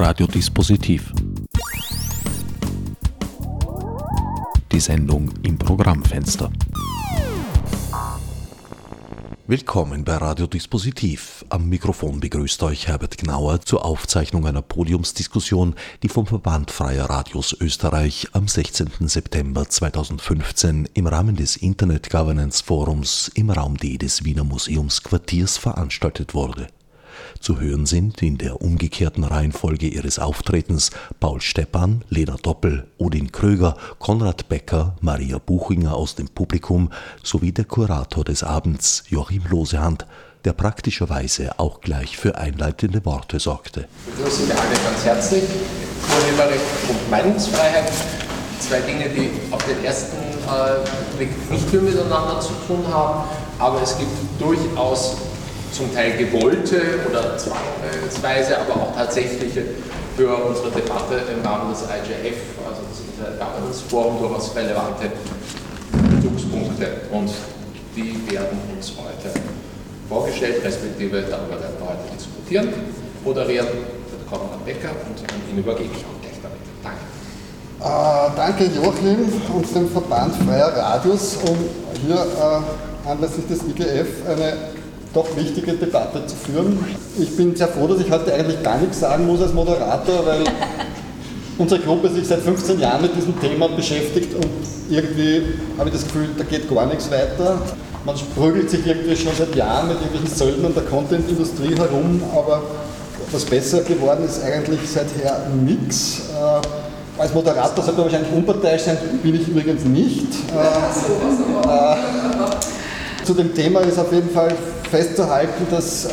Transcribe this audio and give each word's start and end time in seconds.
Radiodispositiv. 0.00 1.12
Die 4.72 4.80
Sendung 4.80 5.30
im 5.42 5.58
Programmfenster. 5.58 6.50
Willkommen 9.46 10.04
bei 10.04 10.16
Radiodispositiv. 10.16 11.44
Am 11.50 11.68
Mikrofon 11.68 12.18
begrüßt 12.18 12.62
euch 12.62 12.88
Herbert 12.88 13.18
Gnauer 13.18 13.60
zur 13.60 13.84
Aufzeichnung 13.84 14.46
einer 14.46 14.62
Podiumsdiskussion, 14.62 15.74
die 16.02 16.08
vom 16.08 16.26
Verband 16.26 16.70
Freier 16.70 17.10
Radios 17.10 17.54
Österreich 17.60 18.28
am 18.32 18.48
16. 18.48 18.88
September 19.00 19.68
2015 19.68 20.88
im 20.94 21.06
Rahmen 21.08 21.36
des 21.36 21.56
Internet 21.56 22.08
Governance 22.08 22.64
Forums 22.64 23.30
im 23.34 23.50
Raum 23.50 23.76
D 23.76 23.98
des 23.98 24.24
Wiener 24.24 24.44
Museumsquartiers 24.44 25.58
veranstaltet 25.58 26.32
wurde. 26.32 26.68
Zu 27.40 27.58
hören 27.58 27.86
sind 27.86 28.20
in 28.20 28.36
der 28.36 28.60
umgekehrten 28.60 29.24
Reihenfolge 29.24 29.86
ihres 29.86 30.18
Auftretens 30.18 30.90
Paul 31.20 31.40
Steppan, 31.40 32.04
Lena 32.10 32.36
Doppel, 32.36 32.86
Odin 32.98 33.32
Kröger, 33.32 33.78
Konrad 33.98 34.50
Becker, 34.50 34.94
Maria 35.00 35.38
Buchinger 35.38 35.94
aus 35.94 36.14
dem 36.14 36.28
Publikum 36.28 36.90
sowie 37.22 37.52
der 37.52 37.64
Kurator 37.64 38.24
des 38.24 38.42
Abends, 38.42 39.04
Joachim 39.08 39.44
Losehand, 39.48 40.06
der 40.44 40.52
praktischerweise 40.52 41.58
auch 41.58 41.80
gleich 41.80 42.18
für 42.18 42.36
einleitende 42.36 43.02
Worte 43.06 43.40
sorgte. 43.40 43.88
Ich 44.06 44.14
begrüße 44.16 44.44
Sie 44.44 44.52
alle 44.52 44.74
ganz 44.84 45.02
herzlich. 45.02 45.44
Urheberrecht 46.14 46.60
und 46.90 47.10
Meinungsfreiheit, 47.10 47.90
zwei 48.58 48.80
Dinge, 48.80 49.08
die 49.08 49.30
auf 49.50 49.64
den 49.64 49.82
ersten 49.82 50.18
äh, 50.18 51.16
Blick 51.16 51.50
nicht 51.50 51.70
viel 51.70 51.80
miteinander 51.80 52.38
zu 52.40 52.52
tun 52.66 52.84
haben, 52.92 53.24
aber 53.58 53.80
es 53.80 53.96
gibt 53.96 54.10
durchaus 54.38 55.16
zum 55.72 55.94
Teil 55.94 56.16
gewollte 56.16 56.80
oder 57.08 57.36
zwangsweise, 57.36 58.58
aber 58.58 58.74
auch 58.74 58.94
tatsächliche 58.94 59.62
für 60.16 60.34
unsere 60.34 60.70
Debatte 60.70 61.22
im 61.32 61.46
Rahmen 61.46 61.70
des 61.70 61.82
IGF, 61.82 62.36
also 62.66 62.82
des 62.90 63.38
Governance 63.38 63.82
Forum, 63.88 64.18
durchaus 64.18 64.54
relevante 64.54 65.10
Bezugspunkte 65.92 66.86
und 67.12 67.30
die 67.96 68.14
werden 68.30 68.58
uns 68.76 68.92
heute 68.98 69.34
vorgestellt, 70.08 70.62
respektive 70.64 71.22
darüber 71.22 71.60
werden 71.60 71.76
wir 71.78 71.88
heute 71.88 72.16
diskutieren. 72.16 72.68
Moderieren 73.24 73.66
wird 73.66 74.28
Konrad 74.28 74.64
Becker 74.64 74.90
und 74.90 75.18
an 75.32 75.40
ihn 75.50 75.58
übergebe 75.58 75.90
ich 75.94 76.04
auch 76.04 76.20
gleich 76.20 76.38
damit. 76.42 76.58
Danke. 76.82 77.00
Äh, 77.80 78.36
danke 78.36 78.64
Joachim 78.74 79.32
und 79.54 79.74
dem 79.74 79.88
Verband 79.88 80.34
Freier 80.36 80.76
Radios, 80.76 81.38
um 81.44 81.56
hier 82.06 82.16
äh, 82.16 83.08
anlässlich 83.08 83.46
des 83.46 83.62
IGF 83.62 84.08
eine 84.28 84.79
doch 85.12 85.26
wichtige 85.36 85.72
Debatte 85.72 86.24
zu 86.26 86.36
führen. 86.36 86.78
Ich 87.18 87.36
bin 87.36 87.54
sehr 87.56 87.68
froh, 87.68 87.86
dass 87.86 88.00
ich 88.00 88.10
heute 88.10 88.32
eigentlich 88.32 88.62
gar 88.62 88.78
nichts 88.78 89.00
sagen 89.00 89.26
muss 89.26 89.42
als 89.42 89.52
Moderator, 89.52 90.24
weil 90.24 90.44
unsere 91.58 91.80
Gruppe 91.80 92.08
sich 92.08 92.26
seit 92.26 92.40
15 92.40 92.80
Jahren 92.80 93.02
mit 93.02 93.16
diesem 93.16 93.38
Thema 93.40 93.68
beschäftigt 93.68 94.34
und 94.34 94.46
irgendwie 94.88 95.42
habe 95.78 95.88
ich 95.88 95.94
das 95.94 96.04
Gefühl, 96.04 96.28
da 96.36 96.44
geht 96.44 96.72
gar 96.72 96.86
nichts 96.86 97.10
weiter. 97.10 97.60
Man 98.04 98.16
prügelt 98.34 98.70
sich 98.70 98.86
irgendwie 98.86 99.16
schon 99.16 99.32
seit 99.36 99.54
Jahren 99.54 99.88
mit 99.88 99.98
irgendwelchen 99.98 100.34
Söldnern 100.36 100.74
der 100.74 100.84
Content-Industrie 100.84 101.76
herum, 101.76 102.22
aber 102.34 102.62
was 103.30 103.44
besser 103.44 103.82
geworden 103.82 104.24
ist 104.24 104.42
eigentlich 104.42 104.80
seither 104.86 105.46
nichts. 105.64 106.22
Äh, 106.30 107.20
als 107.20 107.34
Moderator 107.34 107.84
sollte 107.84 108.00
man 108.00 108.10
wahrscheinlich 108.10 108.32
unparteiisch 108.32 108.82
sein, 108.82 108.96
bin 109.22 109.34
ich 109.34 109.46
übrigens 109.46 109.84
nicht. 109.84 110.26
Äh, 110.54 111.68
äh, 111.68 111.96
zu 113.24 113.34
dem 113.34 113.54
Thema 113.54 113.80
ist 113.80 113.98
auf 113.98 114.10
jeden 114.12 114.30
Fall 114.30 114.56
festzuhalten, 114.90 115.66
dass 115.70 116.06
äh, 116.06 116.10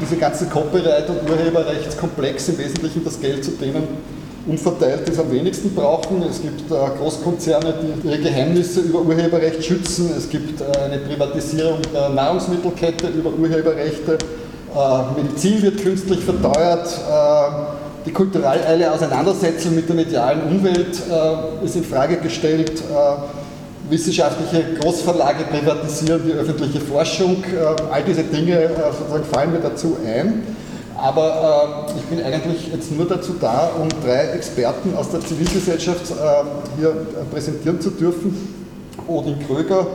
diese 0.00 0.16
ganze 0.16 0.46
Copyright- 0.46 1.08
und 1.08 1.28
Urheberrechtskomplex 1.28 2.48
im 2.50 2.58
Wesentlichen 2.58 3.04
das 3.04 3.20
Geld 3.20 3.44
zu 3.44 3.52
denen 3.52 3.88
umverteilt 4.46 5.08
ist, 5.08 5.20
am 5.20 5.30
wenigsten 5.30 5.74
brauchen. 5.74 6.22
Es 6.22 6.40
gibt 6.42 6.70
äh, 6.70 6.74
Großkonzerne, 6.98 7.74
die 7.82 8.08
ihre 8.08 8.18
Geheimnisse 8.18 8.80
über 8.80 9.00
Urheberrecht 9.02 9.64
schützen. 9.64 10.10
Es 10.16 10.28
gibt 10.28 10.60
äh, 10.60 10.78
eine 10.78 10.98
Privatisierung 10.98 11.78
der 11.92 12.08
Nahrungsmittelkette 12.08 13.08
über 13.08 13.30
Urheberrechte. 13.30 14.18
Äh, 14.74 15.22
Medizin 15.22 15.62
wird 15.62 15.82
künstlich 15.82 16.20
verteuert. 16.20 16.86
Äh, 16.86 18.06
die 18.06 18.12
kulturelle 18.12 18.90
Auseinandersetzung 18.90 19.76
mit 19.76 19.88
der 19.88 19.94
medialen 19.94 20.42
Umwelt 20.42 20.98
äh, 21.08 21.64
ist 21.64 21.76
in 21.76 21.84
Frage 21.84 22.16
gestellt 22.16 22.82
wissenschaftliche 23.92 24.64
Großverlage 24.80 25.44
privatisieren 25.44 26.22
die 26.26 26.32
öffentliche 26.32 26.80
Forschung. 26.80 27.44
Äh, 27.44 27.92
all 27.92 28.02
diese 28.02 28.24
Dinge 28.24 28.58
äh, 28.58 28.68
sozusagen 28.98 29.24
fallen 29.24 29.52
mir 29.52 29.60
dazu 29.60 29.98
ein. 30.04 30.42
Aber 30.96 31.86
äh, 31.88 31.98
ich 31.98 32.04
bin 32.04 32.24
eigentlich 32.24 32.72
jetzt 32.72 32.90
nur 32.90 33.06
dazu 33.06 33.34
da, 33.38 33.70
um 33.78 33.88
drei 34.02 34.28
Experten 34.30 34.96
aus 34.96 35.10
der 35.10 35.20
Zivilgesellschaft 35.20 36.12
hier 36.78 37.06
präsentieren 37.30 37.80
zu 37.80 37.90
dürfen. 37.90 38.54
Odin 39.06 39.36
Kröger, 39.46 39.86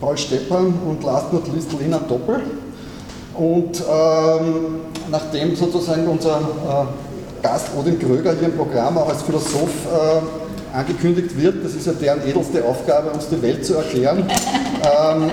Paul 0.00 0.16
Steppan 0.16 0.74
und 0.86 1.04
last 1.04 1.32
not 1.32 1.44
least 1.54 1.72
Lena 1.78 1.98
Doppel. 1.98 2.40
Und 3.34 3.80
ähm, 3.80 4.80
nachdem 5.10 5.54
sozusagen 5.54 6.06
unser 6.08 6.40
Gast 7.42 7.68
Odin 7.78 7.98
Kröger 7.98 8.34
hier 8.34 8.48
im 8.48 8.56
Programm 8.56 8.98
auch 8.98 9.08
als 9.08 9.22
Philosoph 9.22 9.86
angekündigt 10.72 11.40
wird. 11.40 11.64
Das 11.64 11.74
ist 11.74 11.86
ja 11.86 11.92
deren 11.92 12.26
edelste 12.26 12.64
Aufgabe, 12.64 13.10
uns 13.10 13.28
die 13.28 13.40
Welt 13.42 13.64
zu 13.64 13.74
erklären. 13.74 14.24
Ähm, 14.82 15.30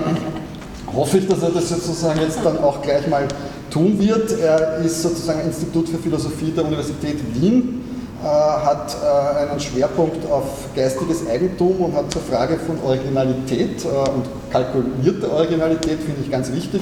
hoffe 0.94 1.18
ich, 1.18 1.28
dass 1.28 1.42
er 1.44 1.50
das 1.50 1.70
sozusagen 1.70 2.20
jetzt 2.22 2.40
dann 2.44 2.58
auch 2.60 2.82
gleich 2.82 3.08
mal 3.08 3.28
tun 3.70 4.00
wird. 4.00 4.40
Er 4.40 4.78
ist 4.78 5.02
sozusagen 5.02 5.42
Institut 5.42 5.90
für 5.90 5.98
Philosophie 5.98 6.52
der 6.52 6.66
Universität 6.66 7.18
Wien, 7.34 7.82
äh, 8.24 8.28
hat 8.28 8.96
äh, 9.04 9.50
einen 9.52 9.60
Schwerpunkt 9.60 10.30
auf 10.32 10.70
geistiges 10.76 11.28
Eigentum 11.28 11.82
und 11.82 11.96
hat 11.96 12.12
zur 12.12 12.22
Frage 12.22 12.58
von 12.58 12.80
Originalität 12.84 13.84
äh, 13.84 14.10
und 14.10 14.26
kalkulierter 14.52 15.32
Originalität, 15.32 16.00
finde 16.00 16.22
ich 16.24 16.32
ganz 16.32 16.52
wichtig, 16.52 16.82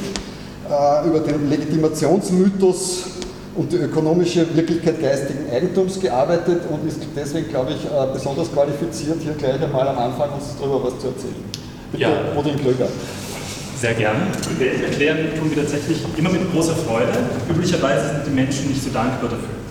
äh, 0.69 1.07
über 1.07 1.19
den 1.19 1.49
Legitimationsmythos 1.49 3.05
und 3.55 3.71
die 3.71 3.77
ökonomische 3.77 4.45
Wirklichkeit 4.55 5.01
geistigen 5.01 5.49
Eigentums 5.51 5.99
gearbeitet 5.99 6.61
und 6.69 6.87
ist 6.87 7.01
deswegen, 7.15 7.49
glaube 7.49 7.71
ich, 7.73 7.85
äh, 7.85 8.13
besonders 8.13 8.51
qualifiziert, 8.51 9.17
hier 9.21 9.33
gleich 9.33 9.61
einmal 9.61 9.87
am 9.87 9.97
Anfang 9.97 10.31
uns 10.31 10.55
darüber 10.59 10.83
was 10.85 10.99
zu 10.99 11.07
erzählen. 11.07 11.35
Bitte, 11.91 12.03
ja. 12.03 12.09
Odin 12.35 12.59
Klöger. 12.59 12.87
Sehr 13.79 13.93
gerne. 13.93 14.21
Erklären 14.59 15.17
tun 15.37 15.51
wir 15.53 15.61
tatsächlich 15.61 15.99
immer 16.17 16.29
mit 16.29 16.51
großer 16.51 16.75
Freude. 16.75 17.11
Üblicherweise 17.49 18.15
sind 18.15 18.27
die 18.27 18.31
Menschen 18.31 18.69
nicht 18.69 18.81
so 18.81 18.89
dankbar 18.89 19.29
dafür. 19.29 19.63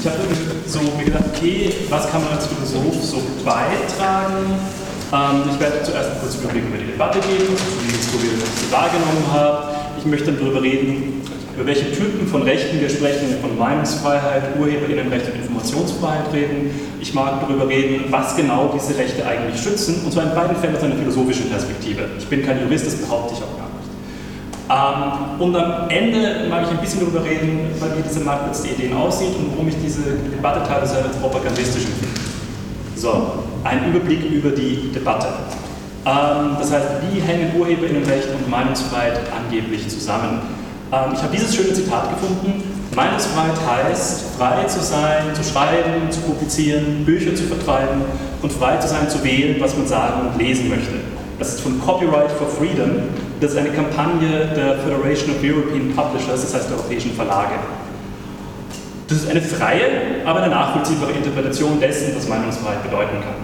Ich 0.00 0.06
habe 0.06 0.18
so 0.66 0.80
mir 0.96 1.04
gedacht, 1.04 1.24
okay, 1.34 1.70
was 1.88 2.10
kann 2.10 2.22
man 2.24 2.32
als 2.32 2.46
Philosoph 2.46 3.04
so 3.04 3.22
beitragen? 3.44 4.56
Ähm, 5.12 5.42
ich 5.50 5.60
werde 5.60 5.82
zuerst 5.82 6.10
einen 6.10 6.20
kurzen 6.20 6.42
Überblick 6.42 6.64
über 6.66 6.78
die 6.78 6.92
Debatte 6.92 7.20
geben, 7.20 7.54
so 7.56 8.22
wie 8.22 8.26
ich 8.26 8.66
sie 8.66 8.72
wahrgenommen 8.72 9.24
habe. 9.32 9.74
Ich 9.98 10.06
möchte 10.06 10.32
dann 10.32 10.40
darüber 10.40 10.62
reden, 10.62 11.22
über 11.56 11.66
welche 11.66 11.92
Typen 11.92 12.26
von 12.26 12.42
Rechten 12.42 12.80
wir 12.80 12.88
sprechen, 12.88 13.36
von 13.40 13.56
Meinungsfreiheit, 13.56 14.58
Urheberinnenrecht 14.58 15.26
und 15.26 15.36
Informationsfreiheit 15.36 16.32
reden. 16.32 16.70
Ich 17.00 17.14
mag 17.14 17.40
darüber 17.40 17.68
reden, 17.68 18.06
was 18.10 18.36
genau 18.36 18.74
diese 18.74 18.98
Rechte 18.98 19.24
eigentlich 19.26 19.60
schützen, 19.62 20.02
und 20.04 20.12
zwar 20.12 20.24
in 20.24 20.34
beiden 20.34 20.56
Fällen 20.56 20.76
aus 20.76 20.82
einer 20.82 20.96
philosophischen 20.96 21.48
Perspektive. 21.50 22.08
Ich 22.18 22.26
bin 22.26 22.44
kein 22.44 22.60
Jurist, 22.60 22.86
das 22.86 22.96
behaupte 22.96 23.34
ich 23.34 23.42
auch 23.42 23.56
gar 23.56 23.68
nicht. 23.70 25.38
Ähm, 25.38 25.40
und 25.40 25.56
am 25.56 25.88
Ende 25.90 26.48
mag 26.48 26.64
ich 26.64 26.70
ein 26.70 26.78
bisschen 26.78 27.00
darüber 27.00 27.24
reden, 27.24 27.70
wie 27.78 28.02
diese 28.02 28.20
Marktplatz 28.20 28.64
Ideen 28.64 28.96
aussieht 28.96 29.36
und 29.38 29.52
warum 29.52 29.68
ich 29.68 29.76
diese 29.84 30.02
Debatte 30.02 30.66
teilweise 30.66 30.96
als 30.96 31.16
propagandistisch 31.18 31.84
empfinde. 31.84 32.20
So, 32.96 33.44
ein 33.62 33.90
Überblick 33.90 34.24
über 34.24 34.50
die 34.50 34.90
Debatte. 34.92 35.28
Ähm, 36.04 36.56
das 36.58 36.72
heißt, 36.72 36.86
wie 37.02 37.20
hängen 37.20 37.52
Urheberinnenrecht 37.56 38.28
und 38.34 38.50
Meinungsfreiheit 38.50 39.20
angeblich 39.36 39.88
zusammen? 39.88 40.63
Ähm, 40.94 41.12
ich 41.14 41.22
habe 41.22 41.36
dieses 41.36 41.54
schöne 41.54 41.72
Zitat 41.72 42.10
gefunden. 42.10 42.62
Meinungsfreiheit 42.94 43.58
heißt, 43.66 44.36
frei 44.38 44.64
zu 44.64 44.80
sein, 44.80 45.34
zu 45.34 45.42
schreiben, 45.42 46.10
zu 46.10 46.20
publizieren, 46.20 47.04
Bücher 47.04 47.34
zu 47.34 47.42
vertreiben 47.44 48.02
und 48.40 48.52
frei 48.52 48.76
zu 48.76 48.86
sein, 48.86 49.08
zu 49.08 49.22
wählen, 49.24 49.56
was 49.60 49.76
man 49.76 49.86
sagen 49.86 50.28
und 50.28 50.38
lesen 50.38 50.68
möchte. 50.68 50.92
Das 51.38 51.54
ist 51.54 51.60
von 51.62 51.80
Copyright 51.80 52.30
for 52.30 52.46
Freedom. 52.46 52.90
Das 53.40 53.52
ist 53.52 53.58
eine 53.58 53.70
Kampagne 53.70 54.46
der 54.54 54.78
Federation 54.78 55.30
of 55.34 55.42
European 55.42 55.92
Publishers, 55.94 56.42
das 56.42 56.54
heißt 56.54 56.70
der 56.70 56.76
europäischen 56.76 57.12
Verlage. 57.14 57.54
Das 59.08 59.18
ist 59.18 59.30
eine 59.30 59.42
freie, 59.42 60.24
aber 60.24 60.42
eine 60.42 60.54
nachvollziehbare 60.54 61.12
Interpretation 61.12 61.80
dessen, 61.80 62.14
was 62.16 62.28
Meinungsfreiheit 62.28 62.84
bedeuten 62.84 63.20
kann. 63.20 63.34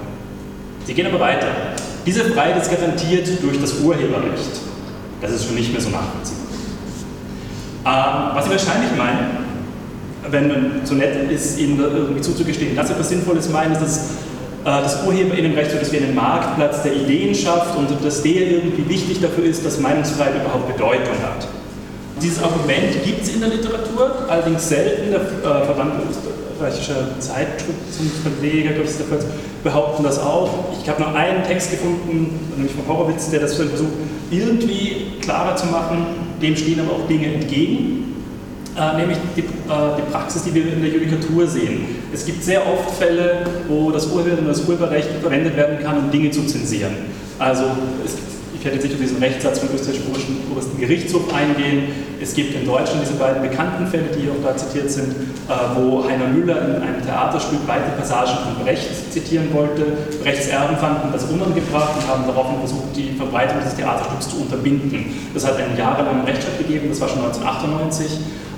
Sie 0.87 0.95
gehen 0.95 1.07
aber 1.07 1.21
weiter. 1.21 1.49
Diese 2.07 2.25
Freiheit 2.25 2.63
ist 2.63 2.71
garantiert 2.71 3.29
durch 3.43 3.61
das 3.61 3.81
Urheberrecht. 3.81 4.61
Das 5.21 5.33
ist 5.33 5.47
schon 5.47 5.57
nicht 5.57 5.73
mehr 5.73 5.81
so 5.81 5.91
nachvollziehbar. 5.91 6.40
Ähm, 7.87 8.35
was 8.35 8.45
Sie 8.45 8.51
wahrscheinlich 8.51 8.91
meinen, 8.97 9.39
wenn 10.31 10.49
man 10.49 10.81
so 10.85 10.95
nett 10.95 11.31
ist, 11.31 11.59
Ihnen 11.59 11.81
irgendwie 11.81 12.21
zuzugestehen, 12.21 12.77
dass 12.77 12.89
Sie 12.89 12.93
etwas 12.93 13.09
Sinnvolles 13.09 13.49
meinen, 13.49 13.73
ist, 13.73 13.81
dass 13.81 13.99
äh, 14.65 14.83
das 14.83 15.05
Urheberinnenrecht 15.07 15.71
so 15.71 15.79
dass 15.79 15.91
wir 15.91 16.03
einen 16.03 16.15
Marktplatz 16.15 16.83
der 16.83 16.95
Ideen 16.95 17.35
schafft 17.35 17.77
und 17.77 17.89
dass 18.05 18.23
der 18.23 18.51
irgendwie 18.51 18.89
wichtig 18.89 19.21
dafür 19.21 19.45
ist, 19.45 19.65
dass 19.65 19.81
Meinungsfreiheit 19.81 20.35
überhaupt 20.37 20.69
Bedeutung 20.69 21.15
hat. 21.23 21.49
Dieses 22.21 22.43
Argument 22.43 23.03
gibt 23.03 23.23
es 23.23 23.35
in 23.35 23.41
der 23.41 23.49
Literatur, 23.49 24.27
allerdings 24.29 24.69
selten. 24.69 25.11
Der 25.11 25.21
äh, 25.21 25.65
Verband 25.65 25.95
österreichischer 26.61 27.19
Zeitschriftenverleger, 27.19 28.73
glaube 28.73 28.91
ich, 28.91 28.97
der 28.97 29.07
behaupten 29.65 30.03
das 30.03 30.19
auch. 30.19 30.51
Ich 30.83 30.89
habe 30.91 31.01
noch 31.01 31.15
einen 31.15 31.43
Text 31.45 31.71
gefunden, 31.71 32.39
nämlich 32.57 32.75
von 32.75 32.87
Horowitz, 32.87 33.31
der 33.31 33.41
das 33.41 33.55
versucht, 33.55 33.93
irgendwie 34.31 35.13
klarer 35.23 35.57
zu 35.57 35.67
machen. 35.67 36.30
Dem 36.41 36.57
stehen 36.57 36.81
aber 36.81 36.93
auch 36.93 37.09
Dinge 37.09 37.35
entgegen. 37.35 38.11
Äh, 38.77 38.97
nämlich 38.99 39.19
die, 39.37 39.41
äh, 39.41 39.45
die, 39.99 40.11
Praxis, 40.13 40.45
die 40.45 40.55
wir 40.55 40.73
in 40.73 40.81
der 40.81 40.91
Judikatur 40.91 41.47
sehen. 41.47 41.87
Es 42.13 42.25
gibt 42.25 42.45
sehr 42.45 42.63
oft 42.67 42.91
Fälle, 42.97 43.45
wo 43.69 43.91
das 43.91 44.09
das 44.47 44.65
Urheberrecht 44.69 45.09
verwendet 45.21 45.57
werden 45.57 45.79
kann, 45.83 45.99
um 45.99 46.11
Dinge 46.11 46.31
zu 46.31 46.47
zensieren. 46.47 46.93
Also 47.39 47.65
es 48.05 48.17
ich 48.61 48.67
werde 48.67 48.77
jetzt 48.77 48.85
nicht 48.85 48.95
auf 48.95 49.01
diesen 49.01 49.19
Rechtssatz 49.25 49.59
vom 49.61 49.71
österreichischen 49.75 50.37
obersten 50.53 50.79
Gerichtshof 50.79 51.33
eingehen. 51.33 51.89
Es 52.21 52.35
gibt 52.35 52.55
in 52.55 52.67
Deutschland 52.67 53.01
diese 53.01 53.15
beiden 53.15 53.41
bekannten 53.41 53.87
Fälle, 53.87 54.13
die 54.15 54.21
hier 54.29 54.33
auch 54.33 54.45
da 54.45 54.55
zitiert 54.55 54.91
sind, 54.91 55.17
äh, 55.49 55.53
wo 55.75 56.05
Heiner 56.05 56.29
Müller 56.29 56.61
in 56.69 56.83
einem 56.83 57.03
Theaterstück 57.03 57.67
weite 57.67 57.97
Passagen 57.97 58.37
von 58.45 58.63
Brecht 58.63 58.85
zitieren 59.11 59.49
wollte. 59.55 59.97
Brechts 60.23 60.49
Erben 60.49 60.77
fanden 60.77 61.09
das 61.11 61.25
unangebracht 61.25 61.97
und 61.97 62.07
haben 62.07 62.25
daraufhin 62.27 62.59
versucht, 62.59 62.95
die 62.95 63.17
Verbreitung 63.17 63.61
dieses 63.65 63.77
Theaterstücks 63.77 64.29
zu 64.29 64.43
unterbinden. 64.43 65.07
Das 65.33 65.47
hat 65.47 65.57
einen 65.57 65.79
jahrelangen 65.79 66.27
Rechtsstreit 66.27 66.59
gegeben, 66.59 66.91
das 66.91 67.01
war 67.01 67.09
schon 67.09 67.25
1998. 67.25 68.13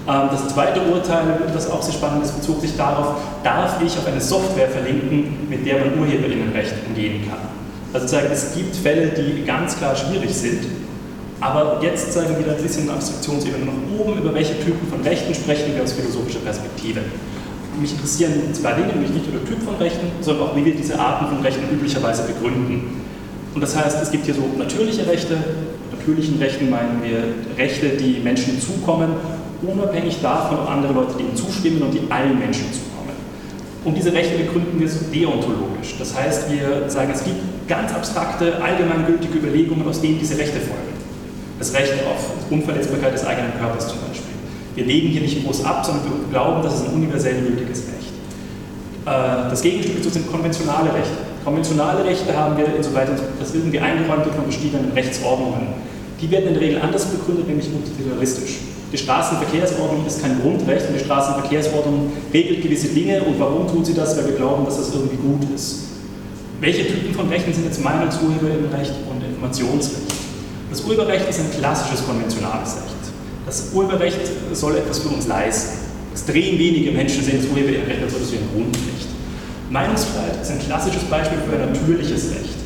Ähm, 0.08 0.28
das 0.32 0.48
zweite 0.48 0.80
Urteil, 0.82 1.46
das 1.54 1.70
auch 1.70 1.80
sehr 1.80 1.94
spannend 1.94 2.24
ist, 2.24 2.34
bezog 2.34 2.60
sich 2.60 2.76
darauf, 2.76 3.22
darf 3.44 3.80
ich 3.80 3.96
auf 3.96 4.06
eine 4.08 4.20
Software 4.20 4.66
verlinken, 4.66 5.46
mit 5.48 5.64
der 5.64 5.78
man 5.78 5.96
Urheberinnenrecht 5.96 6.74
umgehen 6.88 7.22
kann. 7.30 7.51
Also 7.92 8.06
sagen, 8.06 8.28
es 8.32 8.54
gibt 8.54 8.74
Fälle, 8.74 9.08
die 9.08 9.44
ganz 9.44 9.76
klar 9.76 9.94
schwierig 9.94 10.34
sind, 10.34 10.64
aber 11.40 11.80
jetzt 11.82 12.12
zeigen 12.12 12.36
wir 12.38 12.54
ein 12.54 12.62
bisschen 12.62 12.84
eine 12.84 12.92
Abstraktionsebene 12.92 13.66
nach 13.66 14.00
oben, 14.00 14.18
über 14.18 14.32
welche 14.32 14.58
Typen 14.60 14.88
von 14.88 15.02
Rechten 15.02 15.34
sprechen 15.34 15.74
wir 15.74 15.82
aus 15.82 15.92
philosophischer 15.92 16.38
Perspektive. 16.38 17.00
Mich 17.80 17.92
interessieren 17.92 18.32
zwei 18.52 18.72
Dinge, 18.72 18.92
nämlich 18.92 19.10
nicht 19.10 19.30
nur 19.30 19.40
der 19.40 19.48
Typ 19.48 19.62
von 19.62 19.74
Rechten, 19.76 20.06
sondern 20.20 20.48
auch, 20.48 20.56
wie 20.56 20.64
wir 20.64 20.74
diese 20.74 20.98
Arten 20.98 21.34
von 21.34 21.40
Rechten 21.44 21.62
üblicherweise 21.74 22.22
begründen. 22.22 23.02
Und 23.54 23.60
das 23.60 23.76
heißt, 23.76 24.00
es 24.02 24.10
gibt 24.10 24.24
hier 24.24 24.34
so 24.34 24.42
natürliche 24.56 25.06
Rechte, 25.06 25.36
natürlichen 25.90 26.38
Rechten 26.38 26.70
meinen 26.70 27.02
wir 27.02 27.24
Rechte, 27.58 27.88
die 27.90 28.20
Menschen 28.20 28.60
zukommen, 28.60 29.10
unabhängig 29.62 30.20
davon, 30.22 30.60
ob 30.60 30.70
andere 30.70 30.92
Leute 30.92 31.18
denen 31.18 31.36
zustimmen 31.36 31.82
und 31.82 31.92
die 31.92 32.10
allen 32.10 32.38
Menschen 32.38 32.72
zukommen. 32.72 32.91
Und 33.84 33.96
diese 33.96 34.12
Rechte 34.12 34.38
begründen 34.38 34.78
wir 34.78 34.88
so 34.88 35.00
deontologisch. 35.12 35.96
Das 35.98 36.16
heißt, 36.16 36.50
wir 36.52 36.88
sagen, 36.88 37.10
es 37.12 37.24
gibt 37.24 37.40
ganz 37.66 37.92
abstrakte, 37.92 38.62
allgemeingültige 38.62 39.38
Überlegungen, 39.38 39.88
aus 39.88 40.00
denen 40.00 40.18
diese 40.20 40.38
Rechte 40.38 40.60
folgen. 40.60 40.92
Das 41.58 41.74
Recht 41.74 41.94
auf 42.06 42.50
Unverletzbarkeit 42.50 43.12
des 43.12 43.24
eigenen 43.24 43.52
Körpers 43.58 43.88
zum 43.88 43.98
Beispiel. 44.06 44.34
Wir 44.74 44.84
legen 44.84 45.08
hier 45.08 45.20
nicht 45.20 45.44
groß 45.44 45.64
ab, 45.64 45.84
sondern 45.84 46.04
wir 46.04 46.30
glauben, 46.30 46.62
das 46.62 46.74
ist 46.74 46.88
ein 46.88 46.94
universell 46.94 47.42
gültiges 47.42 47.80
Recht. 47.80 48.12
Äh, 49.04 49.50
das 49.50 49.62
Gegenstück 49.62 49.96
dazu 49.96 50.10
sind 50.10 50.30
konventionale 50.30 50.94
Rechte. 50.94 51.32
Konventionale 51.44 52.04
Rechte 52.04 52.36
haben 52.36 52.56
wir, 52.56 52.76
insoweit 52.76 53.08
das 53.38 53.54
irgendwie 53.54 53.80
eingeräumt 53.80 54.24
wird 54.24 54.36
von 54.36 54.46
bestehenden 54.46 54.92
Rechtsordnungen. 54.92 55.68
Die 56.20 56.30
werden 56.30 56.48
in 56.48 56.54
der 56.54 56.62
Regel 56.62 56.80
anders 56.80 57.06
begründet, 57.06 57.48
nämlich 57.48 57.66
utilitaristisch. 57.66 58.58
Die 58.92 58.98
Straßenverkehrsordnung 58.98 60.06
ist 60.06 60.20
kein 60.20 60.38
Grundrecht 60.42 60.86
und 60.88 60.94
die 60.94 61.04
Straßenverkehrsordnung 61.04 62.12
regelt 62.32 62.62
gewisse 62.62 62.88
Dinge. 62.88 63.22
Und 63.22 63.40
warum 63.40 63.66
tut 63.66 63.86
sie 63.86 63.94
das? 63.94 64.16
Weil 64.18 64.26
wir 64.26 64.34
glauben, 64.34 64.66
dass 64.66 64.76
das 64.76 64.94
irgendwie 64.94 65.16
gut 65.16 65.40
ist. 65.54 65.84
Welche 66.60 66.86
Typen 66.86 67.14
von 67.14 67.28
Rechten 67.28 67.54
sind 67.54 67.64
jetzt 67.64 67.82
Meinungsurheberrecht 67.82 68.92
und 69.10 69.24
Informationsrecht? 69.24 70.12
Das 70.68 70.84
Urheberrecht 70.84 71.28
ist 71.28 71.40
ein 71.40 71.50
klassisches 71.58 72.06
konventionales 72.06 72.76
Recht. 72.76 73.02
Das 73.46 73.70
Urheberrecht 73.72 74.20
soll 74.52 74.76
etwas 74.76 74.98
für 74.98 75.08
uns 75.08 75.26
leisten. 75.26 75.78
Extrem 76.12 76.58
wenige 76.58 76.92
Menschen 76.92 77.24
sehen 77.24 77.38
das 77.42 77.50
Urheberrecht 77.50 78.02
als 78.02 78.14
ein 78.14 78.48
Grundrecht. 78.54 79.08
Meinungsfreiheit 79.70 80.42
ist 80.42 80.50
ein 80.50 80.58
klassisches 80.60 81.04
Beispiel 81.04 81.38
für 81.48 81.56
ein 81.56 81.72
natürliches 81.72 82.30
Recht. 82.30 82.56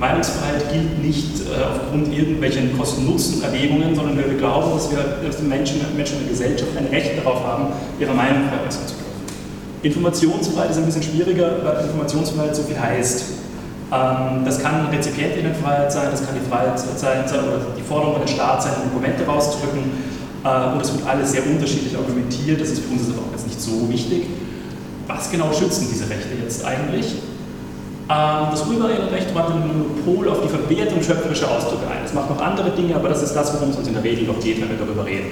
Meinungsfreiheit 0.00 0.72
gilt 0.72 1.04
nicht 1.04 1.40
äh, 1.40 1.62
aufgrund 1.62 2.12
irgendwelchen 2.12 2.76
Kosten-Nutzen-Erwägungen, 2.76 3.94
sondern 3.94 4.16
wir 4.16 4.24
glauben, 4.38 4.72
dass 4.72 4.90
wir 4.90 5.20
die 5.22 5.42
Menschen, 5.44 5.76
Menschen 5.94 6.16
in 6.16 6.22
der 6.24 6.30
Gesellschaft 6.30 6.70
ein 6.76 6.86
Recht 6.86 7.18
darauf 7.18 7.44
haben, 7.44 7.66
ihre 8.00 8.14
Meinung 8.14 8.48
frei 8.48 8.66
äußern 8.66 8.88
zu 8.88 8.94
dürfen. 8.94 9.10
Informationsfreiheit 9.82 10.70
ist 10.70 10.78
ein 10.78 10.86
bisschen 10.86 11.02
schwieriger, 11.02 11.62
weil 11.62 11.84
Informationsfreiheit 11.84 12.56
so 12.56 12.62
viel 12.62 12.80
heißt. 12.80 13.24
Ähm, 13.92 14.44
das 14.46 14.62
kann 14.62 14.86
Rezipientinnenfreiheit 14.86 15.92
sein, 15.92 16.08
das 16.10 16.24
kann 16.24 16.34
die 16.34 16.48
Freiheit 16.48 16.78
sein, 16.78 17.24
oder 17.24 17.66
die 17.76 17.82
Forderung 17.82 18.14
an 18.14 18.22
den 18.22 18.28
Staat 18.28 18.62
sein, 18.62 18.72
Dokumente 18.90 19.26
rauszudrücken. 19.26 19.82
Äh, 20.44 20.72
und 20.72 20.80
es 20.80 20.94
wird 20.94 21.06
alles 21.06 21.32
sehr 21.32 21.44
unterschiedlich 21.44 21.94
argumentiert, 21.94 22.58
das 22.58 22.70
ist 22.70 22.84
für 22.84 22.92
uns 22.92 23.02
aber 23.10 23.28
auch 23.28 23.32
jetzt 23.32 23.46
nicht 23.46 23.60
so 23.60 23.86
wichtig. 23.90 24.24
Was 25.06 25.30
genau 25.30 25.52
schützen 25.52 25.88
diese 25.92 26.08
Rechte 26.08 26.28
jetzt 26.42 26.64
eigentlich? 26.64 27.16
Ähm, 28.10 28.48
das 28.50 28.66
Urheberrecht 28.66 29.28
räumt 29.34 29.50
ein 29.50 29.68
Monopol 29.68 30.28
auf 30.28 30.42
die 30.42 30.48
Verwertung 30.48 31.00
schöpferischer 31.00 31.48
Ausdrücke 31.48 31.86
ein. 31.86 32.04
Es 32.04 32.12
macht 32.12 32.28
noch 32.28 32.42
andere 32.42 32.70
Dinge, 32.70 32.96
aber 32.96 33.08
das 33.08 33.22
ist 33.22 33.34
das, 33.34 33.54
worum 33.54 33.70
es 33.70 33.76
uns 33.76 33.86
in 33.86 33.94
der 33.94 34.02
Regel 34.02 34.24
noch 34.24 34.40
geht, 34.40 34.60
wenn 34.60 34.68
wir 34.68 34.76
darüber 34.76 35.06
reden. 35.06 35.28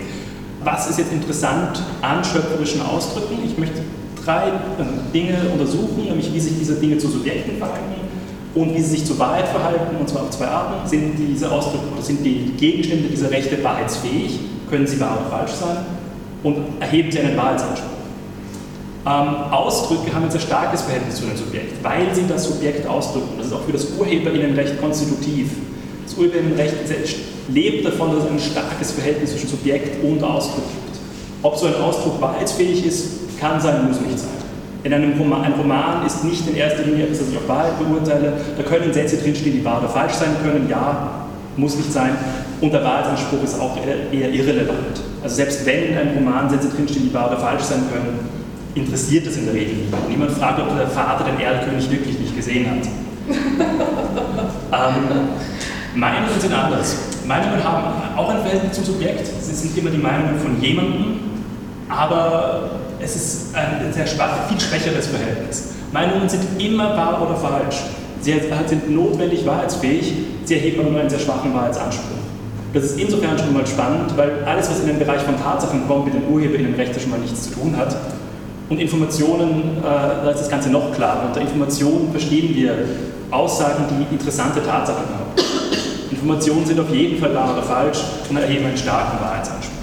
Was 0.62 0.88
ist 0.88 0.98
jetzt 0.98 1.12
interessant 1.12 1.82
an 2.02 2.22
schöpferischen 2.22 2.80
Ausdrücken? 2.82 3.38
Ich 3.44 3.58
möchte 3.58 3.80
drei 4.24 4.48
ähm, 4.78 5.00
Dinge 5.12 5.34
untersuchen, 5.52 6.04
nämlich 6.04 6.32
wie 6.32 6.38
sich 6.38 6.56
diese 6.56 6.76
Dinge 6.76 6.98
zu 6.98 7.08
Subjekten 7.08 7.58
verhalten 7.58 7.98
und 8.54 8.74
wie 8.74 8.80
sie 8.80 8.90
sich 8.90 9.04
zur 9.04 9.18
Wahrheit 9.18 9.48
verhalten, 9.48 9.96
und 9.98 10.08
zwar 10.08 10.22
auf 10.22 10.30
zwei 10.30 10.46
Arten. 10.46 10.88
Sind 10.88 11.16
diese 11.18 11.50
Ausdrücke 11.50 11.84
oder 11.92 12.02
sind 12.02 12.24
die 12.24 12.52
Gegenstände 12.56 13.08
dieser 13.08 13.30
Rechte 13.30 13.62
wahrheitsfähig? 13.62 14.38
Können 14.70 14.86
sie 14.86 15.00
wahr 15.00 15.18
oder 15.20 15.36
falsch 15.36 15.52
sein? 15.52 15.78
Und 16.44 16.58
erheben 16.78 17.10
sie 17.10 17.18
einen 17.18 17.36
Wahrheitsanspruch? 17.36 17.97
Ähm, 19.06 19.52
Ausdrücke 19.52 20.12
haben 20.14 20.24
ein 20.24 20.30
sehr 20.30 20.40
starkes 20.40 20.82
Verhältnis 20.82 21.16
zu 21.16 21.24
einem 21.24 21.36
Subjekt, 21.36 21.82
weil 21.82 22.14
sie 22.14 22.24
das 22.28 22.44
Subjekt 22.44 22.86
ausdrücken. 22.86 23.34
Das 23.38 23.46
ist 23.46 23.52
auch 23.52 23.62
für 23.62 23.72
das 23.72 23.86
Urheberinnenrecht 23.98 24.80
konstitutiv. 24.80 25.50
Das 26.04 26.14
Urheberinnenrecht 26.16 26.74
lebt 27.48 27.86
davon, 27.86 28.14
dass 28.14 28.24
es 28.24 28.30
ein 28.30 28.38
starkes 28.38 28.92
Verhältnis 28.92 29.32
zwischen 29.32 29.48
Subjekt 29.48 30.02
und 30.02 30.22
Ausdruck 30.22 30.64
gibt. 30.64 30.98
Ob 31.42 31.56
so 31.56 31.66
ein 31.66 31.76
Ausdruck 31.76 32.20
wahrheitsfähig 32.20 32.84
ist, 32.84 33.38
kann 33.38 33.60
sein, 33.60 33.86
muss 33.86 34.00
nicht 34.00 34.18
sein. 34.18 34.30
In 34.84 34.92
einem 34.92 35.18
Roman, 35.18 35.42
ein 35.42 35.52
Roman 35.52 36.06
ist 36.06 36.24
nicht 36.24 36.48
in 36.48 36.56
erster 36.56 36.82
Linie 36.82 37.04
etwas, 37.04 37.20
das 37.20 37.28
ich 37.30 37.36
auf 37.36 37.48
Wahrheit 37.48 37.78
beurteile. 37.78 38.32
Da 38.56 38.62
können 38.62 38.92
Sätze 38.92 39.16
drinstehen, 39.16 39.56
die 39.56 39.64
wahr 39.64 39.80
oder 39.80 39.88
falsch 39.88 40.14
sein 40.14 40.36
können. 40.42 40.68
Ja, 40.68 41.26
muss 41.56 41.76
nicht 41.76 41.92
sein. 41.92 42.10
Und 42.60 42.72
der 42.72 42.82
Wahrheitsanspruch 42.84 43.42
ist 43.42 43.60
auch 43.60 43.76
eher 44.12 44.30
irrelevant. 44.30 45.00
Also 45.22 45.36
selbst 45.36 45.66
wenn 45.66 45.90
in 45.90 45.96
einem 45.96 46.14
Roman 46.14 46.48
Sätze 46.50 46.68
drinstehen, 46.68 47.08
die 47.08 47.14
wahr 47.14 47.28
oder 47.28 47.38
falsch 47.38 47.62
sein 47.62 47.82
können, 47.92 48.37
interessiert 48.78 49.26
es 49.26 49.36
in 49.36 49.46
der 49.46 49.54
Regel 49.54 49.74
niemand. 49.74 50.08
Niemand 50.08 50.30
fragt, 50.32 50.60
ob 50.60 50.76
der 50.76 50.88
Vater 50.88 51.24
den 51.24 51.40
Erlkönig 51.40 51.90
wirklich 51.90 52.18
nicht 52.18 52.36
gesehen 52.36 52.66
hat. 52.70 52.86
ähm, 54.72 55.28
Meinungen 55.94 56.40
sind 56.40 56.52
anders. 56.52 56.96
Meinungen 57.26 57.62
haben 57.62 58.16
auch 58.16 58.30
ein 58.30 58.40
Verhältnis 58.40 58.72
zum 58.72 58.84
Subjekt. 58.84 59.26
Sie 59.42 59.54
sind 59.54 59.76
immer 59.76 59.90
die 59.90 59.98
Meinungen 59.98 60.38
von 60.38 60.60
jemandem, 60.62 61.20
aber 61.88 62.70
es 63.00 63.16
ist 63.16 63.54
ein 63.54 63.92
sehr 63.92 64.06
schwach, 64.06 64.48
viel 64.48 64.60
schwächeres 64.60 65.08
Verhältnis. 65.08 65.74
Meinungen 65.92 66.28
sind 66.28 66.42
immer 66.58 66.96
wahr 66.96 67.22
oder 67.22 67.36
falsch. 67.36 67.76
Sie 68.20 68.32
sind 68.66 68.90
notwendig 68.90 69.46
wahrheitsfähig, 69.46 70.12
sie 70.44 70.54
erheben 70.54 70.80
aber 70.80 70.90
nur 70.90 71.00
einen 71.00 71.10
sehr 71.10 71.20
schwachen 71.20 71.54
Wahrheitsanspruch. 71.54 72.18
Das 72.74 72.84
ist 72.84 72.98
insofern 72.98 73.38
schon 73.38 73.54
mal 73.54 73.66
spannend, 73.66 74.16
weil 74.16 74.44
alles, 74.44 74.68
was 74.68 74.80
in 74.80 74.88
den 74.88 74.98
Bereich 74.98 75.22
von 75.22 75.40
Tatsachen 75.40 75.86
kommt, 75.86 76.06
mit 76.06 76.14
dem 76.14 76.28
Urheberinnenrecht 76.28 77.00
schon 77.00 77.10
mal 77.10 77.20
nichts 77.20 77.44
zu 77.44 77.54
tun 77.54 77.76
hat. 77.76 77.96
Und 78.68 78.80
Informationen, 78.80 79.78
äh, 79.78 79.82
da 79.82 80.30
ist 80.30 80.40
das 80.40 80.50
Ganze 80.50 80.68
noch 80.70 80.92
klarer. 80.94 81.26
Unter 81.26 81.40
Informationen 81.40 82.10
verstehen 82.10 82.54
wir 82.54 82.74
Aussagen, 83.30 83.84
die 83.90 84.14
interessante 84.14 84.62
Tatsachen 84.62 85.04
haben. 85.08 85.32
Informationen 86.10 86.66
sind 86.66 86.80
auf 86.80 86.94
jeden 86.94 87.18
Fall 87.18 87.34
wahr 87.34 87.52
oder 87.52 87.62
falsch 87.62 87.98
und 88.28 88.36
erheben 88.36 88.66
einen 88.66 88.76
starken 88.76 89.20
Wahrheitsanspruch. 89.22 89.78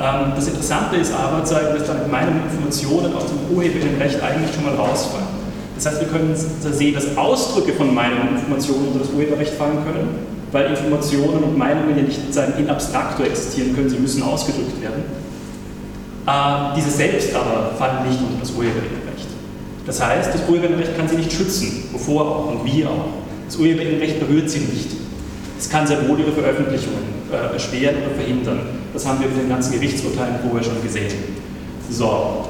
Ähm, 0.00 0.32
das 0.34 0.46
Interessante 0.48 0.96
ist 0.96 1.12
aber, 1.12 1.40
dass 1.40 1.50
dann 1.50 2.10
meine 2.10 2.30
Informationen 2.30 3.14
aus 3.14 3.24
dem 3.26 3.56
Urheberinnenrecht 3.56 4.22
eigentlich 4.22 4.54
schon 4.54 4.64
mal 4.64 4.74
rausfallen. 4.74 5.26
Das 5.74 5.86
heißt, 5.86 6.00
wir 6.00 6.08
können 6.08 6.34
sehen, 6.34 6.94
dass 6.94 7.16
Ausdrücke 7.16 7.72
von 7.72 7.94
Meinungen 7.94 8.28
und 8.30 8.34
Informationen 8.36 8.88
unter 8.88 9.00
das 9.00 9.10
Urheberrecht 9.10 9.54
fallen 9.54 9.78
können, 9.84 10.08
weil 10.50 10.70
Informationen 10.70 11.44
und 11.44 11.56
Meinungen 11.56 11.96
ja 11.96 12.02
nicht 12.02 12.20
in 12.58 12.70
abstrakto 12.70 13.22
existieren 13.22 13.74
können, 13.74 13.88
sie 13.88 13.98
müssen 13.98 14.22
ausgedrückt 14.22 14.80
werden. 14.82 15.04
Äh, 16.28 16.76
diese 16.76 16.90
selbst 16.90 17.34
aber 17.34 17.72
fallen 17.78 18.06
nicht 18.06 18.20
unter 18.20 18.40
das 18.40 18.50
Urheberrecht. 18.50 18.98
Das 19.86 20.04
heißt, 20.04 20.34
das 20.34 20.46
Urheberrecht 20.46 20.94
kann 20.94 21.08
sie 21.08 21.16
nicht 21.16 21.32
schützen, 21.32 21.84
wovor 21.92 22.22
auch 22.26 22.46
und 22.50 22.64
wie 22.66 22.84
auch. 22.84 23.06
Das 23.46 23.56
Urheberrecht 23.56 24.20
berührt 24.20 24.50
sie 24.50 24.58
nicht. 24.58 24.90
Es 25.58 25.70
kann 25.70 25.86
sehr 25.86 26.06
wohl 26.06 26.20
ihre 26.20 26.32
Veröffentlichungen 26.32 27.02
äh, 27.32 27.54
erschweren 27.54 27.96
oder 28.04 28.14
verhindern. 28.14 28.60
Das 28.92 29.06
haben 29.06 29.20
wir 29.20 29.28
mit 29.28 29.38
den 29.38 29.48
ganzen 29.48 29.72
Gerichtsurteilen 29.72 30.36
vorher 30.46 30.62
schon 30.62 30.82
gesehen. 30.82 31.14
So, 31.90 32.46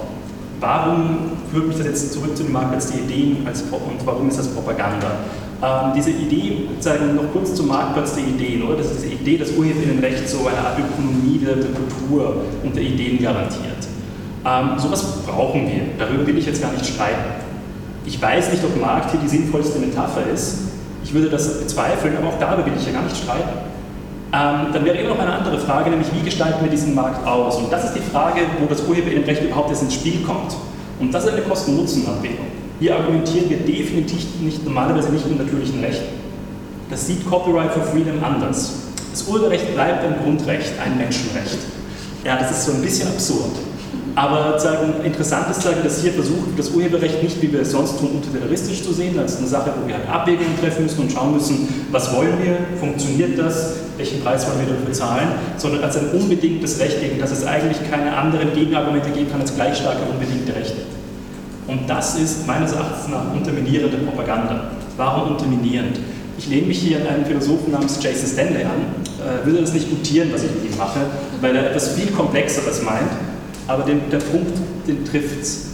warum 0.61 1.33
führt 1.53 1.69
mich 1.69 1.77
das 1.77 1.87
jetzt 1.87 2.13
zurück 2.13 2.37
zu 2.37 2.45
dem 2.45 2.53
Marktplatz 2.53 2.91
der 2.91 3.01
Ideen 3.01 3.47
als, 3.47 3.63
und 3.63 4.05
warum 4.05 4.29
ist 4.29 4.39
das 4.39 4.49
Propaganda? 4.49 5.11
Ähm, 5.61 5.93
diese 5.97 6.11
Idee, 6.11 6.69
sagen 6.79 7.17
noch 7.17 7.33
kurz 7.33 7.55
zum 7.55 7.69
Marktplatz 7.69 8.15
der 8.15 8.25
Ideen, 8.25 8.63
oder? 8.63 8.77
Das 8.77 8.87
ist 8.87 9.03
diese 9.03 9.15
Idee, 9.15 9.39
dass 9.39 9.51
Urheberinnenrecht 9.53 10.29
so 10.29 10.47
eine 10.47 10.59
Art 10.59 10.79
Ökonomie 10.79 11.39
der 11.39 11.57
Kultur 11.57 12.43
und 12.63 12.77
der 12.77 12.83
Ideen 12.83 13.21
garantiert. 13.21 13.89
Ähm, 14.45 14.79
sowas 14.79 15.23
brauchen 15.27 15.67
wir, 15.67 15.83
darüber 15.99 16.27
will 16.27 16.39
ich 16.39 16.47
jetzt 16.47 16.63
gar 16.63 16.73
nicht 16.73 16.87
streiten. 16.87 17.43
Ich 18.07 18.23
weiß 18.23 18.53
nicht, 18.53 18.65
ob 18.65 18.81
Markt 18.81 19.11
hier 19.11 19.21
die 19.21 19.29
sinnvollste 19.29 19.81
Metapher 19.81 20.23
ist. 20.33 20.59
Ich 21.03 21.13
würde 21.13 21.29
das 21.29 21.61
bezweifeln, 21.61 22.17
aber 22.17 22.29
auch 22.29 22.39
darüber 22.39 22.65
will 22.65 22.73
ich 22.79 22.87
ja 22.87 22.93
gar 22.93 23.03
nicht 23.03 23.17
streiten. 23.17 23.68
Ähm, 24.31 24.73
dann 24.73 24.85
wäre 24.85 24.99
immer 24.99 25.15
noch 25.15 25.21
eine 25.21 25.33
andere 25.33 25.59
Frage, 25.59 25.89
nämlich 25.89 26.09
wie 26.13 26.23
gestalten 26.23 26.63
wir 26.63 26.71
diesen 26.71 26.95
Markt 26.95 27.27
aus? 27.27 27.57
Und 27.57 27.73
das 27.73 27.85
ist 27.85 27.95
die 27.95 28.11
Frage, 28.11 28.41
wo 28.61 28.67
das 28.67 28.87
Urheberinnenrecht 28.87 29.43
überhaupt 29.43 29.71
erst 29.71 29.83
ins 29.83 29.95
Spiel 29.95 30.23
kommt. 30.23 30.55
Und 31.01 31.13
das 31.13 31.25
ist 31.25 31.33
eine 31.33 31.43
Kosten-Nutzen-Abwägung. 31.43 32.47
Hier 32.79 32.97
argumentieren 32.97 33.49
wir 33.49 33.59
definitiv 33.59 34.27
nicht, 34.41 34.65
normalerweise 34.65 35.11
nicht 35.11 35.27
im 35.27 35.39
natürlichen 35.39 35.81
Recht. 35.81 36.03
Das 36.91 37.07
sieht 37.07 37.29
Copyright 37.29 37.73
for 37.73 37.83
Freedom 37.83 38.23
anders. 38.23 38.75
Das 39.11 39.27
Urheberrecht 39.27 39.75
bleibt 39.75 40.05
ein 40.05 40.17
Grundrecht, 40.23 40.73
ein 40.85 40.99
Menschenrecht. 40.99 41.59
Ja, 42.25 42.37
das 42.37 42.51
ist 42.51 42.67
so 42.67 42.73
ein 42.73 42.83
bisschen 42.83 43.09
absurd. 43.09 43.53
Aber 44.19 44.59
sagen, 44.59 44.95
interessant 45.05 45.49
ist, 45.49 45.63
sagen, 45.63 45.77
dass 45.85 46.03
hier 46.03 46.13
versucht, 46.13 46.59
das 46.59 46.71
Urheberrecht 46.71 47.23
nicht, 47.23 47.41
wie 47.41 47.53
wir 47.53 47.61
es 47.61 47.71
sonst 47.71 48.01
tun, 48.01 48.17
utilitaristisch 48.17 48.83
zu 48.83 48.93
sehen, 48.93 49.17
als 49.17 49.39
eine 49.39 49.47
Sache, 49.47 49.73
wo 49.81 49.87
wir 49.87 49.95
halt 49.95 50.09
Abwägungen 50.11 50.59
treffen 50.61 50.83
müssen 50.83 51.03
und 51.03 51.13
schauen 51.13 51.35
müssen, 51.35 51.87
was 51.93 52.13
wollen 52.13 52.35
wir, 52.43 52.57
funktioniert 52.81 53.39
das, 53.39 53.75
welchen 53.97 54.21
Preis 54.21 54.45
wollen 54.49 54.67
wir 54.67 54.75
dafür 54.75 54.93
zahlen, 54.93 55.29
sondern 55.57 55.85
als 55.85 55.99
ein 55.99 56.11
unbedingtes 56.11 56.81
Recht, 56.81 57.01
gegen 57.01 57.21
das 57.21 57.31
es 57.31 57.47
eigentlich 57.47 57.79
keine 57.89 58.17
anderen 58.17 58.53
Gegenargumente 58.55 59.09
geben 59.11 59.31
kann 59.31 59.41
als 59.41 59.55
gleich 59.55 59.77
starke 59.77 60.01
unbedingte 60.11 60.53
Rechte. 60.53 60.79
Und 61.69 61.89
das 61.89 62.19
ist 62.19 62.45
meines 62.45 62.73
Erachtens 62.73 63.07
nach 63.07 63.33
unterminierende 63.33 63.99
Propaganda. 63.99 64.73
Warum 64.97 65.31
unterminierend? 65.31 65.97
Ich 66.37 66.49
lehne 66.49 66.67
mich 66.67 66.81
hier 66.81 67.03
an 67.03 67.07
einen 67.07 67.25
Philosophen 67.25 67.71
namens 67.71 68.03
Jason 68.03 68.27
Stanley 68.27 68.65
an, 68.65 68.83
äh, 69.23 69.47
würde 69.47 69.61
das 69.61 69.75
nicht 69.75 69.89
gutieren, 69.89 70.31
was 70.33 70.43
ich 70.43 70.51
mit 70.51 70.73
ihm 70.73 70.77
mache, 70.77 71.03
weil 71.41 71.55
er 71.55 71.71
etwas 71.71 71.93
viel 71.93 72.09
Komplexeres 72.09 72.83
meint, 72.83 73.11
aber 73.69 73.85
den, 73.85 74.01
der 74.11 74.19
Punkt, 74.19 74.59
den 74.87 75.05
trifft 75.05 75.41
es. 75.41 75.65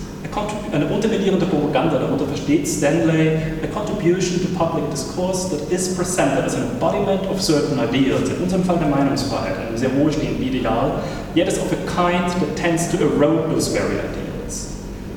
Eine 0.72 0.86
unterminierende 0.86 1.46
Propaganda, 1.46 1.96
darunter 1.96 2.26
versteht 2.26 2.66
Stanley, 2.66 3.36
a 3.62 3.68
contribution 3.72 4.40
to 4.42 4.48
public 4.58 4.90
discourse 4.90 5.48
that 5.48 5.70
is 5.70 5.94
presented 5.94 6.44
as 6.44 6.56
an 6.56 6.62
embodiment 6.72 7.24
of 7.30 7.40
certain 7.40 7.78
ideals, 7.78 8.28
in 8.28 8.42
unserem 8.42 8.64
Fall 8.64 8.78
der 8.78 8.88
Meinungsfreiheit, 8.88 9.54
ein 9.70 9.78
sehr 9.78 9.90
hohe 9.96 10.12
stehendes 10.12 10.44
Ideal, 10.44 11.02
yet 11.36 11.46
is 11.46 11.56
of 11.58 11.72
a 11.72 11.76
kind 11.86 12.26
that 12.28 12.56
tends 12.56 12.90
to 12.90 12.96
erode 12.96 13.48
those 13.48 13.70
very 13.70 13.94
ideas. 13.94 14.70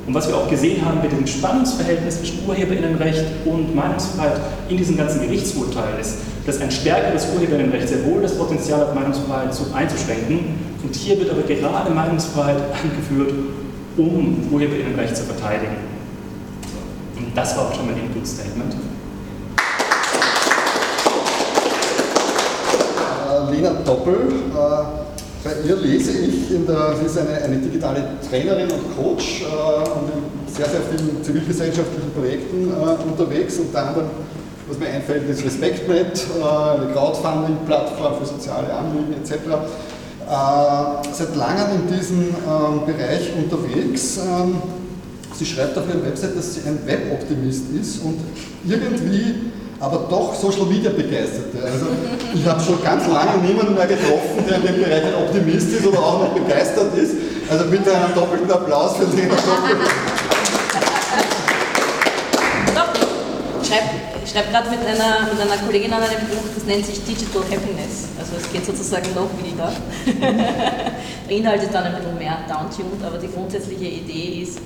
Und 0.06 0.14
was 0.14 0.28
wir 0.28 0.38
auch 0.38 0.48
gesehen 0.48 0.86
haben 0.86 1.02
mit 1.02 1.12
dem 1.12 1.26
Spannungsverhältnis 1.26 2.20
zwischen 2.20 2.48
Urheberinnenrecht 2.48 3.26
und 3.46 3.76
Meinungsfreiheit 3.76 4.40
in 4.70 4.78
diesem 4.78 4.98
ganzen 4.98 5.22
Gerichtsurteil 5.22 6.00
ist, 6.00 6.20
dass 6.48 6.62
ein 6.62 6.72
stärkeres 6.72 7.28
Urheberinnenrecht 7.36 7.90
sehr 7.90 8.06
wohl 8.06 8.22
das 8.22 8.38
Potenzial 8.38 8.80
hat, 8.80 8.96
Meinungsfreiheit 8.96 9.50
einzuschränken. 9.76 10.56
Und 10.82 10.96
hier 10.96 11.20
wird 11.20 11.30
aber 11.30 11.42
gerade 11.42 11.92
Meinungsfreiheit 11.92 12.56
angeführt, 12.84 13.34
um 13.98 14.48
Urheberinnenrecht 14.50 15.18
zu 15.18 15.24
verteidigen. 15.24 15.76
Und 17.18 17.38
das 17.38 17.58
war 17.58 17.68
auch 17.68 17.76
schon 17.76 17.88
mein 17.88 17.98
Input-Statement. 17.98 18.76
Äh, 23.30 23.52
Lena 23.52 23.74
Doppel, 23.86 24.16
äh 24.56 25.08
bei 25.44 25.54
ihr 25.66 25.78
lese 25.78 26.12
ich, 26.12 26.50
der, 26.68 26.96
sie 27.00 27.06
ist 27.06 27.18
eine, 27.18 27.42
eine 27.42 27.58
digitale 27.58 28.04
Trainerin 28.28 28.70
und 28.70 28.98
Coach 28.98 29.44
äh, 29.44 29.46
und 29.46 30.10
in 30.12 30.54
sehr, 30.54 30.66
sehr 30.66 30.82
vielen 30.82 31.24
zivilgesellschaftlichen 31.24 32.12
Projekten 32.12 32.70
unterwegs. 33.08 33.58
Unter 33.58 33.88
anderem, 33.88 34.08
was 34.68 34.78
mir 34.80 34.88
einfällt, 34.88 35.30
ist 35.30 35.44
RespectNet, 35.44 36.26
äh, 36.40 36.44
eine 36.44 36.92
Crowdfunding-Plattform 36.94 38.20
für 38.20 38.26
soziale 38.26 38.74
Anliegen 38.74 39.14
etc. 39.14 39.34
Äh, 39.34 41.14
seit 41.14 41.36
langem 41.36 41.88
in 41.88 41.98
diesem 41.98 42.22
ähm, 42.22 42.86
Bereich 42.86 43.32
unterwegs. 43.38 44.18
Ähm, 44.18 44.58
sie 45.34 45.46
schreibt 45.46 45.78
auf 45.78 45.88
ihrer 45.88 46.04
Website, 46.06 46.36
dass 46.36 46.56
sie 46.56 46.62
ein 46.68 46.80
Weboptimist 46.86 47.64
ist 47.80 48.04
und 48.04 48.20
irgendwie 48.66 49.52
aber 49.80 50.08
doch 50.10 50.34
Social 50.34 50.66
Media 50.66 50.90
Begeisterte. 50.90 51.64
Also 51.64 51.86
ich 52.34 52.46
habe 52.46 52.62
schon 52.62 52.82
ganz 52.84 53.08
lange 53.08 53.38
niemanden 53.46 53.76
mehr 53.76 53.86
getroffen, 53.86 54.44
der 54.50 54.58
in 54.58 54.64
dem 54.64 54.84
Bereich 54.84 55.06
ein 55.06 55.14
Optimist 55.16 55.70
ist 55.70 55.86
oder 55.86 56.00
auch 56.00 56.20
noch 56.20 56.30
begeistert 56.30 56.98
ist. 56.98 57.14
Also 57.50 57.66
bitte 57.66 57.96
einen 57.96 58.14
doppelten 58.16 58.52
Applaus 58.52 58.98
für 58.98 59.06
Lena 59.16 59.36
Doppel. 59.36 59.78
Ich 64.28 64.34
schreibe 64.34 64.52
schreib 64.52 64.66
gerade 64.66 64.76
mit 64.76 64.86
einer, 64.86 65.32
mit 65.32 65.40
einer 65.40 65.58
Kollegin 65.64 65.94
an 65.94 66.04
einem 66.04 66.28
Buch, 66.28 66.44
das 66.54 66.66
nennt 66.66 66.86
sich 66.86 67.02
Digital 67.06 67.44
Happiness. 67.44 68.12
Also 68.20 68.34
es 68.36 68.52
geht 68.52 68.66
sozusagen 68.66 69.08
noch 69.16 69.30
wieder. 69.40 69.72
Der 71.30 71.38
Inhalt 71.38 71.64
ist 71.64 71.74
dann 71.74 71.86
ein 71.86 71.96
bisschen 71.96 72.18
mehr 72.18 72.38
downtuned, 72.46 73.02
aber 73.06 73.20
die 73.20 73.30
grundsätzliche 73.30 73.86
Idee 73.86 74.42
ist, 74.44 74.60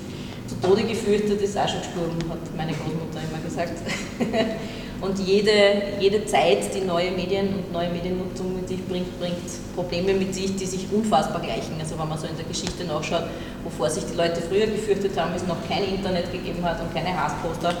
zu 0.48 0.60
Tode 0.60 0.82
gefürchtet 0.82 1.40
ist 1.40 1.56
auch 1.56 1.68
schon 1.68 1.78
gestorben, 1.78 2.18
hat 2.28 2.40
meine 2.56 2.72
Großmutter 2.72 3.22
immer 3.22 3.38
gesagt. 3.44 3.78
Und 5.00 5.20
jede, 5.20 5.52
jede 6.00 6.26
Zeit, 6.26 6.74
die 6.74 6.80
neue 6.80 7.10
Medien 7.10 7.48
und 7.54 7.72
neue 7.72 7.90
Mediennutzung 7.90 8.54
mit 8.54 8.68
sich 8.68 8.86
bringt, 8.86 9.18
bringt 9.18 9.74
Probleme 9.74 10.14
mit 10.14 10.32
sich, 10.32 10.54
die 10.54 10.64
sich 10.64 10.86
unfassbar 10.92 11.40
gleichen. 11.40 11.74
Also 11.80 11.98
wenn 11.98 12.08
man 12.08 12.16
so 12.16 12.28
in 12.28 12.36
der 12.36 12.44
Geschichte 12.44 12.84
nachschaut, 12.84 13.24
wovor 13.64 13.90
sich 13.90 14.04
die 14.04 14.16
Leute 14.16 14.40
früher 14.40 14.66
gefürchtet 14.66 15.18
haben, 15.18 15.32
es 15.34 15.44
noch 15.44 15.56
kein 15.68 15.82
Internet 15.82 16.30
gegeben 16.30 16.62
hat 16.62 16.80
und 16.80 16.94
keine 16.94 17.20
Hassposter, 17.20 17.74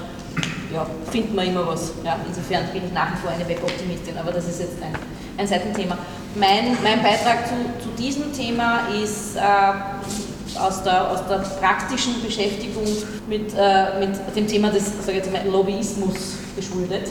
ja, 0.72 0.86
findet 1.10 1.34
man 1.34 1.46
immer 1.46 1.66
was. 1.66 1.92
Ja, 2.04 2.16
insofern 2.26 2.64
bin 2.72 2.86
ich 2.86 2.92
nach 2.92 3.12
wie 3.12 3.16
vor 3.18 3.30
eine 3.30 3.48
Weboptimistin, 3.48 4.16
aber 4.18 4.32
das 4.32 4.48
ist 4.48 4.60
jetzt 4.60 4.82
ein, 4.82 4.92
ein 5.38 5.46
Seitenthema. 5.46 5.96
Mein, 6.34 6.76
mein 6.82 7.02
Beitrag 7.02 7.46
zu, 7.46 7.54
zu 7.82 7.90
diesem 7.96 8.32
Thema 8.32 8.88
ist 9.02 9.36
äh, 9.36 10.58
aus, 10.58 10.82
der, 10.82 11.10
aus 11.10 11.26
der 11.28 11.38
praktischen 11.60 12.22
Beschäftigung 12.22 12.86
mit, 13.28 13.52
äh, 13.56 14.00
mit 14.00 14.36
dem 14.36 14.46
Thema 14.46 14.70
des 14.70 14.92
mal, 15.30 15.46
Lobbyismus 15.50 16.36
geschuldet. 16.56 17.08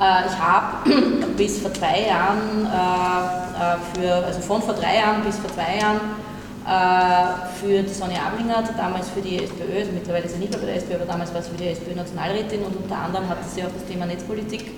Äh, 0.00 0.26
ich 0.26 0.38
habe 0.38 0.90
bis 1.36 1.58
vor 1.58 1.70
drei 1.70 2.06
Jahren, 2.06 2.66
äh, 2.66 3.74
äh, 3.74 3.76
für, 3.94 4.26
also 4.26 4.40
von 4.40 4.62
vor 4.62 4.74
drei 4.74 4.96
Jahren 4.96 5.22
bis 5.24 5.36
vor 5.36 5.52
zwei 5.52 5.78
Jahren, 5.80 6.00
für 7.60 7.82
die 7.82 7.94
Sonja 7.94 8.26
Ablinger, 8.26 8.62
damals 8.76 9.08
für 9.08 9.22
die 9.22 9.42
SPÖ, 9.42 9.78
also 9.78 9.92
mittlerweile 9.92 10.26
ist 10.26 10.34
sie 10.34 10.38
nicht 10.38 10.50
mehr 10.52 10.60
bei 10.60 10.66
der 10.66 10.76
SPÖ, 10.76 10.96
aber 10.96 11.06
damals 11.06 11.32
war 11.32 11.42
sie 11.42 11.50
für 11.50 11.56
die 11.56 11.68
SPÖ-Nationalrätin 11.68 12.62
und 12.62 12.76
unter 12.76 12.96
anderem 12.96 13.28
hat 13.28 13.38
sie 13.48 13.62
auf 13.62 13.70
das 13.72 13.86
Thema 13.86 14.04
Netzpolitik 14.04 14.72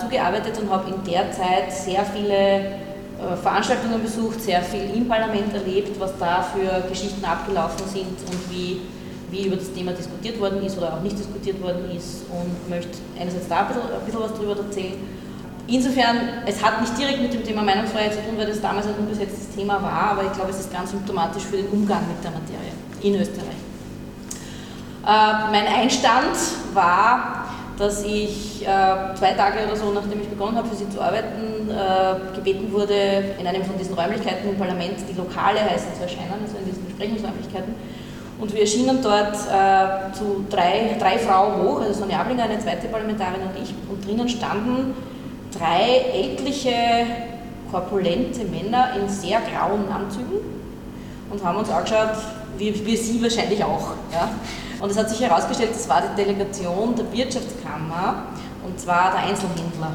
zugearbeitet 0.00 0.58
und 0.60 0.70
habe 0.70 0.90
in 0.90 1.04
der 1.10 1.32
Zeit 1.32 1.72
sehr 1.72 2.04
viele 2.04 2.78
Veranstaltungen 3.42 4.02
besucht, 4.02 4.42
sehr 4.42 4.60
viel 4.62 4.90
im 4.94 5.08
Parlament 5.08 5.54
erlebt, 5.54 5.98
was 5.98 6.12
da 6.18 6.42
für 6.42 6.86
Geschichten 6.88 7.24
abgelaufen 7.24 7.86
sind 7.88 8.18
und 8.28 8.50
wie 8.50 8.80
wie 9.30 9.46
über 9.46 9.56
das 9.56 9.72
Thema 9.72 9.92
diskutiert 9.92 10.40
worden 10.40 10.64
ist 10.64 10.78
oder 10.78 10.94
auch 10.94 11.00
nicht 11.00 11.18
diskutiert 11.18 11.60
worden 11.62 11.90
ist 11.96 12.24
und 12.30 12.70
möchte 12.70 12.98
einerseits 13.18 13.48
da 13.48 13.60
ein 13.60 13.68
bisschen, 13.68 13.82
ein 13.82 14.04
bisschen 14.04 14.20
was 14.20 14.32
darüber 14.34 14.56
erzählen. 14.56 15.15
Insofern, 15.68 16.16
es 16.46 16.62
hat 16.64 16.80
nicht 16.80 16.96
direkt 16.96 17.20
mit 17.20 17.34
dem 17.34 17.42
Thema 17.42 17.62
Meinungsfreiheit 17.62 18.14
zu 18.14 18.20
tun, 18.20 18.38
weil 18.38 18.46
das 18.46 18.60
damals 18.60 18.86
ein 18.86 18.94
unbesetztes 18.98 19.54
Thema 19.54 19.82
war, 19.82 20.12
aber 20.12 20.24
ich 20.24 20.32
glaube, 20.32 20.50
es 20.50 20.60
ist 20.60 20.72
ganz 20.72 20.92
symptomatisch 20.92 21.42
für 21.42 21.56
den 21.56 21.66
Umgang 21.68 22.02
mit 22.06 22.22
der 22.22 22.30
Materie 22.30 22.72
in 23.02 23.20
Österreich. 23.20 23.56
Äh, 25.04 25.50
mein 25.50 25.66
Einstand 25.66 26.36
war, 26.72 27.46
dass 27.78 28.04
ich 28.04 28.62
äh, 28.62 28.66
zwei 29.16 29.32
Tage 29.32 29.66
oder 29.66 29.74
so, 29.74 29.92
nachdem 29.92 30.20
ich 30.20 30.28
begonnen 30.28 30.56
habe, 30.56 30.68
für 30.68 30.76
sie 30.76 30.88
zu 30.88 31.00
arbeiten, 31.00 31.68
äh, 31.68 32.36
gebeten 32.36 32.72
wurde, 32.72 33.34
in 33.38 33.46
einem 33.46 33.64
von 33.64 33.76
diesen 33.76 33.94
Räumlichkeiten 33.94 34.48
im 34.48 34.56
Parlament, 34.56 34.94
die 35.08 35.18
Lokale 35.18 35.60
heißen 35.60 35.94
zu 35.96 36.02
erscheinen, 36.02 36.42
also 36.42 36.58
in 36.58 36.64
diesen 36.64 36.84
Besprechungsräumlichkeiten, 36.86 37.74
und 38.38 38.52
wir 38.52 38.60
erschienen 38.60 39.00
dort 39.02 39.34
äh, 39.34 40.12
zu 40.12 40.44
drei, 40.48 40.96
drei 40.98 41.18
Frauen 41.18 41.62
hoch, 41.62 41.80
also 41.80 42.00
Sonja 42.00 42.20
Ablinger, 42.20 42.44
eine 42.44 42.58
zweite 42.58 42.86
Parlamentarin 42.86 43.40
und 43.42 43.62
ich, 43.62 43.74
und 43.90 44.06
drinnen 44.06 44.28
standen 44.28 44.94
drei 45.58 46.04
ältliche, 46.12 46.72
korpulente 47.70 48.44
Männer 48.44 48.90
in 49.00 49.08
sehr 49.08 49.40
grauen 49.40 49.90
Anzügen 49.90 50.38
und 51.30 51.44
haben 51.44 51.58
uns 51.58 51.70
angeschaut, 51.70 52.16
wie, 52.58 52.86
wie 52.86 52.96
Sie 52.96 53.22
wahrscheinlich 53.22 53.62
auch. 53.62 53.90
Ja? 54.12 54.30
Und 54.80 54.90
es 54.90 54.98
hat 54.98 55.10
sich 55.10 55.20
herausgestellt, 55.20 55.70
das 55.72 55.88
war 55.88 56.02
die 56.02 56.22
Delegation 56.22 56.94
der 56.94 57.10
Wirtschaftskammer 57.12 58.24
und 58.64 58.78
zwar 58.78 59.12
der 59.12 59.20
Einzelhändler. 59.20 59.92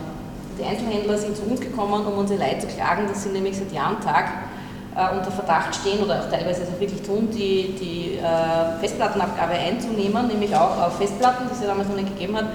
Die 0.59 0.63
Einzelhändler 0.63 1.17
sind 1.17 1.37
zu 1.37 1.43
uns 1.43 1.61
gekommen, 1.61 2.05
um 2.05 2.17
unsere 2.17 2.39
Leid 2.39 2.61
zu 2.61 2.67
klagen, 2.67 3.05
das 3.07 3.23
sind 3.23 3.33
nämlich 3.33 3.57
seit 3.57 3.71
Jahr 3.71 3.91
und 3.91 4.03
Tag 4.03 4.25
äh, 4.95 5.17
unter 5.17 5.31
Verdacht 5.31 5.75
stehen 5.75 6.03
oder 6.03 6.19
auch 6.19 6.29
teilweise 6.29 6.63
auch 6.63 6.79
wirklich 6.79 7.01
tun, 7.01 7.29
die, 7.31 7.75
die 7.79 8.17
äh, 8.17 8.79
Festplattenabgabe 8.79 9.53
einzunehmen, 9.53 10.27
nämlich 10.27 10.55
auch 10.55 10.77
auf 10.81 10.97
Festplatten, 10.97 11.45
die 11.47 11.53
es 11.53 11.61
ja 11.61 11.67
damals 11.67 11.87
noch 11.89 11.95
nicht 11.95 12.13
gegeben 12.13 12.35
hat. 12.35 12.45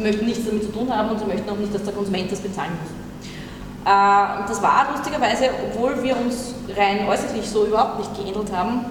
Sie 0.00 0.06
möchten 0.06 0.24
nichts 0.24 0.46
damit 0.46 0.62
zu 0.62 0.72
tun 0.72 0.88
haben 0.88 1.10
und 1.10 1.18
sie 1.18 1.26
möchten 1.26 1.50
auch 1.50 1.58
nicht, 1.58 1.74
dass 1.74 1.84
der 1.84 1.92
Konsument 1.92 2.32
das 2.32 2.40
bezahlen 2.40 2.72
muss. 2.80 2.88
Äh, 3.84 4.40
und 4.40 4.48
das 4.48 4.62
war 4.62 4.88
lustigerweise, 4.96 5.50
obwohl 5.68 6.02
wir 6.02 6.16
uns 6.16 6.54
rein 6.74 7.06
äußerlich 7.06 7.44
so 7.44 7.66
überhaupt 7.66 7.98
nicht 7.98 8.16
geähnelt 8.16 8.48
haben, 8.50 8.86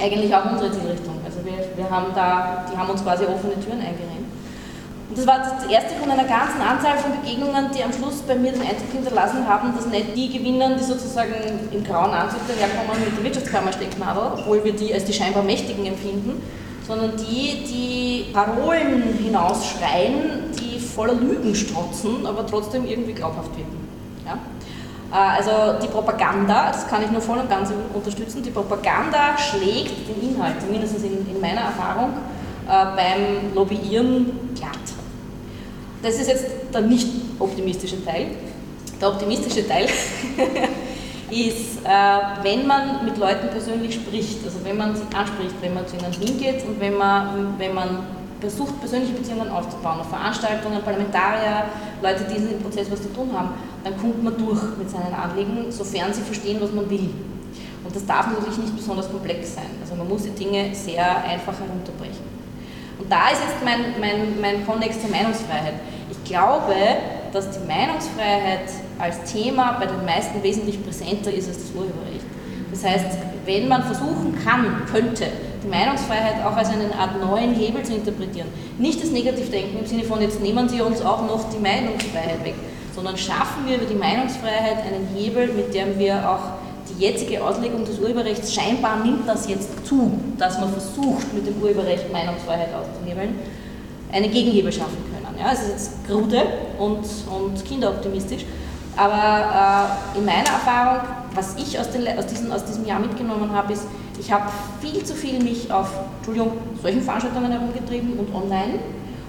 eigentlich 0.00 0.32
auch 0.32 0.52
unsere 0.52 0.70
Zielrichtung. 0.70 1.18
Also 1.24 1.42
wir, 1.42 1.58
wir 1.74 1.90
haben 1.90 2.14
da, 2.14 2.66
die 2.70 2.78
haben 2.78 2.88
uns 2.88 3.02
quasi 3.02 3.24
offene 3.24 3.58
Türen 3.58 3.80
eingerennt. 3.80 4.30
Und 5.10 5.18
das 5.18 5.26
war 5.26 5.38
das 5.38 5.66
erste 5.66 5.98
von 5.98 6.08
einer 6.08 6.22
ganzen 6.22 6.62
Anzahl 6.62 6.98
von 6.98 7.10
Begegnungen, 7.18 7.74
die 7.74 7.82
am 7.82 7.92
Schluss 7.92 8.22
bei 8.22 8.36
mir 8.36 8.52
den 8.52 8.62
Eindruck 8.62 8.94
hinterlassen 8.94 9.48
haben, 9.48 9.74
dass 9.74 9.86
nicht 9.86 10.14
die 10.14 10.38
gewinnen, 10.38 10.78
die 10.78 10.84
sozusagen 10.84 11.34
im 11.72 11.82
grauen 11.82 12.14
Anzug 12.14 12.46
daherkommen 12.46 13.02
mit 13.02 13.16
der 13.18 13.24
Wirtschaftskammerstecknadel, 13.24 14.38
obwohl 14.38 14.62
wir 14.62 14.72
die 14.72 14.94
als 14.94 15.04
die 15.04 15.12
scheinbar 15.12 15.42
Mächtigen 15.42 15.84
empfinden, 15.84 16.40
sondern 16.86 17.12
die, 17.16 17.64
die 17.64 18.32
Parolen 18.32 19.02
hinausschreien, 19.18 20.50
die 20.58 20.78
voller 20.78 21.14
Lügen 21.14 21.54
strotzen, 21.54 22.26
aber 22.26 22.46
trotzdem 22.46 22.86
irgendwie 22.86 23.12
glaubhaft 23.12 23.56
wirken. 23.56 23.88
Ja? 24.26 24.38
Äh, 25.12 25.38
also 25.38 25.78
die 25.82 25.88
Propaganda, 25.88 26.68
das 26.68 26.86
kann 26.86 27.02
ich 27.02 27.10
nur 27.10 27.20
voll 27.20 27.38
und 27.38 27.48
ganz 27.48 27.70
unterstützen, 27.92 28.42
die 28.42 28.50
Propaganda 28.50 29.36
schlägt 29.38 30.08
den 30.08 30.30
Inhalt, 30.30 30.60
zumindest 30.60 30.96
in, 31.04 31.26
in 31.30 31.40
meiner 31.40 31.62
Erfahrung, 31.62 32.10
äh, 32.68 32.84
beim 32.96 33.54
Lobbyieren 33.54 34.54
glatt. 34.54 34.70
Das 36.02 36.16
ist 36.16 36.28
jetzt 36.28 36.46
der 36.72 36.82
nicht 36.82 37.08
optimistische 37.38 38.04
Teil. 38.04 38.26
Der 39.00 39.08
optimistische 39.08 39.66
Teil 39.66 39.88
ist, 41.30 41.84
äh, 41.84 41.88
wenn 42.42 42.66
man 42.66 43.04
mit 43.04 43.16
Leuten 43.18 43.48
persönlich 43.48 43.94
spricht, 43.94 44.44
also 44.44 44.58
wenn 44.62 44.76
man 44.76 44.94
sie 44.94 45.02
anspricht, 45.14 45.54
wenn 45.60 45.74
man 45.74 45.86
zu 45.86 45.96
ihnen 45.96 46.12
hingeht 46.12 46.64
und 46.66 46.78
wenn 46.80 46.96
man, 46.96 47.54
wenn 47.58 47.74
man 47.74 48.06
versucht, 48.40 48.78
persönliche 48.80 49.14
Beziehungen 49.14 49.48
aufzubauen, 49.48 50.00
auf 50.00 50.08
Veranstaltungen, 50.08 50.82
Parlamentarier, 50.82 51.64
Leute, 52.02 52.24
die 52.30 52.36
in 52.36 52.48
dem 52.48 52.60
Prozess 52.60 52.90
was 52.90 53.02
zu 53.02 53.12
tun 53.12 53.30
haben, 53.32 53.50
dann 53.82 53.96
kommt 53.96 54.22
man 54.22 54.36
durch 54.36 54.60
mit 54.78 54.90
seinen 54.90 55.14
Anliegen, 55.14 55.70
sofern 55.70 56.12
sie 56.12 56.22
verstehen, 56.22 56.58
was 56.60 56.72
man 56.72 56.88
will. 56.90 57.10
Und 57.84 57.94
das 57.94 58.04
darf 58.06 58.28
natürlich 58.28 58.58
nicht 58.58 58.76
besonders 58.76 59.10
komplex 59.10 59.54
sein. 59.54 59.70
Also 59.80 59.94
man 59.94 60.08
muss 60.08 60.22
die 60.22 60.30
Dinge 60.30 60.74
sehr 60.74 61.24
einfach 61.24 61.54
herunterbrechen. 61.58 62.24
Und 62.98 63.10
da 63.10 63.28
ist 63.28 63.42
jetzt 63.42 63.64
mein, 63.64 64.00
mein, 64.00 64.40
mein 64.40 64.66
Kontext 64.66 65.00
zur 65.02 65.10
Meinungsfreiheit. 65.10 65.74
Ich 66.24 66.30
glaube, 66.30 66.74
dass 67.34 67.50
die 67.50 67.66
Meinungsfreiheit 67.66 68.70
als 68.98 69.30
Thema 69.30 69.76
bei 69.78 69.84
den 69.84 70.02
meisten 70.06 70.42
wesentlich 70.42 70.82
präsenter 70.82 71.30
ist 71.30 71.48
als 71.48 71.58
das 71.58 71.70
Urheberrecht. 71.76 72.24
Das 72.70 72.82
heißt, 72.82 73.18
wenn 73.44 73.68
man 73.68 73.82
versuchen 73.82 74.34
kann, 74.42 74.86
könnte, 74.90 75.26
die 75.62 75.68
Meinungsfreiheit 75.68 76.42
auch 76.46 76.56
als 76.56 76.70
eine 76.70 76.94
Art 76.98 77.20
neuen 77.20 77.54
Hebel 77.54 77.82
zu 77.82 77.94
interpretieren, 77.94 78.48
nicht 78.78 79.02
das 79.02 79.10
Negativdenken 79.10 79.80
im 79.80 79.86
Sinne 79.86 80.04
von, 80.04 80.22
jetzt 80.22 80.40
nehmen 80.40 80.66
Sie 80.66 80.80
uns 80.80 81.02
auch 81.02 81.26
noch 81.26 81.50
die 81.50 81.58
Meinungsfreiheit 81.58 82.42
weg, 82.42 82.54
sondern 82.94 83.18
schaffen 83.18 83.66
wir 83.66 83.76
über 83.76 83.84
die 83.84 83.94
Meinungsfreiheit 83.94 84.78
einen 84.78 85.06
Hebel, 85.14 85.48
mit 85.48 85.74
dem 85.74 85.98
wir 85.98 86.26
auch 86.26 86.54
die 86.88 87.04
jetzige 87.04 87.44
Auslegung 87.44 87.84
des 87.84 87.98
Urheberrechts, 87.98 88.54
scheinbar 88.54 89.04
nimmt 89.04 89.28
das 89.28 89.46
jetzt 89.46 89.86
zu, 89.86 90.10
dass 90.38 90.58
man 90.58 90.70
versucht, 90.70 91.34
mit 91.34 91.46
dem 91.46 91.60
Urheberrecht 91.60 92.10
Meinungsfreiheit 92.10 92.70
auszuhebeln, 92.74 93.38
einen 94.10 94.30
Gegenhebel 94.30 94.72
schaffen 94.72 94.96
können. 95.04 95.13
Ja, 95.38 95.52
es 95.52 95.62
ist 95.62 95.68
jetzt 95.68 96.06
krude 96.06 96.42
und, 96.78 97.04
und 97.30 97.64
kinderoptimistisch, 97.64 98.44
aber 98.96 99.96
äh, 100.14 100.18
in 100.18 100.24
meiner 100.24 100.46
Erfahrung, 100.46 101.08
was 101.34 101.56
ich 101.56 101.78
aus, 101.78 101.90
den, 101.90 102.06
aus, 102.16 102.26
diesen, 102.26 102.52
aus 102.52 102.64
diesem 102.64 102.86
Jahr 102.86 103.00
mitgenommen 103.00 103.50
habe, 103.52 103.72
ist, 103.72 103.86
ich 104.18 104.30
habe 104.30 104.44
viel 104.80 105.02
zu 105.04 105.14
viel 105.14 105.42
mich 105.42 105.72
auf 105.72 105.88
Entschuldigung, 106.18 106.52
solchen 106.80 107.02
Veranstaltungen 107.02 107.50
herumgetrieben 107.50 108.18
und 108.18 108.32
online 108.34 108.78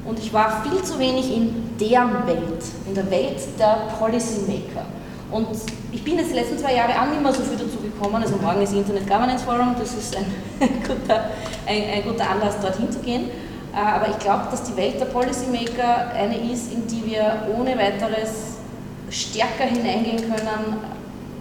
und 0.05 0.19
ich 0.19 0.31
war 0.31 0.63
viel 0.63 0.81
zu 0.83 0.99
wenig 0.99 1.35
in 1.35 1.75
deren 1.79 2.27
Welt, 2.27 2.63
in 2.87 2.93
der 2.93 3.09
Welt 3.09 3.41
der 3.57 3.87
Policymaker. 3.97 4.85
Und 5.31 5.47
ich 5.91 6.03
bin 6.03 6.17
jetzt 6.17 6.29
die 6.29 6.35
letzten 6.35 6.59
zwei 6.59 6.75
Jahre 6.75 6.93
auch 7.01 7.07
nicht 7.07 7.21
mehr 7.21 7.33
so 7.33 7.41
viel 7.41 7.57
dazu 7.57 7.77
gekommen. 7.81 8.21
Also 8.21 8.37
morgen 8.37 8.61
ist 8.61 8.73
Internet 8.73 9.07
Governance 9.07 9.43
Forum, 9.43 9.75
das 9.79 9.93
ist 9.93 10.15
ein, 10.15 10.25
guter, 10.87 11.31
ein, 11.65 11.83
ein 11.93 12.03
guter 12.03 12.29
Anlass, 12.29 12.59
dorthin 12.61 12.91
zu 12.91 12.99
gehen. 12.99 13.31
Äh, 13.75 13.77
aber 13.77 14.09
ich 14.09 14.19
glaube, 14.19 14.45
dass 14.49 14.63
die 14.63 14.77
Welt 14.77 14.99
der 14.99 15.05
Policymaker 15.05 16.11
eine 16.13 16.37
ist, 16.51 16.71
in 16.71 16.87
die 16.87 17.05
wir 17.05 17.47
ohne 17.57 17.77
weiteres 17.77 18.55
stärker 19.09 19.65
hineingehen 19.65 20.17
können, 20.17 20.77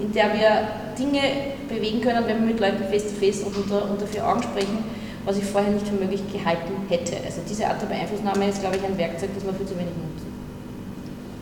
in 0.00 0.12
der 0.12 0.35
wir 0.35 0.69
Dinge 0.99 1.21
bewegen 1.69 2.00
können, 2.00 2.26
wenn 2.26 2.41
wir 2.41 2.47
mit 2.47 2.61
Leuten 2.61 2.85
face-to-face 2.85 3.43
-face 3.43 3.47
und 3.47 3.57
unter, 3.57 3.91
unter 3.91 4.07
vier 4.07 4.26
Augen 4.26 4.43
sprechen, 4.43 4.85
was 5.25 5.38
ich 5.38 5.45
vorher 5.45 5.71
nicht 5.71 5.87
für 5.87 5.95
möglich 5.95 6.23
gehalten 6.33 6.73
hätte. 6.88 7.16
Also 7.25 7.40
diese 7.49 7.66
Art 7.66 7.81
der 7.81 7.87
Beeinflussnahme 7.87 8.49
ist, 8.49 8.61
glaube 8.61 8.77
ich, 8.77 8.85
ein 8.85 8.99
Werkzeug, 8.99 9.31
das 9.35 9.44
wir 9.44 9.55
viel 9.55 9.66
zu 9.66 9.75
wenig 9.75 9.94
nutzen. 9.94 10.33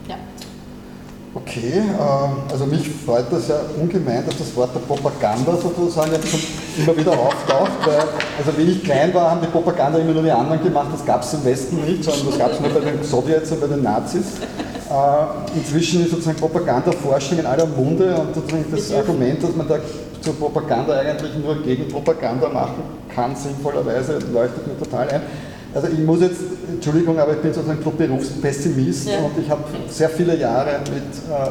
Ja. 0.08 0.16
Okay, 1.34 1.78
äh, 1.78 2.52
also 2.52 2.66
mich 2.66 2.90
freut 3.06 3.24
das 3.30 3.48
ja 3.48 3.56
ungemein, 3.80 4.22
dass 4.26 4.36
das 4.36 4.54
Wort 4.54 4.74
der 4.74 4.80
Propaganda 4.80 5.56
sozusagen 5.56 6.12
jetzt 6.12 6.28
immer 6.76 6.94
wieder 6.94 7.12
auftaucht, 7.12 7.86
weil, 7.86 8.04
also 8.36 8.58
wie 8.58 8.72
ich 8.72 8.84
klein 8.84 9.14
war, 9.14 9.30
haben 9.30 9.40
die 9.40 9.46
Propaganda 9.46 9.98
immer 9.98 10.12
nur 10.12 10.22
die 10.22 10.30
anderen 10.30 10.62
gemacht, 10.62 10.88
das 10.92 11.06
gab 11.06 11.22
es 11.22 11.32
im 11.32 11.42
Westen 11.44 11.82
nicht, 11.86 12.04
sondern 12.04 12.26
das 12.26 12.38
gab 12.38 12.52
es 12.52 12.60
nur 12.60 12.68
bei 12.68 12.80
den 12.80 13.02
Sowjets 13.02 13.50
und 13.50 13.60
bei 13.62 13.66
den 13.66 13.82
Nazis. 13.82 14.24
Äh, 14.90 15.56
inzwischen 15.56 16.02
ist 16.02 16.10
sozusagen 16.10 16.36
Propagandaforschung 16.36 17.38
in 17.38 17.46
aller 17.46 17.66
Munde 17.66 18.14
und 18.14 18.34
sozusagen 18.34 18.66
das 18.70 18.92
Argument, 18.92 19.42
dass 19.42 19.56
man 19.56 19.66
da 19.66 19.78
zur 20.20 20.34
Propaganda 20.38 20.98
eigentlich 20.98 21.32
nur 21.42 21.62
gegen 21.62 21.88
Propaganda 21.88 22.50
machen 22.50 22.82
kann, 23.14 23.34
sinnvollerweise, 23.34 24.18
leuchtet 24.32 24.66
mir 24.66 24.78
total 24.78 25.08
ein. 25.08 25.22
Also 25.74 25.88
ich 25.88 25.98
muss 26.00 26.20
jetzt, 26.20 26.40
Entschuldigung, 26.70 27.18
aber 27.18 27.32
ich 27.32 27.38
bin 27.38 27.52
sozusagen 27.52 27.80
Berufspessimist 27.82 29.08
ja. 29.08 29.18
und 29.20 29.38
ich 29.42 29.48
habe 29.48 29.64
sehr 29.88 30.10
viele 30.10 30.36
Jahre 30.36 30.80
mit 30.80 31.02
äh, 31.02 31.50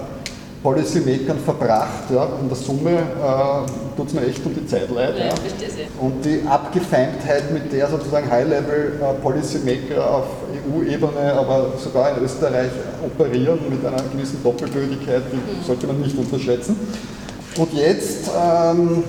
Policymakern 0.61 1.39
verbracht. 1.39 2.11
Ja. 2.13 2.29
In 2.39 2.47
der 2.47 2.57
Summe 2.57 2.91
äh, 2.91 3.97
tut 3.97 4.07
es 4.07 4.13
mir 4.13 4.27
echt 4.27 4.45
um 4.45 4.53
die 4.53 4.65
Zeit 4.67 4.91
leid. 4.91 5.17
Ja, 5.17 5.25
ja. 5.25 5.33
Und 5.99 6.23
die 6.23 6.43
Abgefeimtheit, 6.47 7.51
mit 7.51 7.73
der 7.73 7.87
sozusagen 7.87 8.29
High-Level-Policymaker 8.29 9.95
äh, 9.95 9.99
auf 9.99 10.25
EU-Ebene, 10.71 11.33
aber 11.33 11.73
sogar 11.83 12.15
in 12.15 12.23
Österreich 12.23 12.69
operieren 13.03 13.59
mit 13.69 13.83
einer 13.83 14.03
gewissen 14.11 14.43
Doppelbödigkeit, 14.43 15.23
die 15.31 15.37
mhm. 15.37 15.65
sollte 15.65 15.87
man 15.87 15.99
nicht 15.99 16.17
unterschätzen. 16.17 16.75
Und 17.57 17.73
jetzt 17.73 18.29
ähm, 18.29 19.03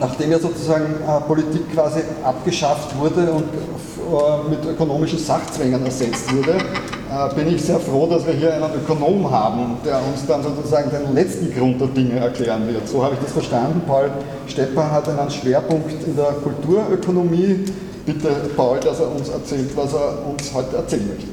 nachdem 0.00 0.30
ja 0.30 0.38
sozusagen 0.38 0.84
äh, 0.84 1.20
Politik 1.26 1.72
quasi 1.72 2.00
abgeschafft 2.22 2.98
wurde 2.98 3.32
und 3.32 3.44
äh, 3.44 4.50
mit 4.50 4.64
ökonomischen 4.64 5.18
Sachzwängen 5.18 5.84
ersetzt 5.84 6.32
wurde, 6.34 6.52
äh, 6.52 7.34
bin 7.34 7.54
ich 7.54 7.62
sehr 7.62 7.80
froh, 7.80 8.06
dass 8.06 8.26
wir 8.26 8.34
hier 8.34 8.54
einen 8.54 8.74
Ökonom 8.74 9.30
haben, 9.30 9.76
der 9.84 9.96
uns 9.96 10.26
dann 10.26 10.42
sozusagen 10.42 10.90
den 10.90 11.14
letzten 11.14 11.52
Grund 11.54 11.80
der 11.80 11.88
Dinge 11.88 12.20
erklären 12.20 12.66
wird. 12.68 12.88
So 12.88 13.02
habe 13.02 13.14
ich 13.14 13.20
das 13.20 13.32
verstanden. 13.32 13.82
Paul 13.86 14.10
Stepper 14.46 14.90
hat 14.90 15.08
einen 15.08 15.30
Schwerpunkt 15.30 15.90
in 16.06 16.16
der 16.16 16.32
Kulturökonomie. 16.42 17.64
Bitte, 18.04 18.28
Paul, 18.56 18.78
dass 18.80 19.00
er 19.00 19.10
uns 19.10 19.28
erzählt, 19.28 19.70
was 19.76 19.92
er 19.92 20.18
uns 20.26 20.52
heute 20.54 20.76
erzählen 20.76 21.08
möchte. 21.08 21.28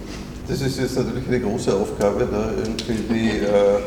Das 0.48 0.62
ist 0.62 0.80
jetzt 0.80 0.98
natürlich 0.98 1.28
eine 1.28 1.40
große 1.40 1.74
Aufgabe, 1.74 2.28
da 2.30 2.50
irgendwie 2.58 3.14
die 3.14 3.30
äh, 3.40 3.80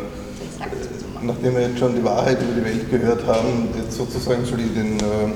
nachdem 1.22 1.54
wir 1.54 1.62
jetzt 1.62 1.78
schon 1.78 1.94
die 1.94 2.04
Wahrheit 2.04 2.38
über 2.42 2.52
die 2.52 2.64
Welt 2.64 2.90
gehört 2.90 3.26
haben, 3.26 3.68
jetzt 3.76 3.96
sozusagen 3.96 4.44
soll 4.44 4.60
ich 4.60 4.74
den, 4.74 4.96
äh, 4.98 5.32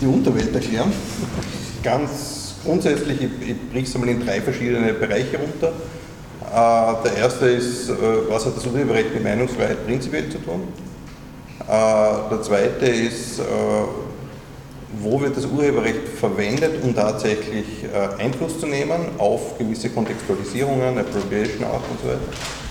die 0.00 0.06
Unterwelt 0.06 0.54
erklären. 0.54 0.92
Ganz 1.82 2.54
grundsätzlich, 2.64 3.20
ich, 3.20 3.48
ich 3.48 3.70
briche 3.70 3.86
es 3.86 3.94
einmal 3.94 4.10
in 4.10 4.24
drei 4.24 4.40
verschiedene 4.40 4.92
Bereiche 4.94 5.38
runter. 5.38 5.68
Äh, 5.68 7.08
der 7.08 7.16
erste 7.18 7.46
ist, 7.46 7.88
äh, 7.88 7.94
was 8.28 8.46
hat 8.46 8.56
das 8.56 8.66
Urheberrecht 8.66 9.14
mit 9.14 9.24
Meinungsfreiheit 9.24 9.86
prinzipiell 9.86 10.28
zu 10.28 10.38
tun? 10.38 10.62
Der 11.68 12.42
zweite 12.42 12.86
ist, 12.86 13.40
wo 15.00 15.20
wird 15.20 15.36
das 15.36 15.46
Urheberrecht 15.46 16.08
verwendet, 16.18 16.82
um 16.82 16.92
tatsächlich 16.92 17.86
Einfluss 18.18 18.58
zu 18.58 18.66
nehmen 18.66 19.00
auf 19.16 19.56
gewisse 19.58 19.88
Kontextualisierungen, 19.90 20.98
Appropriation 20.98 21.62
Art 21.62 21.84
und 21.88 22.00
so 22.02 22.08
weiter. 22.08 22.61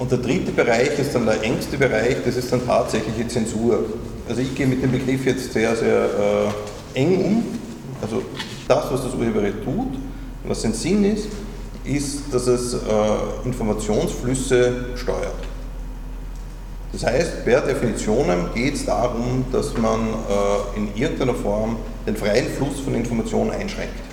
Und 0.00 0.10
der 0.10 0.18
dritte 0.18 0.50
Bereich 0.50 0.98
ist 0.98 1.14
dann 1.14 1.26
der 1.26 1.42
engste 1.42 1.76
Bereich, 1.76 2.16
das 2.24 2.34
ist 2.34 2.50
dann 2.50 2.66
tatsächliche 2.66 3.28
Zensur. 3.28 3.84
Also 4.26 4.40
ich 4.40 4.54
gehe 4.54 4.66
mit 4.66 4.82
dem 4.82 4.92
Begriff 4.92 5.26
jetzt 5.26 5.52
sehr, 5.52 5.76
sehr 5.76 6.04
äh, 6.94 6.98
eng 6.98 7.22
um. 7.22 7.44
Also 8.00 8.22
das, 8.66 8.90
was 8.90 9.02
das 9.04 9.12
Urheberrecht 9.12 9.62
tut, 9.62 9.98
was 10.44 10.62
sein 10.62 10.72
Sinn 10.72 11.04
ist, 11.04 11.28
ist, 11.84 12.32
dass 12.32 12.46
es 12.46 12.72
äh, 12.72 12.78
Informationsflüsse 13.44 14.86
steuert. 14.96 15.34
Das 16.92 17.04
heißt, 17.04 17.44
per 17.44 17.60
Definitionen 17.60 18.46
geht 18.54 18.76
es 18.76 18.86
darum, 18.86 19.44
dass 19.52 19.76
man 19.76 20.00
äh, 20.00 20.78
in 20.78 20.96
irgendeiner 20.96 21.34
Form 21.34 21.76
den 22.06 22.16
freien 22.16 22.46
Fluss 22.46 22.80
von 22.80 22.94
Informationen 22.94 23.50
einschränkt. 23.50 24.09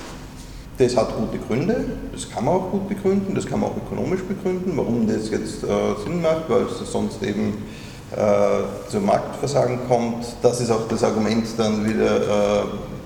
Das 0.78 0.96
hat 0.96 1.16
gute 1.18 1.40
Gründe, 1.40 1.86
das 2.14 2.30
kann 2.30 2.46
man 2.46 2.54
auch 2.56 2.70
gut 2.70 2.88
begründen, 2.88 3.34
das 3.34 3.48
kann 3.48 3.60
man 3.60 3.72
auch 3.72 3.78
ökonomisch 3.78 4.22
begründen, 4.22 4.74
warum 4.76 5.08
das 5.08 5.32
jetzt 5.32 5.64
äh, 5.64 5.68
Sinn 6.04 6.22
macht, 6.22 6.48
weil 6.50 6.64
es 6.64 6.92
sonst 6.92 7.24
eben 7.24 7.64
äh, 8.16 8.90
zum 8.90 9.08
Marktversagen 9.08 9.80
kommt. 9.88 10.24
Das 10.44 10.62
ist 10.62 10.70
auch 10.70 10.88
das 10.88 11.04
Argument 11.04 11.48
dann 11.58 11.84
wieder 11.84 12.62
äh, 12.62 12.64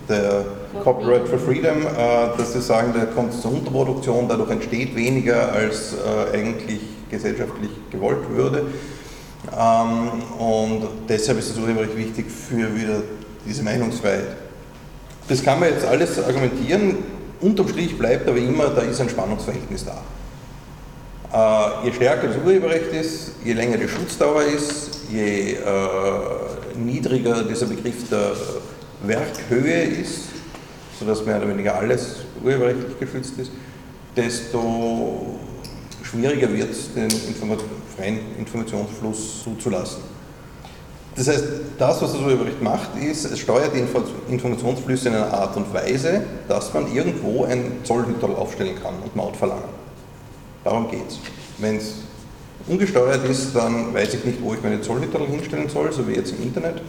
der 0.09 0.45
Copyright 0.83 1.27
for 1.29 1.39
Freedom, 1.39 1.83
äh, 1.83 2.37
dass 2.37 2.51
sie 2.51 2.61
sagen, 2.61 2.93
da 2.93 3.05
kommt 3.05 3.33
es 3.33 3.41
zur 3.41 3.53
Unterproduktion, 3.53 4.27
dadurch 4.27 4.51
entsteht 4.51 4.93
weniger, 4.93 5.53
als 5.53 5.93
äh, 5.93 6.37
eigentlich 6.37 6.81
gesellschaftlich 7.09 7.71
gewollt 7.89 8.29
würde. 8.29 8.65
Ähm, 9.57 10.23
und 10.37 10.87
deshalb 11.07 11.39
ist 11.39 11.51
das 11.51 11.57
Urheberrecht 11.57 11.95
wichtig 11.95 12.25
für 12.29 12.75
wieder 12.75 13.01
diese 13.45 13.63
Meinungsfreiheit. 13.63 14.35
Das 15.29 15.41
kann 15.41 15.59
man 15.59 15.69
jetzt 15.69 15.85
alles 15.85 16.21
argumentieren. 16.21 17.20
Unterm 17.41 17.67
Strich 17.67 17.97
bleibt 17.97 18.27
aber 18.27 18.37
immer, 18.37 18.69
da 18.69 18.81
ist 18.81 19.01
ein 19.01 19.09
Spannungsverhältnis 19.09 19.85
da. 19.85 20.03
Äh, 21.33 21.85
je 21.87 21.93
stärker 21.93 22.27
das 22.27 22.37
Urheberrecht 22.37 22.91
ist, 22.93 23.31
je 23.43 23.53
länger 23.53 23.77
die 23.77 23.87
Schutzdauer 23.87 24.43
ist, 24.43 24.99
je 25.11 25.53
äh, 25.53 25.57
niedriger 26.77 27.43
dieser 27.43 27.65
Begriff 27.65 28.09
der 28.09 28.33
Werkhöhe 29.03 29.83
ist, 29.83 30.25
sodass 30.99 31.25
mehr 31.25 31.37
oder 31.37 31.49
weniger 31.49 31.75
alles 31.75 32.17
urheberrechtlich 32.43 32.99
geschützt 32.99 33.33
ist, 33.39 33.51
desto 34.15 35.39
schwieriger 36.03 36.51
wird 36.53 36.71
es, 36.71 36.93
den 36.93 37.09
Informat 37.09 37.59
freien 37.95 38.19
Informationsfluss 38.37 39.43
zuzulassen. 39.43 40.10
Das 41.15 41.27
heißt, 41.27 41.43
das, 41.77 42.01
was 42.01 42.13
das 42.13 42.21
Urheberrecht 42.21 42.61
macht, 42.61 42.95
ist, 42.95 43.25
es 43.25 43.39
steuert 43.39 43.71
die 43.75 43.79
Informationsflüsse 44.31 45.09
in 45.09 45.15
einer 45.15 45.33
Art 45.33 45.57
und 45.57 45.73
Weise, 45.73 46.23
dass 46.47 46.73
man 46.73 46.93
irgendwo 46.93 47.43
ein 47.43 47.79
Zollhüterl 47.83 48.35
aufstellen 48.35 48.75
kann 48.81 48.93
und 49.03 49.15
Maut 49.15 49.35
verlangen. 49.35 49.63
Darum 50.63 50.89
geht 50.89 51.09
es. 51.09 51.19
Wenn 51.57 51.77
es 51.77 51.95
ungesteuert 52.67 53.27
ist, 53.27 53.53
dann 53.55 53.93
weiß 53.93 54.13
ich 54.13 54.23
nicht, 54.23 54.41
wo 54.41 54.53
ich 54.53 54.61
meine 54.63 54.81
Zollhüterl 54.81 55.27
hinstellen 55.27 55.67
soll, 55.67 55.91
so 55.91 56.07
wie 56.07 56.13
jetzt 56.13 56.31
im 56.31 56.43
Internet. 56.43 56.81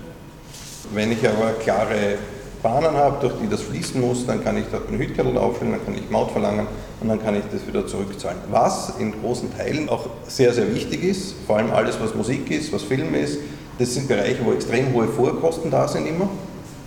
Wenn 0.93 1.11
ich 1.11 1.27
aber 1.29 1.53
klare 1.55 2.19
Bahnen 2.63 2.95
habe, 2.95 3.17
durch 3.21 3.35
die 3.43 3.49
das 3.49 3.63
fließen 3.63 4.01
muss, 4.01 4.25
dann 4.25 4.45
kann 4.45 4.57
ich 4.57 4.67
dort 4.71 4.89
ein 4.89 4.99
Hütkerl 4.99 5.37
aufstellen, 5.37 5.73
dann 5.73 5.85
kann 5.85 5.95
ich 5.97 6.09
Maut 6.11 6.31
verlangen 6.31 6.67
und 7.01 7.09
dann 7.09 7.21
kann 7.21 7.35
ich 7.35 7.43
das 7.51 7.67
wieder 7.67 7.87
zurückzahlen. 7.87 8.39
Was 8.51 8.93
in 9.01 9.13
großen 9.21 9.57
Teilen 9.57 9.89
auch 9.89 10.07
sehr, 10.29 10.53
sehr 10.53 10.73
wichtig 10.73 11.03
ist, 11.03 11.35
vor 11.47 11.57
allem 11.57 11.73
alles, 11.73 11.99
was 12.01 12.15
Musik 12.15 12.51
ist, 12.53 12.73
was 12.73 12.83
Film 12.83 13.15
ist, 13.15 13.39
das 13.83 13.95
sind 13.95 14.07
Bereiche, 14.07 14.39
wo 14.45 14.53
extrem 14.53 14.93
hohe 14.93 15.09
Vorkosten 15.09 15.71
da 15.71 15.89
sind 15.89 16.07
immer. 16.07 16.29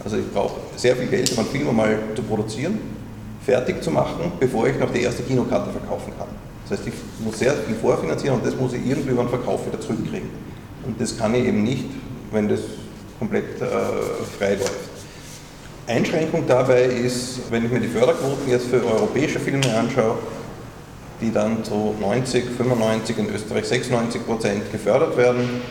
Also 0.03 0.17
ich 0.17 0.31
brauche 0.31 0.61
sehr 0.77 0.95
viel 0.95 1.07
Geld, 1.07 1.29
um 1.33 1.39
einen 1.39 1.47
Film 1.49 1.75
mal 1.75 1.97
zu 2.15 2.23
produzieren, 2.23 2.79
fertig 3.45 3.83
zu 3.83 3.91
machen, 3.91 4.31
bevor 4.39 4.67
ich 4.67 4.79
noch 4.79 4.91
die 4.91 5.01
erste 5.01 5.23
Kinokarte 5.23 5.71
verkaufen 5.71 6.13
kann. 6.17 6.27
Das 6.63 6.79
heißt, 6.79 6.87
ich 6.87 6.93
muss 7.23 7.39
sehr 7.39 7.53
viel 7.53 7.75
vorfinanzieren 7.75 8.37
und 8.37 8.45
das 8.45 8.55
muss 8.55 8.73
ich 8.73 8.85
irgendwie 8.85 9.13
beim 9.13 9.27
Verkauf 9.27 9.67
wieder 9.67 9.79
zurückkriegen. 9.79 10.29
Und 10.85 10.99
das 11.01 11.17
kann 11.17 11.35
ich 11.35 11.45
eben 11.45 11.63
nicht, 11.63 11.85
wenn 12.31 12.47
das 12.47 12.61
komplett 13.19 13.61
äh, 13.61 13.65
frei 14.37 14.53
läuft. 14.55 14.71
Einschränkung 15.87 16.45
dabei 16.47 16.85
ist, 16.85 17.51
wenn 17.51 17.65
ich 17.65 17.71
mir 17.71 17.81
die 17.81 17.87
Förderquoten 17.87 18.49
jetzt 18.49 18.67
für 18.67 18.83
europäische 18.85 19.39
Filme 19.39 19.75
anschaue, 19.75 20.17
die 21.21 21.31
dann 21.31 21.63
zu 21.63 21.93
90, 21.99 22.45
95, 22.57 23.17
in 23.17 23.29
Österreich 23.29 23.65
96 23.65 24.25
Prozent 24.25 24.71
gefördert 24.71 25.17
werden, 25.17 25.61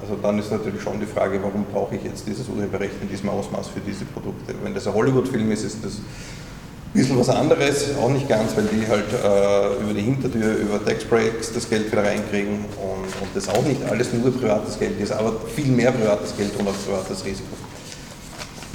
also 0.00 0.16
dann 0.20 0.38
ist 0.38 0.50
natürlich 0.50 0.82
schon 0.82 0.98
die 0.98 1.06
Frage, 1.06 1.40
warum 1.42 1.64
brauche 1.72 1.94
ich 1.94 2.02
jetzt 2.02 2.26
dieses 2.26 2.48
Urheberrecht 2.48 2.94
in 3.00 3.08
diesem 3.08 3.28
Ausmaß 3.28 3.68
für 3.68 3.80
diese 3.80 4.04
Produkte. 4.04 4.54
Wenn 4.62 4.74
das 4.74 4.86
ein 4.86 4.94
Hollywood-Film 4.94 5.50
ist, 5.52 5.64
ist 5.64 5.84
das 5.84 5.94
ein 5.94 6.92
bisschen 6.92 7.18
was 7.18 7.28
anderes, 7.28 7.96
auch 7.96 8.10
nicht 8.10 8.28
ganz, 8.28 8.56
weil 8.56 8.64
die 8.64 8.86
halt 8.86 9.06
äh, 9.12 9.82
über 9.82 9.94
die 9.94 10.02
Hintertür, 10.02 10.56
über 10.56 10.84
Tax 10.84 11.04
Breaks 11.04 11.52
das 11.52 11.70
Geld 11.70 11.90
wieder 11.90 12.04
reinkriegen 12.04 12.64
und, 12.82 13.04
und 13.04 13.28
das 13.34 13.48
auch 13.48 13.64
nicht 13.64 13.80
alles 13.88 14.12
nur 14.12 14.30
privates 14.32 14.78
Geld 14.78 15.00
ist, 15.00 15.12
aber 15.12 15.32
viel 15.54 15.68
mehr 15.68 15.92
privates 15.92 16.36
Geld 16.36 16.50
und 16.58 16.68
auch 16.68 16.74
privates 16.84 17.24
Risiko. 17.24 17.56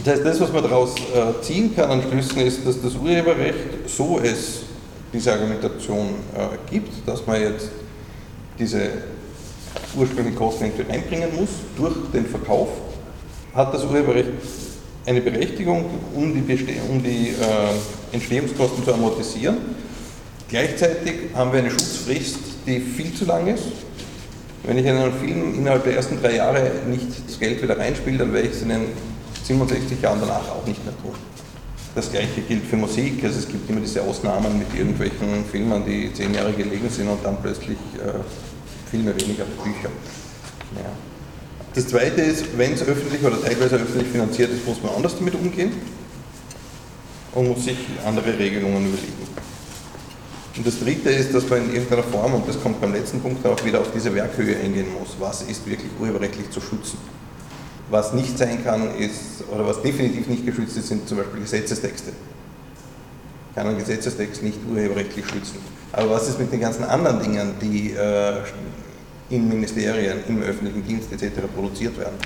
Das 0.04 0.16
heißt, 0.16 0.26
das, 0.26 0.40
was 0.40 0.54
man 0.54 0.64
daraus 0.64 0.96
äh, 0.96 1.42
ziehen 1.42 1.76
kann 1.76 1.92
an 1.92 2.02
Schlüssen, 2.02 2.40
ist, 2.40 2.66
dass 2.66 2.82
das 2.82 2.96
Urheberrecht, 2.96 3.88
so 3.88 4.20
es 4.24 4.62
diese 5.12 5.34
Argumentation 5.34 6.08
äh, 6.36 6.72
gibt, 6.72 7.08
dass 7.08 7.26
man 7.28 7.42
jetzt 7.42 7.70
diese 8.58 8.90
ursprünglichen 9.98 10.38
Kosten 10.38 10.66
irgendwie 10.66 10.92
einbringen 10.92 11.30
muss 11.36 11.50
durch 11.76 11.96
den 12.14 12.26
Verkauf, 12.26 12.70
hat 13.54 13.74
das 13.74 13.84
Urheberrecht 13.84 14.30
eine 15.06 15.22
Berechtigung, 15.22 15.86
um 16.16 16.34
die, 16.34 16.42
Beste 16.42 16.74
um 16.90 17.02
die 17.02 17.30
äh, 17.30 18.14
Entstehungskosten 18.14 18.84
zu 18.84 18.94
amortisieren. 18.94 19.58
Gleichzeitig 20.50 21.16
haben 21.34 21.52
wir 21.52 21.60
eine 21.60 21.72
Schutzfrist, 21.72 22.40
die 22.66 22.80
viel 22.80 23.14
zu 23.14 23.26
lang 23.26 23.48
ist. 23.48 23.64
Wenn 24.64 24.78
ich 24.78 24.86
in 24.86 24.98
einen 24.98 25.14
Film 25.14 25.56
innerhalb 25.56 25.86
der 25.86 25.96
ersten 25.96 26.22
drei 26.22 26.36
Jahre 26.36 26.72
nicht 26.90 27.08
das 27.26 27.40
Geld 27.40 27.62
wieder 27.62 27.78
reinspiele, 27.78 28.18
dann 28.18 28.34
werde 28.34 28.50
ich 28.50 28.54
es 28.54 28.62
in 28.64 28.70
den 28.70 28.86
67 29.44 30.02
Jahren 30.02 30.20
danach 30.20 30.50
auch 30.50 30.66
nicht 30.66 30.84
mehr 30.84 30.94
tun. 31.02 31.14
Das 31.96 32.12
gleiche 32.12 32.42
gilt 32.42 32.66
für 32.66 32.76
Musik. 32.76 33.24
Also 33.24 33.40
es 33.40 33.48
gibt 33.48 33.70
immer 33.70 33.80
diese 33.80 34.02
Ausnahmen 34.02 34.60
mit 34.60 34.68
irgendwelchen 34.78 35.46
Filmen, 35.50 35.84
die 35.86 36.14
zehn 36.14 36.34
Jahre 36.34 36.52
gelegen 36.52 36.90
sind 36.90 37.08
und 37.08 37.24
dann 37.24 37.38
plötzlich 37.42 37.78
äh, 37.96 38.20
Filme 38.90 39.20
weniger 39.20 39.46
Bücher. 39.46 39.90
Ja. 40.76 40.92
Das 41.74 41.88
zweite 41.88 42.22
ist, 42.22 42.46
wenn 42.58 42.74
es 42.74 42.82
öffentlich 42.82 43.24
oder 43.24 43.42
teilweise 43.42 43.76
öffentlich 43.76 44.08
finanziert 44.08 44.52
ist, 44.52 44.66
muss 44.66 44.82
man 44.82 44.96
anders 44.96 45.16
damit 45.18 45.36
umgehen 45.36 45.72
und 47.34 47.50
muss 47.50 47.66
sich 47.66 47.78
andere 48.06 48.38
Regelungen 48.38 48.88
überlegen. 48.88 49.28
Und 50.58 50.66
das 50.66 50.80
dritte 50.80 51.12
ist, 51.12 51.36
dass 51.36 51.48
man 51.48 51.66
in 51.66 51.74
irgendeiner 51.76 52.04
Form, 52.04 52.34
und 52.34 52.48
das 52.48 52.60
kommt 52.60 52.82
beim 52.82 52.94
letzten 52.94 53.22
Punkt 53.22 53.46
auch 53.46 53.64
wieder 53.64 53.80
auf 53.80 53.92
diese 53.94 54.14
Werkhöhe 54.16 54.58
eingehen 54.58 54.88
muss, 55.00 55.16
was 55.20 55.44
ist 55.44 55.68
wirklich 55.68 55.92
urheberrechtlich 56.00 56.50
zu 56.50 56.60
schützen. 56.60 56.98
Was 57.92 58.14
nicht 58.14 58.38
sein 58.38 58.64
kann, 58.64 58.96
ist, 58.96 59.44
oder 59.52 59.66
was 59.68 59.82
definitiv 59.84 60.28
nicht 60.28 60.46
geschützt 60.46 60.78
ist, 60.78 60.88
sind 60.88 61.08
zum 61.08 61.20
Beispiel 61.20 61.42
Gesetzestexte. 61.42 62.12
Kann 63.58 63.70
einen 63.70 63.80
Gesetzestext 63.80 64.44
nicht 64.44 64.60
urheberrechtlich 64.72 65.26
schützen. 65.26 65.58
Aber 65.92 66.12
was 66.12 66.30
ist 66.30 66.38
mit 66.38 66.52
den 66.52 66.60
ganzen 66.60 66.84
anderen 66.84 67.20
Dingen, 67.20 67.54
die 67.60 67.90
äh, 67.90 68.34
in 69.32 69.50
Ministerien, 69.50 70.20
im 70.28 70.44
öffentlichen 70.44 70.86
Dienst 70.86 71.12
etc. 71.12 71.40
produziert 71.56 71.98
werden? 71.98 72.18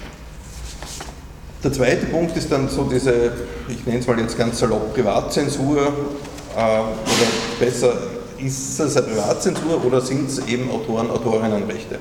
Der 1.64 1.72
zweite 1.72 2.08
Punkt 2.08 2.36
ist 2.36 2.52
dann 2.52 2.68
so 2.68 2.84
diese, 2.84 3.32
ich 3.70 3.86
nenne 3.86 4.00
es 4.00 4.08
mal 4.08 4.20
jetzt 4.20 4.38
ganz 4.38 4.60
salopp, 4.60 4.94
Privatzensur 4.94 5.78
äh, 5.78 6.60
oder 6.60 6.92
besser, 7.62 7.94
ist 8.38 8.78
es 8.82 8.98
eine 8.98 9.08
Privatzensur 9.08 9.86
oder 9.86 10.02
sind 10.02 10.30
es 10.30 10.46
eben 10.48 10.70
Autoren, 10.70 11.10
Autorinnenrechte? 11.10 12.00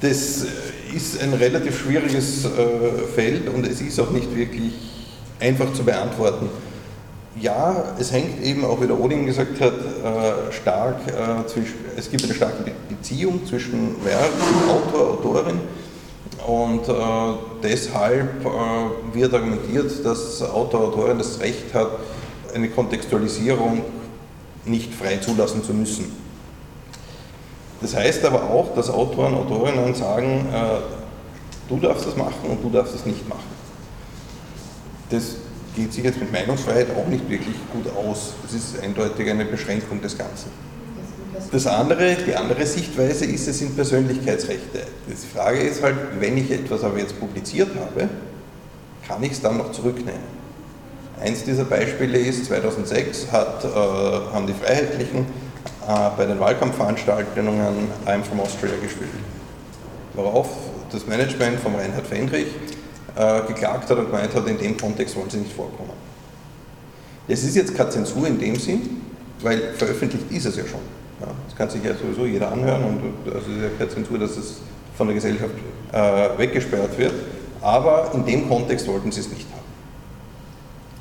Das 0.00 0.46
ist 0.94 1.20
ein 1.20 1.34
relativ 1.34 1.76
schwieriges 1.76 2.44
äh, 2.44 2.48
Feld 3.16 3.48
und 3.48 3.66
es 3.66 3.80
ist 3.80 3.98
auch 3.98 4.10
nicht 4.10 4.32
wirklich 4.36 4.74
einfach 5.40 5.72
zu 5.72 5.82
beantworten. 5.82 6.48
Ja, 7.40 7.84
es 7.98 8.12
hängt 8.12 8.42
eben, 8.42 8.64
auch 8.64 8.80
wie 8.80 8.86
der 8.86 8.98
Odin 8.98 9.26
gesagt 9.26 9.60
hat, 9.60 9.74
äh, 9.74 10.52
stark 10.52 10.96
äh, 11.06 11.46
zwischen, 11.46 11.74
es 11.94 12.10
gibt 12.10 12.24
eine 12.24 12.32
starke 12.32 12.72
Beziehung 12.88 13.44
zwischen 13.44 14.02
Werk, 14.02 14.30
Autor, 14.70 15.10
Autorin 15.10 15.60
und 16.46 16.88
äh, 16.88 17.38
deshalb 17.62 18.42
äh, 18.42 19.14
wird 19.14 19.34
argumentiert, 19.34 20.02
dass 20.02 20.42
Autor, 20.42 20.84
Autorin 20.84 21.18
das 21.18 21.38
Recht 21.40 21.74
hat, 21.74 21.88
eine 22.54 22.70
Kontextualisierung 22.70 23.82
nicht 24.64 24.94
frei 24.94 25.18
zulassen 25.18 25.62
zu 25.62 25.74
müssen. 25.74 26.10
Das 27.82 27.94
heißt 27.94 28.24
aber 28.24 28.44
auch, 28.44 28.74
dass 28.74 28.88
Autoren, 28.88 29.34
Autorinnen 29.34 29.94
sagen, 29.94 30.46
du 31.68 31.76
darfst 31.76 32.06
das 32.06 32.16
machen 32.16 32.48
und 32.48 32.64
du 32.64 32.70
darfst 32.70 32.94
das 32.94 33.04
nicht 33.04 33.28
machen. 33.28 33.44
Das 35.10 35.36
geht 35.76 35.92
sich 35.92 36.02
jetzt 36.02 36.18
mit 36.18 36.32
Meinungsfreiheit 36.32 36.88
auch 36.96 37.06
nicht 37.06 37.28
wirklich 37.28 37.54
gut 37.72 37.86
aus. 37.94 38.32
Das 38.42 38.54
ist 38.54 38.82
eindeutig 38.82 39.30
eine 39.30 39.44
Beschränkung 39.44 40.00
des 40.00 40.18
Ganzen. 40.18 40.50
Das 41.52 41.66
andere, 41.66 42.16
die 42.26 42.34
andere 42.34 42.66
Sichtweise 42.66 43.26
ist, 43.26 43.46
es 43.46 43.58
sind 43.58 43.76
Persönlichkeitsrechte. 43.76 44.80
Die 45.06 45.36
Frage 45.36 45.60
ist 45.60 45.82
halt, 45.82 45.96
wenn 46.18 46.36
ich 46.38 46.50
etwas 46.50 46.82
aber 46.82 46.98
jetzt 46.98 47.20
publiziert 47.20 47.68
habe, 47.78 48.08
kann 49.06 49.22
ich 49.22 49.32
es 49.32 49.40
dann 49.40 49.58
noch 49.58 49.70
zurücknehmen? 49.70 50.36
Eins 51.22 51.44
dieser 51.44 51.64
Beispiele 51.64 52.18
ist, 52.18 52.46
2006 52.46 53.30
hat, 53.30 53.64
äh, 53.64 53.68
haben 53.68 54.46
die 54.46 54.52
Freiheitlichen 54.52 55.20
äh, 55.20 56.10
bei 56.16 56.26
den 56.26 56.40
Wahlkampfveranstaltungen 56.40 57.88
I'm 58.06 58.22
from 58.22 58.40
Austria 58.40 58.72
gespielt. 58.82 59.10
Worauf 60.14 60.48
das 60.90 61.06
Management 61.06 61.60
von 61.60 61.74
Reinhard 61.74 62.06
Fendrich 62.06 62.48
äh, 63.16 63.40
geklagt 63.46 63.90
hat 63.90 63.98
und 63.98 64.06
gemeint 64.06 64.34
hat, 64.34 64.46
in 64.46 64.58
dem 64.58 64.76
Kontext 64.76 65.16
wollen 65.16 65.30
sie 65.30 65.38
nicht 65.38 65.52
vorkommen. 65.52 65.90
Es 67.28 67.42
ist 67.42 67.56
jetzt 67.56 67.74
keine 67.74 67.90
Zensur 67.90 68.26
in 68.26 68.38
dem 68.38 68.56
Sinn, 68.56 69.02
weil 69.40 69.72
veröffentlicht 69.74 70.30
ist 70.30 70.46
es 70.46 70.56
ja 70.56 70.64
schon. 70.64 70.80
Ja, 71.20 71.28
das 71.46 71.56
kann 71.56 71.70
sich 71.70 71.82
ja 71.82 71.94
sowieso 71.94 72.26
jeder 72.26 72.52
anhören 72.52 72.84
und 72.84 73.34
also 73.34 73.50
es 73.50 73.56
ist 73.56 73.62
ja 73.62 73.68
keine 73.78 73.90
Zensur, 73.90 74.18
dass 74.18 74.36
es 74.36 74.60
von 74.96 75.06
der 75.06 75.14
Gesellschaft 75.14 75.54
äh, 75.92 76.38
weggesperrt 76.38 76.96
wird. 76.98 77.14
Aber 77.62 78.10
in 78.14 78.24
dem 78.24 78.48
Kontext 78.48 78.86
wollten 78.86 79.10
sie 79.10 79.20
es 79.20 79.28
nicht 79.30 79.46
haben. 79.50 79.56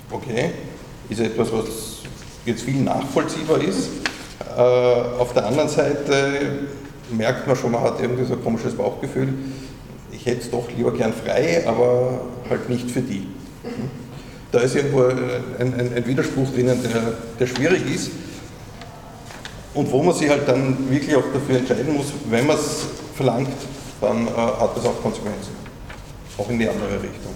Okay, 0.10 0.51
ist 1.10 1.19
etwas, 1.19 1.51
was 1.51 1.65
jetzt 2.45 2.63
viel 2.63 2.82
nachvollziehbar 2.82 3.62
ist. 3.62 3.89
Äh, 4.56 4.62
auf 4.62 5.34
der 5.34 5.45
anderen 5.45 5.69
Seite 5.69 6.60
merkt 7.12 7.45
man 7.45 7.56
schon, 7.56 7.71
man 7.71 7.82
hat 7.82 7.99
irgendwie 7.99 8.23
so 8.23 8.34
ein 8.34 8.43
komisches 8.43 8.73
Bauchgefühl. 8.73 9.34
Ich 10.25 10.31
hätte 10.31 10.41
es 10.41 10.49
doch 10.49 10.67
lieber 10.75 10.91
gern 10.91 11.13
frei, 11.13 11.63
aber 11.67 12.19
halt 12.49 12.67
nicht 12.67 12.89
für 12.89 13.01
die. 13.01 13.27
Da 14.51 14.59
ist 14.59 14.75
irgendwo 14.75 15.03
ein, 15.03 15.19
ein, 15.59 15.93
ein 15.95 16.07
Widerspruch 16.07 16.51
drinnen, 16.51 16.81
der, 16.81 17.13
der 17.39 17.45
schwierig 17.45 17.83
ist 17.93 18.09
und 19.75 19.91
wo 19.91 20.01
man 20.01 20.15
sich 20.15 20.27
halt 20.27 20.47
dann 20.47 20.89
wirklich 20.89 21.15
auch 21.15 21.25
dafür 21.31 21.59
entscheiden 21.59 21.93
muss, 21.93 22.07
wenn 22.27 22.47
man 22.47 22.57
es 22.57 22.88
verlangt, 23.15 23.49
dann 24.01 24.25
äh, 24.25 24.31
hat 24.31 24.75
das 24.75 24.85
auch 24.88 24.99
Konsequenzen. 24.99 25.51
Auch 26.39 26.49
in 26.49 26.57
die 26.57 26.67
andere 26.67 26.93
Richtung. 26.93 27.33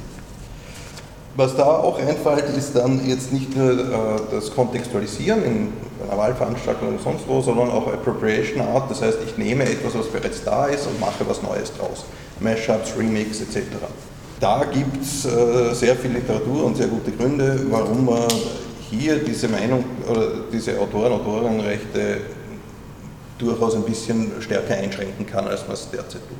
Was 1.35 1.55
da 1.55 1.63
auch 1.65 1.99
einfällt, 1.99 2.45
ist 2.57 2.75
dann 2.75 3.07
jetzt 3.07 3.31
nicht 3.31 3.55
nur 3.55 3.71
äh, 3.71 3.85
das 4.31 4.53
Kontextualisieren 4.53 5.43
in 5.43 5.73
einer 6.03 6.17
Wahlveranstaltung 6.17 6.89
oder 6.89 6.99
sonst 6.99 7.27
wo, 7.27 7.41
sondern 7.41 7.69
auch 7.69 7.87
Appropriation 7.87 8.61
Art. 8.61 8.89
Das 8.89 9.01
heißt, 9.01 9.19
ich 9.25 9.37
nehme 9.37 9.63
etwas, 9.63 9.95
was 9.97 10.07
bereits 10.07 10.43
da 10.43 10.65
ist 10.65 10.87
und 10.87 10.99
mache 10.99 11.27
was 11.27 11.41
Neues 11.41 11.71
draus. 11.77 12.05
Mashups, 12.39 12.93
Remix 12.97 13.41
etc. 13.41 13.61
Da 14.39 14.65
gibt 14.65 15.03
es 15.03 15.25
äh, 15.25 15.73
sehr 15.73 15.95
viel 15.95 16.11
Literatur 16.11 16.65
und 16.65 16.77
sehr 16.77 16.87
gute 16.87 17.11
Gründe, 17.11 17.59
warum 17.69 18.05
man 18.05 18.27
hier 18.89 19.19
diese 19.19 19.47
Meinung 19.47 19.83
oder 20.09 20.31
diese 20.51 20.79
Autoren, 20.79 21.13
Autorenrechte 21.13 22.21
durchaus 23.37 23.75
ein 23.75 23.83
bisschen 23.83 24.31
stärker 24.39 24.75
einschränken 24.75 25.25
kann, 25.25 25.47
als 25.47 25.61
man 25.61 25.73
es 25.73 25.89
derzeit 25.91 26.21
tut 26.27 26.37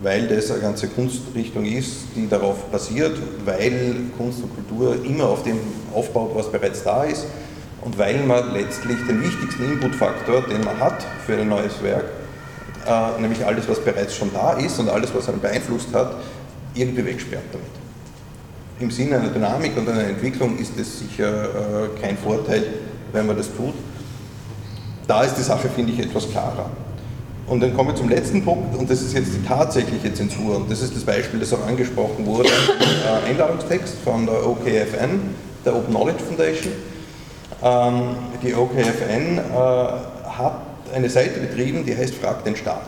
weil 0.00 0.28
das 0.28 0.50
eine 0.50 0.60
ganze 0.60 0.88
Kunstrichtung 0.88 1.64
ist, 1.64 2.06
die 2.14 2.28
darauf 2.28 2.64
basiert, 2.66 3.16
weil 3.44 3.96
Kunst 4.16 4.42
und 4.42 4.54
Kultur 4.54 4.96
immer 5.04 5.24
auf 5.24 5.42
dem 5.42 5.58
aufbaut, 5.92 6.30
was 6.34 6.50
bereits 6.50 6.84
da 6.84 7.04
ist 7.04 7.26
und 7.80 7.98
weil 7.98 8.24
man 8.24 8.52
letztlich 8.52 8.96
den 9.08 9.22
wichtigsten 9.22 9.72
Inputfaktor, 9.72 10.42
den 10.42 10.62
man 10.64 10.78
hat 10.78 11.04
für 11.26 11.36
ein 11.36 11.48
neues 11.48 11.82
Werk, 11.82 12.04
äh, 12.86 13.20
nämlich 13.20 13.44
alles, 13.44 13.68
was 13.68 13.80
bereits 13.80 14.14
schon 14.14 14.32
da 14.32 14.52
ist 14.52 14.78
und 14.78 14.88
alles, 14.88 15.12
was 15.14 15.28
einen 15.28 15.40
beeinflusst 15.40 15.92
hat, 15.92 16.14
irgendwie 16.74 17.04
wegsperrt 17.04 17.44
damit. 17.52 17.66
Im 18.80 18.90
Sinne 18.92 19.16
einer 19.16 19.30
Dynamik 19.30 19.76
und 19.76 19.88
einer 19.88 20.04
Entwicklung 20.04 20.56
ist 20.58 20.78
es 20.78 21.00
sicher 21.00 21.86
äh, 21.86 22.00
kein 22.00 22.16
Vorteil, 22.16 22.64
wenn 23.12 23.26
man 23.26 23.36
das 23.36 23.48
tut. 23.54 23.74
Da 25.08 25.24
ist 25.24 25.34
die 25.34 25.42
Sache, 25.42 25.68
finde 25.68 25.92
ich, 25.92 25.98
etwas 25.98 26.30
klarer. 26.30 26.70
Und 27.48 27.60
dann 27.60 27.74
kommen 27.74 27.90
wir 27.90 27.96
zum 27.96 28.10
letzten 28.10 28.44
Punkt, 28.44 28.76
und 28.76 28.90
das 28.90 29.00
ist 29.00 29.14
jetzt 29.14 29.32
die 29.32 29.46
tatsächliche 29.46 30.12
Zensur. 30.12 30.56
Und 30.56 30.70
das 30.70 30.82
ist 30.82 30.94
das 30.94 31.02
Beispiel, 31.02 31.40
das 31.40 31.52
auch 31.54 31.66
angesprochen 31.66 32.26
wurde 32.26 32.48
äh, 32.48 33.30
Einladungstext 33.30 33.96
von 34.04 34.26
der 34.26 34.46
OKFN, 34.46 35.34
der 35.64 35.74
Open 35.74 35.94
Knowledge 35.94 36.24
Foundation. 36.24 36.72
Ähm, 37.62 38.16
die 38.42 38.54
OKFN 38.54 39.38
äh, 39.38 39.40
hat 40.28 40.60
eine 40.94 41.08
Seite 41.08 41.40
betrieben, 41.40 41.84
die 41.86 41.96
heißt 41.96 42.14
Frag 42.16 42.44
den 42.44 42.54
Staat. 42.54 42.86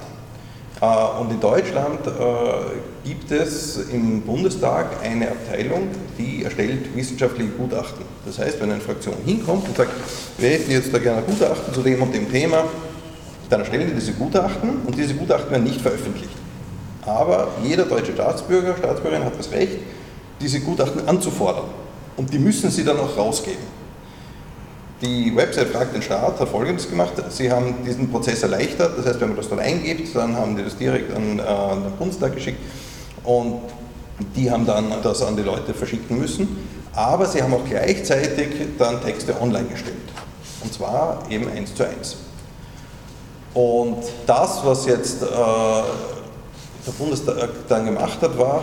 Äh, 0.83 1.20
und 1.20 1.31
in 1.31 1.40
Deutschland 1.40 2.07
äh, 2.07 3.09
gibt 3.09 3.31
es 3.31 3.88
im 3.90 4.20
Bundestag 4.20 4.88
eine 5.03 5.31
Abteilung, 5.31 5.88
die 6.18 6.44
erstellt 6.44 6.94
wissenschaftliche 6.94 7.51
Gutachten. 7.53 8.05
Das 8.27 8.38
heißt, 8.38 8.61
wenn 8.61 8.70
eine 8.70 8.81
Fraktion 8.81 9.14
hinkommt 9.25 9.68
und 9.68 9.77
sagt, 9.77 9.92
wir 10.37 10.51
hätten 10.51 10.70
jetzt 10.70 10.92
da 10.92 10.99
gerne 10.99 11.18
ein 11.18 11.27
Gutachten 11.27 11.73
zu 11.73 11.83
dem 11.83 12.03
und 12.03 12.14
dem 12.14 12.31
Thema, 12.31 12.64
dann 13.50 13.60
erstellen 13.60 13.88
die 13.88 13.94
diese 13.94 14.12
Gutachten 14.12 14.82
und 14.86 14.96
diese 14.96 15.14
Gutachten 15.14 15.50
werden 15.50 15.64
nicht 15.64 15.80
veröffentlicht. 15.80 16.30
Aber 17.04 17.48
jeder 17.64 17.84
deutsche 17.84 18.12
Staatsbürger, 18.12 18.76
Staatsbürgerin 18.76 19.24
hat 19.24 19.38
das 19.38 19.50
Recht, 19.50 19.78
diese 20.40 20.60
Gutachten 20.60 21.06
anzufordern. 21.08 21.64
Und 22.16 22.32
die 22.32 22.38
müssen 22.38 22.70
sie 22.70 22.84
dann 22.84 22.98
auch 22.98 23.16
rausgeben. 23.16 23.80
Die 25.02 25.34
Website 25.34 25.68
Fragt 25.68 25.94
den 25.94 26.02
Staat 26.02 26.38
hat 26.38 26.48
Folgendes 26.48 26.88
gemacht. 26.88 27.14
Sie 27.30 27.50
haben 27.50 27.74
diesen 27.84 28.10
Prozess 28.10 28.42
erleichtert. 28.42 28.98
Das 28.98 29.06
heißt, 29.06 29.20
wenn 29.20 29.28
man 29.28 29.36
das 29.38 29.48
dann 29.48 29.58
eingibt, 29.58 30.14
dann 30.14 30.36
haben 30.36 30.56
die 30.56 30.62
das 30.62 30.76
direkt 30.76 31.14
an, 31.14 31.38
äh, 31.38 31.42
an 31.42 31.82
den 31.82 31.92
Bundestag 31.92 32.34
geschickt 32.34 32.58
und 33.24 33.60
die 34.36 34.50
haben 34.50 34.66
dann 34.66 34.92
das 35.02 35.22
an 35.22 35.36
die 35.36 35.42
Leute 35.42 35.72
verschicken 35.72 36.18
müssen. 36.18 36.48
Aber 36.92 37.26
sie 37.26 37.42
haben 37.42 37.54
auch 37.54 37.64
gleichzeitig 37.64 38.48
dann 38.78 39.02
Texte 39.02 39.40
online 39.40 39.68
gestellt. 39.68 39.96
Und 40.62 40.72
zwar 40.72 41.22
eben 41.30 41.48
eins 41.48 41.74
zu 41.74 41.84
eins. 41.84 42.16
Und 43.54 43.98
das, 44.26 44.64
was 44.64 44.86
jetzt 44.86 45.22
äh, 45.22 45.26
der 45.26 46.92
Bundestag 46.98 47.48
dann 47.68 47.84
gemacht 47.84 48.20
hat, 48.22 48.38
war, 48.38 48.62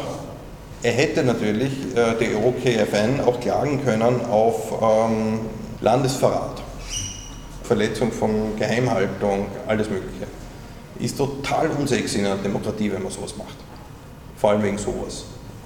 er 0.82 0.92
hätte 0.92 1.24
natürlich 1.24 1.72
äh, 1.96 2.16
die 2.20 2.34
OKFN 2.36 3.22
auch 3.26 3.40
klagen 3.40 3.84
können 3.84 4.22
auf 4.30 4.72
ähm, 4.82 5.40
Landesverrat, 5.82 6.62
Verletzung 7.64 8.12
von 8.12 8.56
Geheimhaltung, 8.58 9.48
alles 9.68 9.90
Mögliche. 9.90 10.28
Ist 11.00 11.18
total 11.18 11.70
unsexy 11.78 12.20
in 12.20 12.26
einer 12.26 12.38
Demokratie, 12.38 12.92
wenn 12.92 13.04
man 13.04 13.12
sowas 13.12 13.36
macht. 13.38 13.56
Vor 14.38 14.52
allem 14.52 14.64
wegen 14.64 14.78
sowas. 14.78 15.26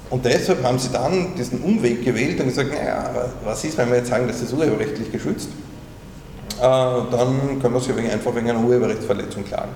Und 0.10 0.25
deshalb 0.25 0.63
haben 0.63 0.79
sie 0.79 0.89
dann 0.89 1.36
diesen 1.36 1.62
Umweg 1.62 2.03
gewählt 2.03 2.39
und 2.39 2.47
gesagt, 2.47 2.71
naja, 2.71 3.31
was 3.45 3.63
ist, 3.63 3.77
wenn 3.77 3.89
wir 3.89 3.97
jetzt 3.97 4.10
sagen, 4.10 4.27
das 4.27 4.41
ist 4.41 4.51
urheberrechtlich 4.51 5.12
geschützt? 5.12 5.49
Äh, 6.62 6.63
dann 6.63 7.60
können 7.60 7.74
wir 7.74 7.80
sie 7.80 7.91
einfach 7.91 8.36
wegen 8.36 8.47
einer 8.47 8.63
Urheberrechtsverletzung 8.63 9.43
klagen. 9.43 9.71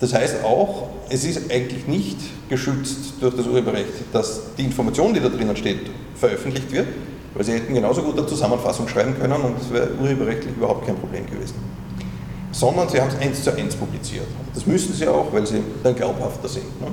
Das 0.00 0.14
heißt 0.14 0.42
auch, 0.42 0.88
es 1.10 1.24
ist 1.24 1.52
eigentlich 1.52 1.86
nicht 1.86 2.16
geschützt 2.48 3.14
durch 3.20 3.36
das 3.36 3.46
Urheberrecht, 3.46 3.92
dass 4.10 4.54
die 4.56 4.64
Information, 4.64 5.12
die 5.12 5.20
da 5.20 5.28
drinnen 5.28 5.54
steht, 5.54 5.90
veröffentlicht 6.14 6.72
wird, 6.72 6.86
weil 7.34 7.44
sie 7.44 7.52
hätten 7.52 7.74
genauso 7.74 8.00
gut 8.00 8.16
eine 8.16 8.26
Zusammenfassung 8.26 8.88
schreiben 8.88 9.18
können 9.20 9.34
und 9.34 9.60
es 9.60 9.70
wäre 9.70 9.90
urheberrechtlich 10.00 10.56
überhaupt 10.56 10.86
kein 10.86 10.96
Problem 10.96 11.26
gewesen. 11.26 11.56
Sondern 12.52 12.88
sie 12.88 12.98
haben 12.98 13.08
es 13.08 13.18
eins 13.18 13.44
zu 13.44 13.54
eins 13.54 13.76
publiziert. 13.76 14.26
Das 14.54 14.64
müssen 14.66 14.94
sie 14.94 15.06
auch, 15.06 15.30
weil 15.30 15.46
sie 15.46 15.60
dann 15.82 15.94
glaubhafter 15.94 16.48
sind. 16.48 16.80
Ne? 16.80 16.86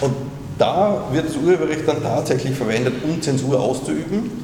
Und 0.00 0.14
da 0.58 1.04
wird 1.12 1.28
das 1.28 1.36
Urheberrecht 1.36 1.86
dann 1.86 2.02
tatsächlich 2.02 2.56
verwendet, 2.56 2.94
um 3.04 3.22
Zensur 3.22 3.60
auszuüben 3.60 4.43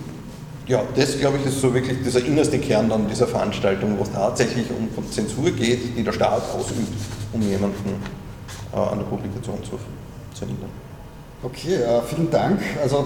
ja, 0.70 0.85
das 0.94 1.18
glaube 1.18 1.38
ich 1.38 1.46
ist 1.46 1.61
so 1.61 1.74
wirklich 1.74 1.98
dieser 2.04 2.24
innerste 2.24 2.59
Kern 2.61 2.88
dann 2.88 3.09
dieser 3.09 3.26
Veranstaltung, 3.26 3.98
wo 3.98 4.04
es 4.04 4.12
tatsächlich 4.12 4.66
um 4.70 5.11
Zensur 5.11 5.50
geht, 5.50 5.96
die 5.96 6.04
der 6.04 6.12
Staat 6.12 6.42
ausübt, 6.54 6.92
um 7.33 7.42
jemanden 7.42 8.00
äh, 8.72 8.76
an 8.76 8.98
der 8.98 9.06
Publikation 9.06 9.59
zu, 9.64 9.72
zu 10.33 10.46
hindern. 10.46 10.70
Okay, 11.42 11.74
äh, 11.74 12.00
vielen 12.02 12.30
Dank. 12.30 12.61
Also 12.80 13.04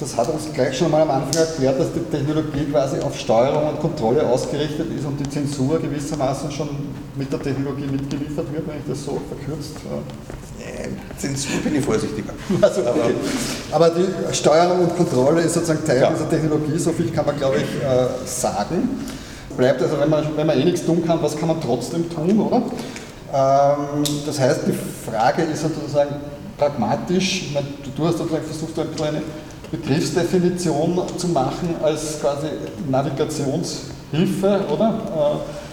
das 0.00 0.16
hat 0.16 0.28
uns 0.28 0.52
gleich 0.52 0.76
schon 0.76 0.90
mal 0.90 1.02
am 1.02 1.10
Anfang 1.10 1.40
erklärt, 1.40 1.78
dass 1.78 1.92
die 1.92 2.00
Technologie 2.00 2.64
quasi 2.64 2.98
auf 2.98 3.16
Steuerung 3.16 3.68
und 3.68 3.80
Kontrolle 3.80 4.26
ausgerichtet 4.26 4.88
ist 4.98 5.06
und 5.06 5.20
die 5.20 5.30
Zensur 5.30 5.78
gewissermaßen 5.78 6.50
schon 6.50 6.68
mit 7.14 7.32
der 7.32 7.40
Technologie 7.40 7.86
mitgeliefert 7.86 8.52
wird, 8.52 8.66
wenn 8.66 8.78
ich 8.78 8.88
das 8.88 9.04
so 9.04 9.20
verkürzt. 9.28 9.76
Äh, 9.76 10.43
Zensur 11.18 11.60
bin 11.62 11.76
ich 11.76 11.84
vorsichtiger. 11.84 12.32
Also, 12.60 12.80
okay. 12.82 13.14
Aber 13.70 13.90
die 13.90 14.34
Steuerung 14.34 14.80
und 14.80 14.96
Kontrolle 14.96 15.42
ist 15.42 15.54
sozusagen 15.54 15.84
Teil 15.84 16.00
ja. 16.00 16.10
dieser 16.10 16.28
Technologie, 16.28 16.78
so 16.78 16.92
viel 16.92 17.10
kann 17.10 17.26
man, 17.26 17.36
glaube 17.36 17.56
ich, 17.56 17.62
äh, 17.62 18.26
sagen. 18.26 19.06
Bleibt 19.56 19.82
also, 19.82 19.98
wenn 20.00 20.10
man, 20.10 20.24
wenn 20.36 20.46
man 20.46 20.58
eh 20.58 20.64
nichts 20.64 20.84
tun 20.84 21.04
kann, 21.06 21.22
was 21.22 21.36
kann 21.36 21.48
man 21.48 21.60
trotzdem 21.60 22.08
tun, 22.10 22.40
oder? 22.40 22.62
Ähm, 23.32 24.04
das 24.26 24.38
heißt, 24.38 24.60
die 24.66 25.10
Frage 25.10 25.42
ist 25.42 25.62
sozusagen 25.62 26.16
pragmatisch, 26.56 27.42
ich 27.42 27.54
meine, 27.54 27.66
du 27.96 28.06
hast 28.06 28.18
sozusagen 28.18 28.44
versucht, 28.44 29.02
eine 29.02 29.22
Begriffsdefinition 29.70 31.02
zu 31.16 31.28
machen 31.28 31.74
als 31.82 32.20
quasi 32.20 32.46
Navigationshilfe, 32.88 34.64
oder? 34.72 34.94
Äh, 35.16 35.63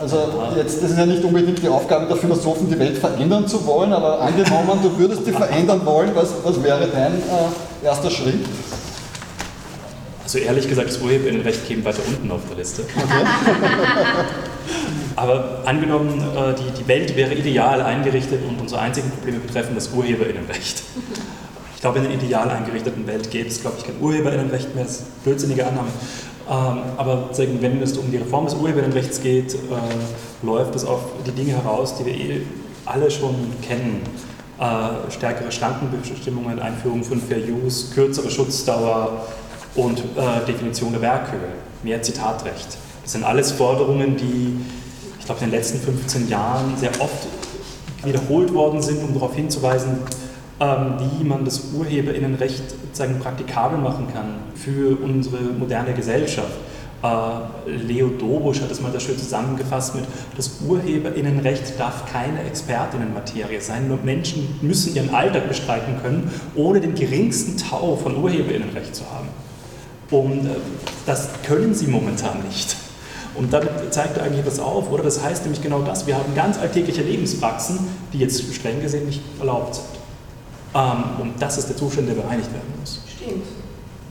also 0.00 0.32
jetzt, 0.56 0.82
das 0.82 0.90
ist 0.90 0.98
ja 0.98 1.06
nicht 1.06 1.22
unbedingt 1.22 1.62
die 1.62 1.68
Aufgabe 1.68 2.06
der 2.06 2.16
Philosophen, 2.16 2.68
die 2.68 2.78
Welt 2.78 2.98
verändern 2.98 3.46
zu 3.46 3.64
wollen, 3.66 3.92
aber 3.92 4.20
angenommen, 4.20 4.78
du 4.82 4.98
würdest 4.98 5.26
die 5.26 5.32
verändern 5.32 5.84
wollen, 5.84 6.10
was, 6.14 6.32
was 6.42 6.62
wäre 6.62 6.86
dein 6.86 7.14
äh, 7.14 7.84
erster 7.84 8.10
Schritt? 8.10 8.46
Also 10.22 10.38
ehrlich 10.38 10.68
gesagt, 10.68 10.88
das 10.88 10.98
Urheberinnenrecht 11.00 11.66
käme 11.66 11.84
weiter 11.84 12.02
unten 12.06 12.30
auf 12.30 12.40
der 12.48 12.56
Liste. 12.56 12.82
Okay. 12.82 13.26
Aber 15.16 15.62
angenommen, 15.66 16.20
äh, 16.20 16.54
die, 16.54 16.82
die 16.82 16.88
Welt 16.88 17.16
wäre 17.16 17.34
ideal 17.34 17.82
eingerichtet 17.82 18.40
und 18.48 18.60
unsere 18.60 18.80
einzigen 18.80 19.10
Probleme 19.10 19.40
betreffen 19.40 19.74
das 19.74 19.90
Urheberinnenrecht. 19.92 20.82
Ich 21.74 21.80
glaube, 21.80 21.98
in 21.98 22.06
einer 22.06 22.14
ideal 22.14 22.48
eingerichteten 22.50 23.06
Welt 23.06 23.30
gäbe 23.30 23.48
es, 23.48 23.60
glaube 23.60 23.76
ich, 23.78 23.84
kein 23.84 24.00
Urheberinnenrecht 24.00 24.74
mehr. 24.74 24.84
Das 24.84 25.00
ist 25.00 25.24
blödsinnige 25.24 25.66
Annahme. 25.66 25.88
Ähm, 26.50 26.78
aber 26.96 27.30
wenn 27.36 27.80
es 27.80 27.96
um 27.96 28.10
die 28.10 28.16
Reform 28.16 28.46
des 28.46 28.54
Urheberinnenrechts 28.54 29.22
geht, 29.22 29.54
äh, 29.54 29.58
läuft 30.42 30.74
es 30.74 30.84
auf 30.84 31.00
die 31.24 31.30
Dinge 31.30 31.52
heraus, 31.52 31.94
die 31.96 32.06
wir 32.06 32.14
eh 32.14 32.42
alle 32.84 33.08
schon 33.08 33.34
kennen. 33.62 34.02
Äh, 34.58 35.10
stärkere 35.12 35.52
Schrankenbestimmungen, 35.52 36.58
Einführung 36.58 37.04
von 37.04 37.20
Fair 37.20 37.38
Use, 37.38 37.94
kürzere 37.94 38.30
Schutzdauer 38.30 39.26
und 39.76 40.00
äh, 40.00 40.44
Definition 40.46 40.92
der 40.92 41.02
Werkhöhe, 41.02 41.52
mehr 41.84 42.02
Zitatrecht. 42.02 42.76
Das 43.02 43.12
sind 43.12 43.24
alles 43.24 43.52
Forderungen, 43.52 44.16
die, 44.16 44.58
ich 45.20 45.24
glaube, 45.24 45.44
in 45.44 45.50
den 45.50 45.56
letzten 45.56 45.78
15 45.78 46.28
Jahren 46.28 46.76
sehr 46.76 46.90
oft 47.00 47.28
wiederholt 48.02 48.52
worden 48.52 48.82
sind, 48.82 49.02
um 49.04 49.14
darauf 49.14 49.34
hinzuweisen, 49.34 49.98
wie 50.60 51.24
man 51.24 51.44
das 51.46 51.72
Urheberinnenrecht 51.72 52.70
sozusagen 52.70 53.18
praktikabel 53.18 53.78
machen 53.78 54.08
kann 54.12 54.34
für 54.54 55.02
unsere 55.02 55.38
moderne 55.58 55.94
Gesellschaft. 55.94 56.52
Äh, 57.02 57.70
Leo 57.70 58.08
Dobusch 58.08 58.60
hat 58.60 58.70
das 58.70 58.80
mal 58.82 58.90
sehr 58.90 59.00
schön 59.00 59.16
zusammengefasst 59.16 59.94
mit, 59.94 60.04
das 60.36 60.58
Urheberinnenrecht 60.66 61.80
darf 61.80 62.12
keine 62.12 62.44
Expertinnenmaterie 62.44 63.60
sein. 63.60 63.88
Nur 63.88 63.98
Menschen 64.04 64.58
müssen 64.60 64.94
ihren 64.94 65.14
Alltag 65.14 65.48
bestreiten 65.48 65.96
können, 66.02 66.30
ohne 66.54 66.80
den 66.80 66.94
geringsten 66.94 67.56
Tau 67.56 67.96
von 67.96 68.22
Urheberinnenrecht 68.22 68.94
zu 68.94 69.04
haben. 69.10 69.28
Und 70.10 70.46
äh, 70.46 70.56
das 71.06 71.30
können 71.46 71.72
sie 71.72 71.86
momentan 71.86 72.42
nicht. 72.46 72.76
Und 73.34 73.52
damit 73.52 73.94
zeigt 73.94 74.18
er 74.18 74.24
eigentlich 74.24 74.40
etwas 74.40 74.58
auf, 74.58 74.90
oder? 74.90 75.04
Das 75.04 75.22
heißt 75.22 75.44
nämlich 75.44 75.62
genau 75.62 75.80
das. 75.80 76.06
Wir 76.06 76.16
haben 76.16 76.34
ganz 76.34 76.58
alltägliche 76.58 77.02
Lebenspraxen, 77.02 77.78
die 78.12 78.18
jetzt 78.18 78.42
streng 78.52 78.82
gesehen 78.82 79.06
nicht 79.06 79.22
erlaubt 79.38 79.76
sind. 79.76 79.99
Ähm, 80.74 81.04
und 81.20 81.42
das 81.42 81.58
ist 81.58 81.68
der 81.68 81.76
Zustand, 81.76 82.08
der 82.08 82.14
bereinigt 82.14 82.52
werden 82.52 82.72
muss. 82.78 83.00
Stimmt. 83.06 83.44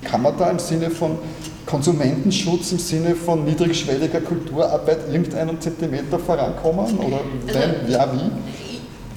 Kann 0.04 0.22
man 0.22 0.38
da 0.38 0.50
im 0.50 0.60
Sinne 0.60 0.90
von 0.90 1.18
Konsumentenschutz, 1.66 2.72
im 2.72 2.80
Sinne 2.80 3.16
von 3.16 3.46
niedrigschwelliger 3.46 4.22
Kulturarbeit 4.22 5.08
irgendeinen 5.12 5.60
Zentimeter 5.60 6.18
vorankommen? 6.20 6.98
Oder 6.98 7.20
Also, 7.48 7.60
wenn, 7.60 7.92
ja, 7.92 8.12
wie? 8.14 8.32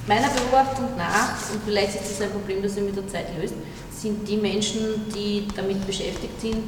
Meiner 0.05 0.27
Beobachtung 0.27 0.85
nach, 0.97 1.51
und 1.51 1.61
vielleicht 1.65 1.95
ist 1.95 2.11
das 2.11 2.21
ein 2.21 2.31
Problem, 2.31 2.61
das 2.61 2.73
sich 2.75 2.83
mit 2.83 2.95
der 2.95 3.07
Zeit 3.07 3.27
löst, 3.39 3.53
sind 3.91 4.27
die 4.27 4.35
Menschen, 4.37 4.79
die 5.15 5.47
damit 5.55 5.85
beschäftigt 5.87 6.41
sind, 6.41 6.63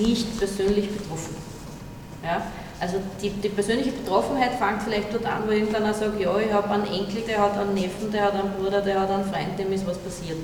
nicht 0.00 0.38
persönlich 0.38 0.88
betroffen. 0.90 1.34
Ja? 2.22 2.42
Also 2.82 2.96
die, 3.22 3.30
die 3.30 3.48
persönliche 3.48 3.92
Betroffenheit 3.92 4.54
fängt 4.58 4.82
vielleicht 4.82 5.14
dort 5.14 5.24
an, 5.24 5.44
wo 5.46 5.52
irgendeiner 5.52 5.94
sagt, 5.94 6.20
ja, 6.20 6.36
ich 6.36 6.52
habe 6.52 6.68
einen 6.68 6.86
Enkel, 6.86 7.22
der 7.28 7.38
hat 7.38 7.56
einen 7.56 7.74
Neffen, 7.74 8.10
der 8.10 8.24
hat 8.24 8.34
einen 8.34 8.50
Bruder, 8.58 8.80
der 8.80 9.00
hat 9.00 9.08
einen 9.08 9.24
Freund, 9.24 9.56
dem 9.56 9.72
ist 9.72 9.86
was 9.86 9.98
passiert. 9.98 10.36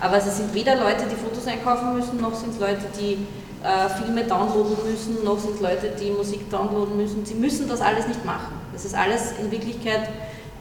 Aber 0.00 0.16
es 0.16 0.36
sind 0.36 0.52
weder 0.52 0.74
Leute, 0.74 1.04
die 1.08 1.14
Fotos 1.14 1.46
einkaufen 1.46 1.94
müssen, 1.94 2.20
noch 2.20 2.34
sind 2.34 2.54
es 2.54 2.58
Leute, 2.58 2.86
die 3.00 3.24
äh, 3.62 3.88
Filme 3.90 4.24
downloaden 4.24 4.76
müssen, 4.90 5.22
noch 5.22 5.38
sind 5.38 5.54
es 5.54 5.60
Leute, 5.60 5.92
die 6.00 6.10
Musik 6.10 6.50
downloaden 6.50 6.96
müssen. 6.96 7.24
Sie 7.24 7.34
müssen 7.34 7.68
das 7.68 7.80
alles 7.80 8.08
nicht 8.08 8.24
machen. 8.24 8.58
Das 8.72 8.84
ist 8.84 8.96
alles 8.96 9.34
in 9.40 9.52
Wirklichkeit 9.52 10.08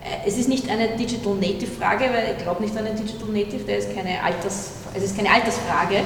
äh, 0.03 0.27
es 0.27 0.37
ist 0.37 0.49
nicht 0.49 0.69
eine 0.69 0.89
Digital 0.97 1.33
Native 1.33 1.71
Frage, 1.71 2.05
weil 2.13 2.35
ich 2.37 2.43
glaube 2.43 2.61
nicht 2.61 2.77
an 2.77 2.85
einen 2.85 2.95
Digital 2.95 3.29
Native, 3.29 3.63
der 3.63 3.79
ist 3.79 3.95
keine 3.95 4.21
Alters, 4.21 4.71
es 4.93 5.03
ist 5.03 5.17
keine 5.17 5.31
Altersfrage. 5.31 6.03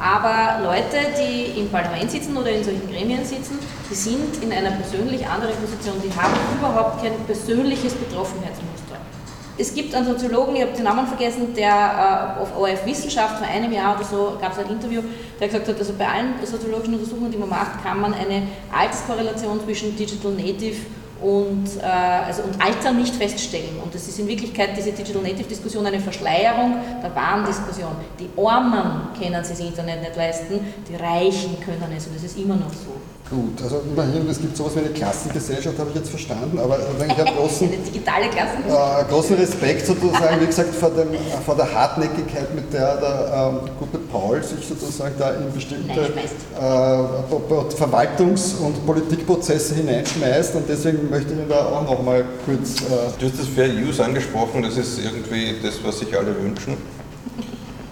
Aber 0.00 0.64
Leute, 0.64 1.12
die 1.20 1.60
im 1.60 1.68
Parlament 1.68 2.10
sitzen 2.10 2.34
oder 2.34 2.50
in 2.50 2.64
solchen 2.64 2.90
Gremien 2.90 3.22
sitzen, 3.22 3.58
die 3.90 3.94
sind 3.94 4.42
in 4.42 4.50
einer 4.50 4.70
persönlich 4.70 5.26
anderen 5.26 5.54
Position, 5.56 5.96
die 6.02 6.10
haben 6.18 6.32
überhaupt 6.58 7.02
kein 7.02 7.12
persönliches 7.26 7.92
Betroffenheitsmuster. 7.94 8.96
Es 9.58 9.74
gibt 9.74 9.94
einen 9.94 10.06
Soziologen, 10.06 10.56
ich 10.56 10.62
habe 10.62 10.72
den 10.72 10.84
Namen 10.84 11.06
vergessen, 11.06 11.52
der 11.54 12.36
äh, 12.38 12.40
auf 12.40 12.56
ORF 12.56 12.86
Wissenschaft 12.86 13.36
vor 13.36 13.46
einem 13.46 13.70
Jahr 13.70 13.94
oder 13.96 14.04
so 14.06 14.38
gab 14.40 14.52
es 14.52 14.58
ein 14.64 14.70
Interview, 14.70 15.02
der 15.38 15.48
gesagt 15.48 15.68
hat, 15.68 15.78
also 15.78 15.92
bei 15.92 16.08
allen 16.08 16.34
soziologischen 16.42 16.94
Untersuchungen, 16.94 17.30
die 17.30 17.36
man 17.36 17.50
macht, 17.50 17.84
kann 17.84 18.00
man 18.00 18.14
eine 18.14 18.44
Alterskorrelation 18.72 19.60
zwischen 19.62 19.94
Digital 19.96 20.32
Native 20.32 20.78
und, 21.22 21.66
äh, 21.80 21.86
also, 21.86 22.42
und 22.42 22.60
Alter 22.60 22.92
nicht 22.92 23.14
feststellen. 23.14 23.78
Und 23.82 23.94
es 23.94 24.08
ist 24.08 24.18
in 24.18 24.28
Wirklichkeit 24.28 24.70
diese 24.76 24.92
Digital 24.92 25.22
Native 25.22 25.48
Diskussion 25.48 25.86
eine 25.86 26.00
Verschleierung 26.00 26.76
der 27.02 27.14
wahren 27.14 27.44
Diskussion. 27.44 27.92
Die 28.18 28.28
Armen 28.40 29.08
können 29.18 29.44
sich 29.44 29.58
das 29.58 29.66
Internet 29.66 30.00
nicht 30.00 30.16
leisten, 30.16 30.60
die 30.88 30.96
Reichen 30.96 31.60
können 31.60 31.92
es 31.96 32.06
und 32.06 32.16
es 32.16 32.24
ist 32.24 32.38
immer 32.38 32.56
noch 32.56 32.72
so. 32.72 33.09
Gut, 33.30 33.62
also 33.62 33.80
immerhin, 33.88 34.28
es 34.28 34.40
gibt 34.40 34.56
sowas 34.56 34.74
wie 34.74 34.80
eine 34.80 34.88
Klassengesellschaft, 34.88 35.78
habe 35.78 35.90
ich 35.90 35.96
jetzt 35.96 36.10
verstanden, 36.10 36.58
aber 36.58 36.74
also 36.74 37.04
ich 37.06 37.16
habe 37.16 37.30
großen, 37.38 37.70
äh, 37.72 39.04
großen 39.08 39.36
Respekt 39.36 39.86
sozusagen, 39.86 40.40
wie 40.40 40.46
gesagt, 40.46 40.74
vor, 40.74 40.90
dem, 40.90 41.10
vor 41.46 41.54
der 41.54 41.72
Hartnäckigkeit, 41.72 42.52
mit 42.56 42.72
der 42.72 42.96
der 42.96 43.52
ähm, 43.62 43.70
gute 43.78 43.98
Paul 43.98 44.42
sich 44.42 44.66
sozusagen 44.66 45.14
da 45.16 45.30
in 45.34 45.52
bestimmte 45.52 45.92
äh, 46.00 47.76
Verwaltungs- 47.76 48.56
und 48.58 48.84
Politikprozesse 48.84 49.76
hineinschmeißt 49.76 50.56
und 50.56 50.68
deswegen 50.68 51.08
möchte 51.08 51.32
ich 51.32 51.38
ihn 51.38 51.48
da 51.48 51.66
auch 51.66 51.84
noch 51.84 52.02
mal 52.02 52.24
kurz... 52.44 52.80
Äh, 52.80 53.12
Du 53.20 53.26
hast 53.26 53.38
das 53.38 53.46
Fair 53.46 53.68
Use 53.68 54.04
angesprochen, 54.04 54.62
das 54.64 54.76
ist 54.76 54.98
irgendwie 54.98 55.54
das, 55.62 55.74
was 55.84 56.00
sich 56.00 56.16
alle 56.18 56.34
wünschen. 56.42 56.76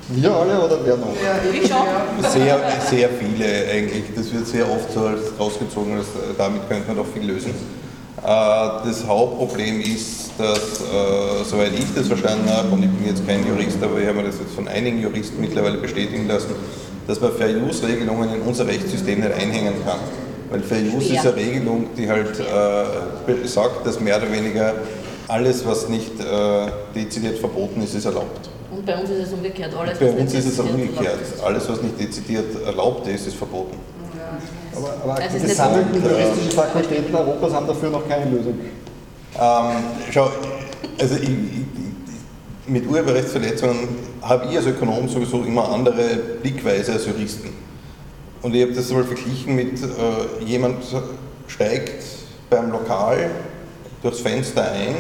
Wir 0.08 0.32
alle 0.34 0.60
oder 0.64 0.78
wer 0.84 0.96
noch? 0.96 1.08
Ich 1.52 1.68
schon. 1.68 2.30
Sehr, 2.30 2.58
sehr 2.88 3.08
viele 3.10 3.70
eigentlich. 3.70 4.04
Das 4.16 4.32
wird 4.32 4.46
sehr 4.46 4.70
oft 4.70 4.92
so 4.92 5.10
rausgezogen, 5.38 5.96
dass, 5.96 6.06
äh, 6.06 6.34
damit 6.36 6.68
könnte 6.68 6.88
man 6.88 6.96
doch 6.96 7.06
viel 7.12 7.24
lösen. 7.24 7.50
Äh, 7.50 8.24
Das 8.24 9.06
Hauptproblem 9.06 9.80
ist, 9.80 10.30
dass, 10.38 10.80
äh, 10.80 11.44
soweit 11.44 11.72
ich 11.74 11.86
das 11.94 12.06
verstanden 12.08 12.48
habe, 12.50 12.68
und 12.70 12.82
ich 12.82 12.90
bin 12.90 13.06
jetzt 13.06 13.26
kein 13.26 13.46
Jurist, 13.46 13.78
aber 13.82 14.00
ich 14.00 14.06
habe 14.06 14.18
mir 14.18 14.24
das 14.24 14.36
jetzt 14.40 14.54
von 14.54 14.66
einigen 14.68 15.00
Juristen 15.00 15.40
mittlerweile 15.40 15.78
bestätigen 15.78 16.26
lassen, 16.26 16.50
dass 17.06 17.20
man 17.20 17.32
Fair 17.32 17.50
Use-Regelungen 17.56 18.34
in 18.34 18.42
unser 18.42 18.66
Rechtssystem 18.66 19.20
nicht 19.20 19.32
einhängen 19.32 19.74
kann. 19.84 19.98
Weil 20.50 20.60
Fair 20.60 20.80
Use 20.80 21.06
Schwer. 21.08 21.20
ist 21.20 21.26
eine 21.26 21.36
Regelung, 21.36 21.86
die 21.96 22.08
halt 22.08 22.38
äh, 22.40 23.46
sagt, 23.46 23.86
dass 23.86 24.00
mehr 24.00 24.16
oder 24.16 24.32
weniger 24.32 24.74
alles, 25.28 25.66
was 25.66 25.88
nicht 25.88 26.18
äh, 26.20 26.66
dezidiert 26.94 27.38
verboten 27.38 27.82
ist, 27.82 27.94
ist 27.94 28.06
erlaubt. 28.06 28.48
Und 28.78 28.86
bei 28.86 28.96
uns 28.96 29.10
ist 29.10 29.26
es 29.26 29.32
umgekehrt. 29.32 29.74
Alles, 29.74 29.98
Bei 29.98 30.06
was 30.06 30.12
uns 30.14 30.32
nicht 30.32 30.34
ist 30.34 30.46
es 30.46 30.56
dezidiert 30.56 30.74
umgekehrt. 30.74 31.06
erlaubt 31.06 31.34
ist. 31.34 31.42
Alles, 31.42 31.68
was 31.68 31.82
nicht 31.82 32.00
dezidiert 32.00 32.64
erlaubt 32.64 33.06
ist, 33.08 33.26
ist 33.26 33.36
verboten. 33.36 33.76
Aber, 34.76 34.94
aber 35.02 35.20
Das 35.20 35.32
die 35.34 35.48
gesammelten 35.48 36.00
juristischen 36.00 36.52
Fakultäten 36.52 37.12
Europas 37.12 37.52
haben 37.54 37.66
dafür 37.66 37.90
noch 37.90 38.08
keine 38.08 38.30
Lösung. 38.30 38.54
Ähm, 39.34 39.76
schau, 40.12 40.30
also 41.00 41.16
ich, 41.16 41.28
ich, 41.28 42.68
mit 42.68 42.86
Urheberrechtsverletzungen 42.86 43.88
habe 44.22 44.46
ich 44.48 44.56
als 44.56 44.66
Ökonom 44.66 45.08
sowieso 45.08 45.42
immer 45.42 45.68
andere 45.72 46.16
Blickweise 46.40 46.92
als 46.92 47.06
Juristen. 47.06 47.48
Und 48.42 48.54
ich 48.54 48.62
habe 48.62 48.74
das 48.74 48.90
mal 48.92 49.02
verglichen 49.02 49.56
mit 49.56 49.82
äh, 49.82 50.44
jemand 50.44 50.84
steigt 51.48 52.04
beim 52.48 52.70
Lokal 52.70 53.28
durchs 54.02 54.20
Fenster 54.20 54.70
ein, 54.70 54.94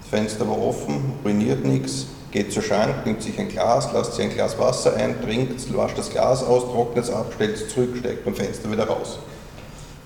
das 0.00 0.10
Fenster 0.10 0.48
war 0.48 0.60
offen, 0.60 1.12
ruiniert 1.24 1.64
nichts, 1.64 2.06
geht 2.32 2.52
zur 2.52 2.62
Schrank, 2.62 3.04
nimmt 3.04 3.22
sich 3.22 3.38
ein 3.38 3.48
Glas, 3.48 3.90
lasst 3.92 4.14
sich 4.14 4.24
ein 4.24 4.32
Glas 4.32 4.58
Wasser 4.58 4.96
ein, 4.96 5.22
trinkt, 5.22 5.76
wascht 5.76 5.98
das 5.98 6.10
Glas 6.10 6.42
aus, 6.42 6.64
trocknet 6.64 7.04
es 7.04 7.10
ab, 7.10 7.30
stellt 7.34 7.56
es 7.56 7.68
zurück, 7.68 7.96
steigt 7.98 8.24
beim 8.24 8.34
Fenster 8.34 8.72
wieder 8.72 8.86
raus. 8.86 9.18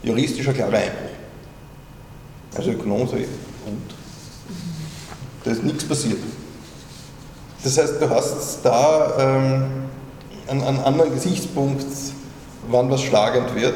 Juristischer 0.03 0.53
klarer 0.53 0.77
Einbruch. 0.77 1.11
Also 2.57 2.71
Ökonom 2.73 3.07
so, 3.07 3.15
und? 3.15 3.27
Da 5.45 5.53
ist 5.53 5.63
nichts 5.63 5.85
passiert. 5.85 6.19
Das 7.63 7.79
heißt, 7.79 8.01
du 8.01 8.11
hast 8.11 8.61
da 8.65 9.13
ähm, 9.19 9.65
einen, 10.49 10.63
einen 10.63 10.81
anderen 10.81 11.15
Gesichtspunkt, 11.15 11.87
wann 12.69 12.91
was 12.91 13.03
schlagend 13.03 13.55
wird. 13.55 13.75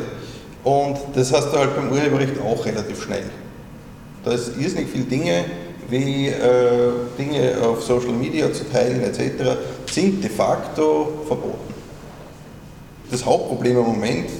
Und 0.64 0.98
das 1.14 1.32
hast 1.32 1.52
du 1.52 1.58
halt 1.58 1.74
beim 1.76 1.90
Urheberrecht 1.90 2.40
auch 2.40 2.64
relativ 2.64 3.02
schnell. 3.02 3.24
Da 4.24 4.32
ist 4.32 4.56
irrsinnig 4.58 4.90
viele 4.90 5.04
Dinge, 5.04 5.44
wie 5.90 6.28
äh, 6.28 6.92
Dinge 7.18 7.56
auf 7.62 7.82
Social 7.82 8.12
Media 8.12 8.52
zu 8.52 8.70
teilen 8.70 9.02
etc., 9.02 9.58
sind 9.90 10.22
de 10.22 10.30
facto 10.30 11.24
verboten. 11.26 11.74
Das 13.10 13.24
Hauptproblem 13.24 13.78
im 13.78 13.84
Moment, 13.84 14.30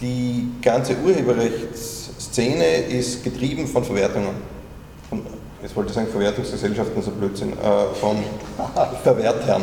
die 0.00 0.48
ganze 0.62 0.96
Urheberrechtsszene 1.04 2.64
ist 2.88 3.22
getrieben 3.22 3.66
von 3.66 3.84
Verwertungen. 3.84 4.36
Von, 5.10 5.26
jetzt 5.62 5.76
wollte 5.76 5.90
ich 5.90 5.94
sagen 5.94 6.08
Verwertungsgesellschaften, 6.08 7.02
so 7.02 7.10
Blödsinn, 7.10 7.52
äh, 7.52 7.94
von 8.00 8.16
Verwertern. 9.02 9.62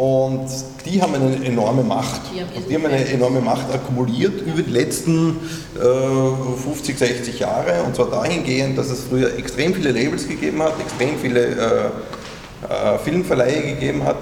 Und 0.00 0.48
die 0.86 1.02
haben 1.02 1.14
eine 1.14 1.44
enorme 1.44 1.82
Macht. 1.82 2.22
Die 2.34 2.40
haben 2.40 2.48
die 2.66 2.74
haben 2.74 2.86
eine 2.86 3.06
enorme 3.06 3.42
Macht 3.42 3.70
akkumuliert 3.70 4.40
über 4.40 4.62
die 4.62 4.70
letzten 4.70 5.36
äh, 5.76 6.56
50, 6.56 6.98
60 6.98 7.38
Jahre. 7.38 7.82
Und 7.84 7.94
zwar 7.94 8.06
dahingehend, 8.06 8.78
dass 8.78 8.88
es 8.88 9.04
früher 9.04 9.36
extrem 9.36 9.74
viele 9.74 9.92
Labels 9.92 10.26
gegeben 10.26 10.62
hat, 10.62 10.80
extrem 10.80 11.18
viele 11.18 11.44
äh, 11.44 11.54
äh, 11.54 12.98
Filmverleihe 13.04 13.74
gegeben 13.74 14.02
hat. 14.04 14.16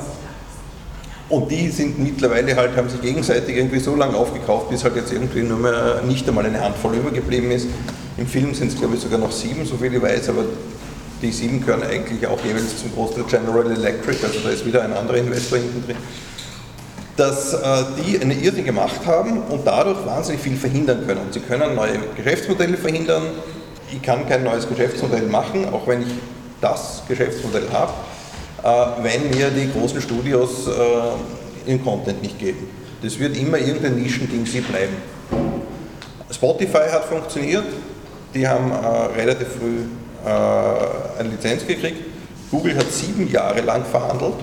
Und 1.29 1.49
die 1.49 1.69
sind 1.69 1.97
mittlerweile 2.01 2.57
halt, 2.57 2.77
haben 2.77 2.89
sich 2.89 3.01
gegenseitig 3.01 3.57
irgendwie 3.57 3.79
so 3.79 3.95
lange 3.95 4.17
aufgekauft, 4.17 4.71
bis 4.71 4.83
halt 4.83 4.97
jetzt 4.97 5.13
irgendwie 5.13 5.43
nur 5.43 5.59
mehr 5.59 6.03
nicht 6.09 6.29
einmal 6.29 6.45
eine 6.45 6.61
Handvoll 6.61 6.97
übergeblieben 6.97 7.53
ist. 7.53 7.69
Im 8.17 8.27
Film 8.27 8.53
sind 8.53 8.73
es 8.73 8.77
glaube 8.77 8.97
ich 8.97 9.01
sogar 9.01 9.21
noch 9.21 9.31
sieben, 9.31 9.65
so 9.65 9.77
viel 9.77 9.95
ich 9.95 10.03
weiß, 10.03 10.31
aber 10.31 10.45
die 11.23 11.33
sieben 11.33 11.61
gehören 11.61 11.83
eigentlich 11.83 12.27
auch 12.27 12.43
jeweils 12.45 12.79
zum 12.79 12.93
Großteil 12.95 13.25
General 13.25 13.71
Electric, 13.71 14.25
also 14.25 14.41
da 14.41 14.51
ist 14.51 14.65
wieder 14.65 14.83
ein 14.83 14.93
anderer 14.93 15.19
Investor 15.19 15.59
hinten 15.59 15.85
drin. 15.85 15.97
Dass 17.17 17.53
äh, 17.53 17.85
die 18.05 18.21
eine 18.21 18.35
irrsinnige 18.35 18.73
Macht 18.73 19.05
haben 19.07 19.43
und 19.43 19.67
dadurch 19.67 20.07
wahnsinnig 20.07 20.41
viel 20.41 20.57
verhindern 20.57 21.05
können. 21.07 21.23
Sie 21.33 21.41
können 21.41 21.75
neue 21.75 21.99
Geschäftsmodelle 22.17 22.77
verhindern. 22.77 23.23
Ich 23.91 24.01
kann 24.03 24.29
kein 24.29 24.45
neues 24.45 24.69
Geschäftsmodell 24.69 25.27
machen, 25.27 25.67
auch 25.73 25.87
wenn 25.89 26.03
ich 26.03 26.15
das 26.61 27.03
Geschäftsmodell 27.09 27.67
habe, 27.73 27.93
äh, 28.63 29.03
wenn 29.03 29.31
mir 29.31 29.51
die 29.51 29.71
großen 29.73 30.01
Studios 30.01 30.69
äh, 30.69 31.71
ihren 31.71 31.83
Content 31.83 32.23
nicht 32.23 32.39
geben. 32.39 32.69
Das 33.03 33.19
wird 33.19 33.37
immer 33.37 33.59
irgendein 33.59 33.97
Nischending 33.97 34.47
sie 34.47 34.61
bleiben. 34.61 34.97
Spotify 36.31 36.89
hat 36.91 37.05
funktioniert, 37.05 37.65
die 38.35 38.47
haben 38.47 38.71
äh, 38.71 39.21
relativ 39.21 39.49
früh 39.59 39.85
äh, 40.29 41.21
eine 41.21 41.31
Lizenz 41.31 41.67
gekriegt. 41.67 42.05
Google 42.51 42.77
hat 42.77 42.93
sieben 42.93 43.31
Jahre 43.31 43.61
lang 43.61 43.85
verhandelt. 43.85 44.35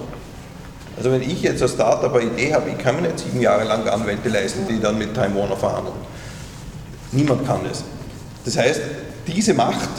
Also 0.97 1.11
wenn 1.11 1.21
ich 1.21 1.41
jetzt 1.41 1.61
als 1.61 1.73
Startup 1.73 2.13
eine 2.13 2.31
Idee 2.31 2.53
habe, 2.53 2.69
ich 2.69 2.77
kann 2.77 2.95
mir 2.95 3.03
nicht 3.03 3.19
sieben 3.19 3.41
Jahre 3.41 3.65
lang 3.65 3.88
Anwälte 3.88 4.29
leisten, 4.29 4.65
die 4.67 4.79
dann 4.79 4.97
mit 4.97 5.13
Time 5.13 5.36
Warner 5.36 5.57
verhandeln. 5.57 5.95
Niemand 7.11 7.45
kann 7.45 7.59
das. 7.67 7.83
Das 8.45 8.57
heißt, 8.57 8.81
diese 9.27 9.53
Macht 9.53 9.89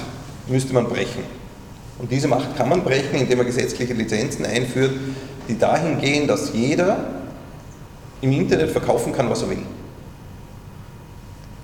müsste 0.47 0.73
man 0.73 0.89
brechen. 0.89 1.25
Und 1.99 2.11
diese 2.11 2.29
Macht 2.29 2.57
kann 2.57 2.69
man 2.69 2.83
brechen, 2.83 3.15
indem 3.15 3.39
man 3.39 3.47
gesetzliche 3.47 3.95
Lizenzen 3.95 4.45
einführt, 4.45 4.93
die 5.49 5.59
dahin 5.59 6.01
gehen, 6.01 6.27
dass 6.27 6.53
jeder 6.53 6.99
im 8.21 8.33
Internet 8.33 8.71
verkaufen 8.71 9.13
kann, 9.13 9.29
was 9.31 9.43
er 9.43 9.51
will. 9.51 9.63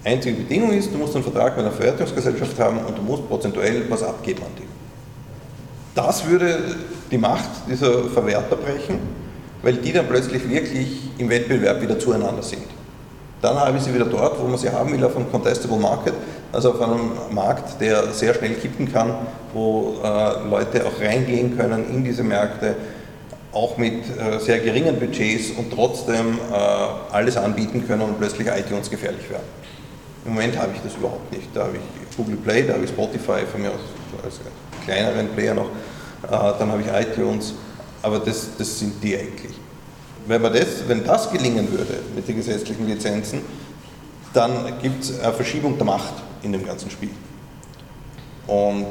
Einzige 0.05 0.36
Bedingung 0.36 0.72
ist, 0.72 0.92
du 0.92 0.98
musst 0.98 1.14
einen 1.14 1.22
Vertrag 1.22 1.57
mit 1.57 1.64
einer 1.64 1.74
Verwertungsgesellschaft 1.74 2.59
haben 2.59 2.78
und 2.78 2.98
du 2.98 3.03
musst 3.03 3.28
prozentuell 3.28 3.84
was 3.88 4.03
abgeben 4.03 4.42
an 4.42 4.50
die. 4.59 4.66
Das 5.94 6.26
würde 6.26 6.59
die 7.11 7.18
Macht 7.18 7.50
dieser 7.70 8.05
Verwerter 8.05 8.57
brechen, 8.57 8.98
weil 9.62 9.74
die 9.74 9.92
dann 9.92 10.09
plötzlich 10.09 10.48
wirklich 10.48 11.11
im 11.18 11.28
Wettbewerb 11.28 11.80
wieder 11.82 11.98
zueinander 11.98 12.42
sind. 12.42 12.64
Dann 13.42 13.57
habe 13.57 13.76
ich 13.76 13.84
sie 13.84 13.94
wieder 13.94 14.07
dort, 14.07 14.40
wo 14.40 14.46
man 14.46 14.59
sie 14.59 14.70
haben 14.70 14.92
will, 14.92 15.05
auf 15.05 15.16
einem 15.16 15.30
Contestable 15.30 15.78
Market, 15.78 16.14
also 16.53 16.72
auf 16.72 16.80
einem 16.80 17.12
Markt, 17.30 17.80
der 17.80 18.12
sehr 18.12 18.34
schnell 18.34 18.55
kippen 18.55 18.92
kann, 18.92 19.14
wo 19.53 19.96
äh, 20.03 20.48
Leute 20.48 20.84
auch 20.86 21.00
reingehen 21.00 21.57
können 21.57 21.88
in 21.90 22.05
diese 22.05 22.22
Märkte, 22.22 22.74
auch 23.53 23.76
mit 23.76 24.05
äh, 24.05 24.38
sehr 24.38 24.59
geringen 24.61 24.98
Budgets 24.98 25.50
und 25.50 25.72
trotzdem 25.72 26.38
äh, 26.53 27.14
alles 27.14 27.36
anbieten 27.36 27.86
können 27.86 28.03
und 28.03 28.18
plötzlich 28.18 28.48
iTunes 28.48 28.90
gefährlich 28.90 29.28
werden. 29.28 29.61
Im 30.24 30.34
Moment 30.34 30.56
habe 30.58 30.72
ich 30.74 30.80
das 30.82 30.94
überhaupt 30.94 31.32
nicht. 31.32 31.48
Da 31.54 31.64
habe 31.64 31.76
ich 31.76 32.16
Google 32.16 32.36
Play, 32.36 32.62
da 32.66 32.74
habe 32.74 32.84
ich 32.84 32.90
Spotify 32.90 33.44
von 33.50 33.62
mir 33.62 33.70
aus 33.70 33.80
als 34.24 34.40
kleineren 34.84 35.28
Player 35.28 35.54
noch, 35.54 35.66
äh, 35.66 36.28
dann 36.58 36.70
habe 36.70 36.82
ich 36.82 36.88
iTunes, 36.88 37.54
aber 38.02 38.18
das, 38.18 38.50
das 38.58 38.78
sind 38.78 39.02
die 39.02 39.16
eigentlich. 39.16 39.56
Wenn, 40.26 40.42
man 40.42 40.52
das, 40.52 40.86
wenn 40.86 41.04
das 41.04 41.30
gelingen 41.30 41.70
würde 41.70 41.98
mit 42.14 42.28
den 42.28 42.36
gesetzlichen 42.36 42.86
Lizenzen, 42.86 43.40
dann 44.32 44.78
gibt 44.80 45.04
es 45.04 45.20
eine 45.20 45.32
Verschiebung 45.32 45.76
der 45.76 45.86
Macht 45.86 46.14
in 46.42 46.52
dem 46.52 46.64
ganzen 46.64 46.90
Spiel. 46.90 47.10
Und 48.46 48.86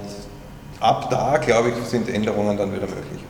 ab 0.79 1.09
da, 1.09 1.37
glaube 1.37 1.69
ich, 1.69 1.87
sind 1.87 2.09
Änderungen 2.09 2.57
dann 2.57 2.71
wieder 2.71 2.87
möglich. 2.87 3.21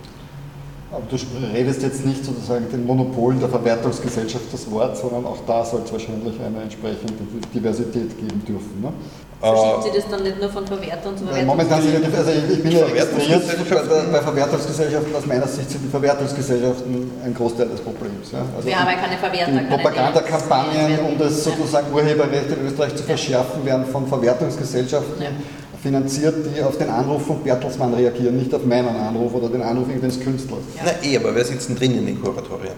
Aber 0.91 1.03
du 1.09 1.15
redest 1.53 1.81
jetzt 1.83 2.05
nicht 2.05 2.25
sozusagen 2.25 2.69
den 2.69 2.85
Monopolen 2.85 3.39
der 3.39 3.47
Verwertungsgesellschaft 3.47 4.45
das 4.51 4.69
Wort, 4.69 4.97
sondern 4.97 5.25
auch 5.25 5.37
da 5.47 5.63
soll 5.63 5.83
es 5.85 5.91
wahrscheinlich 5.93 6.33
eine 6.45 6.63
entsprechende 6.63 7.13
Diversität 7.53 8.17
geben 8.19 8.43
dürfen. 8.45 8.81
Ne? 8.81 8.91
Verschiebt 9.39 9.83
Sie 9.83 9.99
das 9.99 10.09
dann 10.11 10.21
nicht 10.21 10.39
nur 10.39 10.49
von 10.49 10.67
Verwertern 10.67 11.17
zu 11.17 11.23
Verwertern? 11.23 11.47
Momentan 11.47 11.81
sind 11.81 11.93
ja, 11.93 12.17
also 12.19 12.31
ich 12.31 12.61
bin 12.61 12.71
ja 12.73 12.85
bei, 12.85 14.11
bei 14.11 14.19
Verwertungsgesellschaften, 14.19 15.15
aus 15.15 15.25
meiner 15.25 15.47
Sicht 15.47 15.69
sind 15.71 15.83
die 15.85 15.89
Verwertungsgesellschaften 15.89 17.11
ein 17.25 17.33
Großteil 17.33 17.69
des 17.69 17.79
Problems. 17.79 18.31
Ja. 18.33 18.39
Also 18.55 18.67
Wir 18.67 18.77
haben 18.77 18.91
ja 18.91 18.97
keine 18.97 19.17
Verwerter. 19.17 19.51
Die 19.51 19.73
Propagandakampagnen, 19.73 20.99
um 21.07 21.17
das 21.17 21.43
sozusagen 21.43 21.91
Urheberrecht 21.91 22.51
in 22.51 22.67
Österreich 22.67 22.95
zu 22.95 23.03
verschärfen, 23.03 23.65
werden 23.65 23.85
von 23.85 24.07
Verwertungsgesellschaften 24.07 25.23
ja 25.23 25.29
finanziert, 25.81 26.35
die 26.55 26.61
auf 26.61 26.77
den 26.77 26.89
Anruf 26.89 27.25
von 27.25 27.43
Bertelsmann 27.43 27.93
reagieren, 27.93 28.37
nicht 28.37 28.53
auf 28.53 28.65
meinen 28.65 28.87
Anruf 28.87 29.33
oder 29.33 29.49
den 29.49 29.61
Anruf 29.61 29.87
irgendeines 29.87 30.19
Künstlers. 30.19 30.59
Ja. 30.75 30.83
Na 30.85 31.07
eh, 31.07 31.17
aber 31.17 31.33
wer 31.33 31.43
sitzt 31.43 31.69
denn 31.69 31.75
drin 31.75 31.97
in 31.97 32.05
den 32.05 32.21
Kuratorien? 32.21 32.73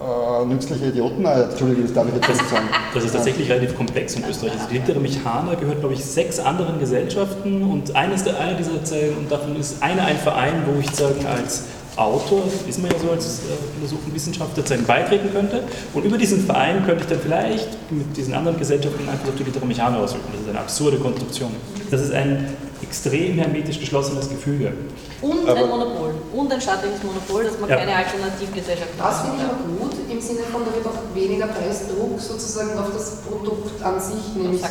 Äh, 0.00 0.44
nützliche 0.46 0.86
Idioten, 0.86 1.24
äh, 1.24 1.42
Entschuldigung, 1.42 1.84
das 1.84 1.92
darf 1.92 2.06
ich 2.06 2.14
jetzt 2.14 2.28
nicht 2.28 2.50
sagen. 2.50 2.68
Das 2.94 3.04
ist 3.04 3.12
tatsächlich 3.12 3.50
relativ 3.50 3.76
komplex 3.76 4.14
in 4.14 4.24
Österreich. 4.28 4.52
Also 4.52 4.68
die 4.70 4.76
hintere 4.76 5.00
Mechaner 5.00 5.56
gehört, 5.56 5.80
glaube 5.80 5.94
ich, 5.94 6.04
sechs 6.04 6.38
anderen 6.38 6.78
Gesellschaften 6.78 7.62
und 7.64 7.96
eines 7.96 8.22
der, 8.22 8.38
eine 8.38 8.56
dieser 8.56 8.84
Zellen, 8.84 9.16
und 9.16 9.32
davon 9.32 9.56
ist 9.56 9.82
eine 9.82 10.02
ein 10.02 10.16
Verein, 10.16 10.62
wo 10.66 10.78
ich 10.78 10.90
sagen, 10.94 11.26
als 11.26 11.64
Autor, 11.98 12.44
ist 12.68 12.80
man 12.80 12.90
ja 12.90 12.98
so 12.98 13.10
als 13.10 13.40
äh, 13.40 13.74
Philosoph 13.74 13.98
und 14.06 14.14
Wissenschaftler, 14.14 14.62
sozusagen 14.62 14.86
beitreten 14.86 15.30
könnte. 15.32 15.64
Und 15.92 16.04
über 16.04 16.16
diesen 16.16 16.46
Verein 16.46 16.84
könnte 16.86 17.02
ich 17.02 17.08
dann 17.08 17.20
vielleicht 17.20 17.68
mit 17.90 18.16
diesen 18.16 18.34
anderen 18.34 18.58
Gesellschaften 18.58 19.08
einfach 19.08 19.28
auf 19.28 19.34
die 19.36 19.42
Literatur 19.42 19.68
Mechaner 19.68 19.98
ausüben. 19.98 20.22
Das 20.32 20.40
ist 20.42 20.48
eine 20.48 20.60
absurde 20.60 20.98
Konstruktion. 20.98 21.50
Das 21.90 22.00
ist 22.00 22.12
ein 22.12 22.56
extrem 22.82 23.38
hermetisch 23.38 23.80
geschlossenes 23.80 24.28
Gefüge. 24.28 24.72
Und 25.20 25.48
aber 25.48 25.64
ein 25.64 25.68
Monopol. 25.68 26.14
Und 26.32 26.52
ein 26.52 26.60
staatliches 26.60 27.02
Monopol, 27.02 27.44
dass 27.44 27.58
man 27.58 27.68
ja. 27.68 27.76
keine 27.76 27.96
Alternativgesellschaft 27.96 28.90
hat. 28.98 29.10
Das 29.10 29.20
finde 29.22 29.36
ich 29.38 29.44
aber 29.44 29.58
gut, 29.78 29.96
im 30.08 30.20
Sinne 30.20 30.40
von, 30.52 30.62
da 30.64 30.72
wird 30.72 30.86
auch 30.86 31.14
weniger 31.14 31.48
Preisdruck 31.48 32.20
sozusagen 32.20 32.78
auf 32.78 32.92
das 32.94 33.22
Produkt 33.22 33.82
an 33.82 34.00
sich, 34.00 34.36
nämlich 34.36 34.62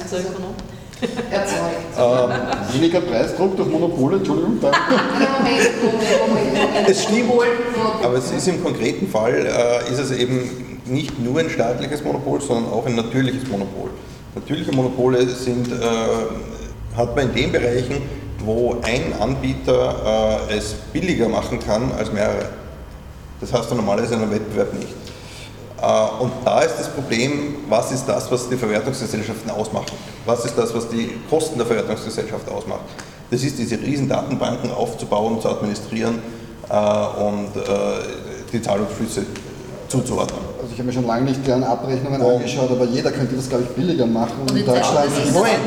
erzeugt. 1.31 1.97
Ähm, 1.97 2.31
weniger 2.73 3.01
Preisdruck 3.01 3.55
durch 3.55 3.69
Monopole, 3.69 4.17
Entschuldigung. 4.17 4.59
Moment. 4.61 4.71
Es 6.87 7.03
stimmt, 7.03 7.31
aber 8.03 8.17
es 8.17 8.31
ist 8.31 8.47
im 8.47 8.63
konkreten 8.63 9.07
Fall, 9.07 9.45
äh, 9.45 9.91
ist 9.91 9.99
es 9.99 10.11
eben 10.11 10.77
nicht 10.85 11.19
nur 11.19 11.39
ein 11.39 11.49
staatliches 11.49 12.03
Monopol, 12.03 12.41
sondern 12.41 12.71
auch 12.71 12.85
ein 12.85 12.95
natürliches 12.95 13.47
Monopol. 13.47 13.89
Natürliche 14.35 14.71
Monopole 14.71 15.27
sind, 15.27 15.71
äh, 15.71 15.75
hat 16.95 17.15
man 17.15 17.29
in 17.29 17.35
den 17.35 17.51
Bereichen, 17.51 18.01
wo 18.43 18.77
ein 18.81 19.13
Anbieter 19.19 20.47
äh, 20.49 20.57
es 20.57 20.73
billiger 20.93 21.27
machen 21.27 21.59
kann 21.59 21.91
als 21.97 22.11
mehrere. 22.11 22.49
Das 23.41 23.53
hast 23.53 23.69
du 23.69 23.75
normalerweise 23.75 24.15
in 24.15 24.21
einem 24.21 24.31
Wettbewerb 24.31 24.73
nicht. 24.73 24.89
Äh, 25.81 26.23
und 26.23 26.31
da 26.45 26.61
ist 26.61 26.77
das 26.77 26.89
Problem, 26.89 27.55
was 27.69 27.91
ist 27.91 28.05
das, 28.05 28.31
was 28.31 28.49
die 28.49 28.55
Verwertungsgesellschaften 28.55 29.51
ausmachen? 29.51 30.16
Was 30.27 30.43
ist 30.43 30.57
das, 30.57 30.75
was 30.75 30.89
die 30.89 31.09
Kosten 31.29 31.57
der 31.57 31.65
Verwertungsgesellschaft 31.65 32.49
ausmacht? 32.51 32.81
Das 33.31 33.41
ist 33.43 33.57
diese 33.57 33.79
riesen 33.79 34.09
Datenbanken 34.09 34.71
aufzubauen, 34.71 35.39
zu 35.41 35.47
administrieren 35.47 36.19
äh, 36.69 36.73
und 36.73 37.55
äh, 37.55 37.63
die 38.51 38.61
Zahlungsflüsse 38.61 39.23
zuzuordnen. 39.87 40.41
Also 40.61 40.73
ich 40.73 40.79
habe 40.79 40.87
mir 40.87 40.93
schon 40.93 41.07
lange 41.07 41.23
nicht 41.23 41.47
deren 41.47 41.63
Abrechnungen 41.63 42.19
und 42.19 42.35
angeschaut, 42.35 42.69
aber 42.69 42.83
jeder 42.83 43.09
könnte 43.11 43.37
das, 43.37 43.47
glaube 43.47 43.63
ich, 43.63 43.69
billiger 43.69 44.05
machen. 44.05 44.33
Und 44.41 44.57
in 44.57 44.65
Deutschland 44.65 45.07
ist 45.07 45.33
Moment, 45.33 45.59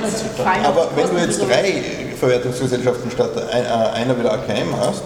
aber 0.62 0.88
wenn 0.94 1.08
du 1.08 1.22
jetzt 1.22 1.40
drei 1.40 1.82
Verwertungsgesellschaften 2.18 3.10
statt 3.10 3.30
einer 3.50 4.18
wieder 4.18 4.32
AKM 4.34 4.76
hast, 4.78 5.02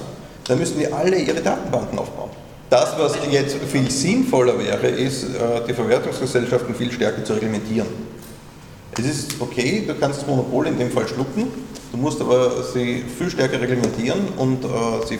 dann 0.48 0.58
müssen 0.58 0.80
die 0.80 0.92
alle 0.92 1.16
ihre 1.16 1.40
Datenbanken 1.40 1.96
aufbauen. 1.96 2.30
Das, 2.70 2.98
was 2.98 3.14
jetzt 3.30 3.56
viel 3.70 3.88
sinnvoller 3.88 4.58
wäre, 4.58 4.88
ist, 4.88 5.24
äh, 5.24 5.28
die 5.68 5.74
Verwertungsgesellschaften 5.74 6.74
viel 6.74 6.90
stärker 6.90 7.24
zu 7.24 7.34
reglementieren. 7.34 7.86
Es 8.96 9.06
ist 9.06 9.40
okay, 9.40 9.84
du 9.86 9.94
kannst 9.94 10.20
das 10.20 10.28
Monopol 10.28 10.68
in 10.68 10.78
dem 10.78 10.90
Fall 10.90 11.08
schlucken, 11.08 11.48
du 11.90 11.98
musst 11.98 12.20
aber 12.20 12.62
sie 12.62 13.02
viel 13.02 13.28
stärker 13.28 13.60
reglementieren 13.60 14.28
und 14.36 14.64
äh, 14.64 14.68
sie 15.06 15.18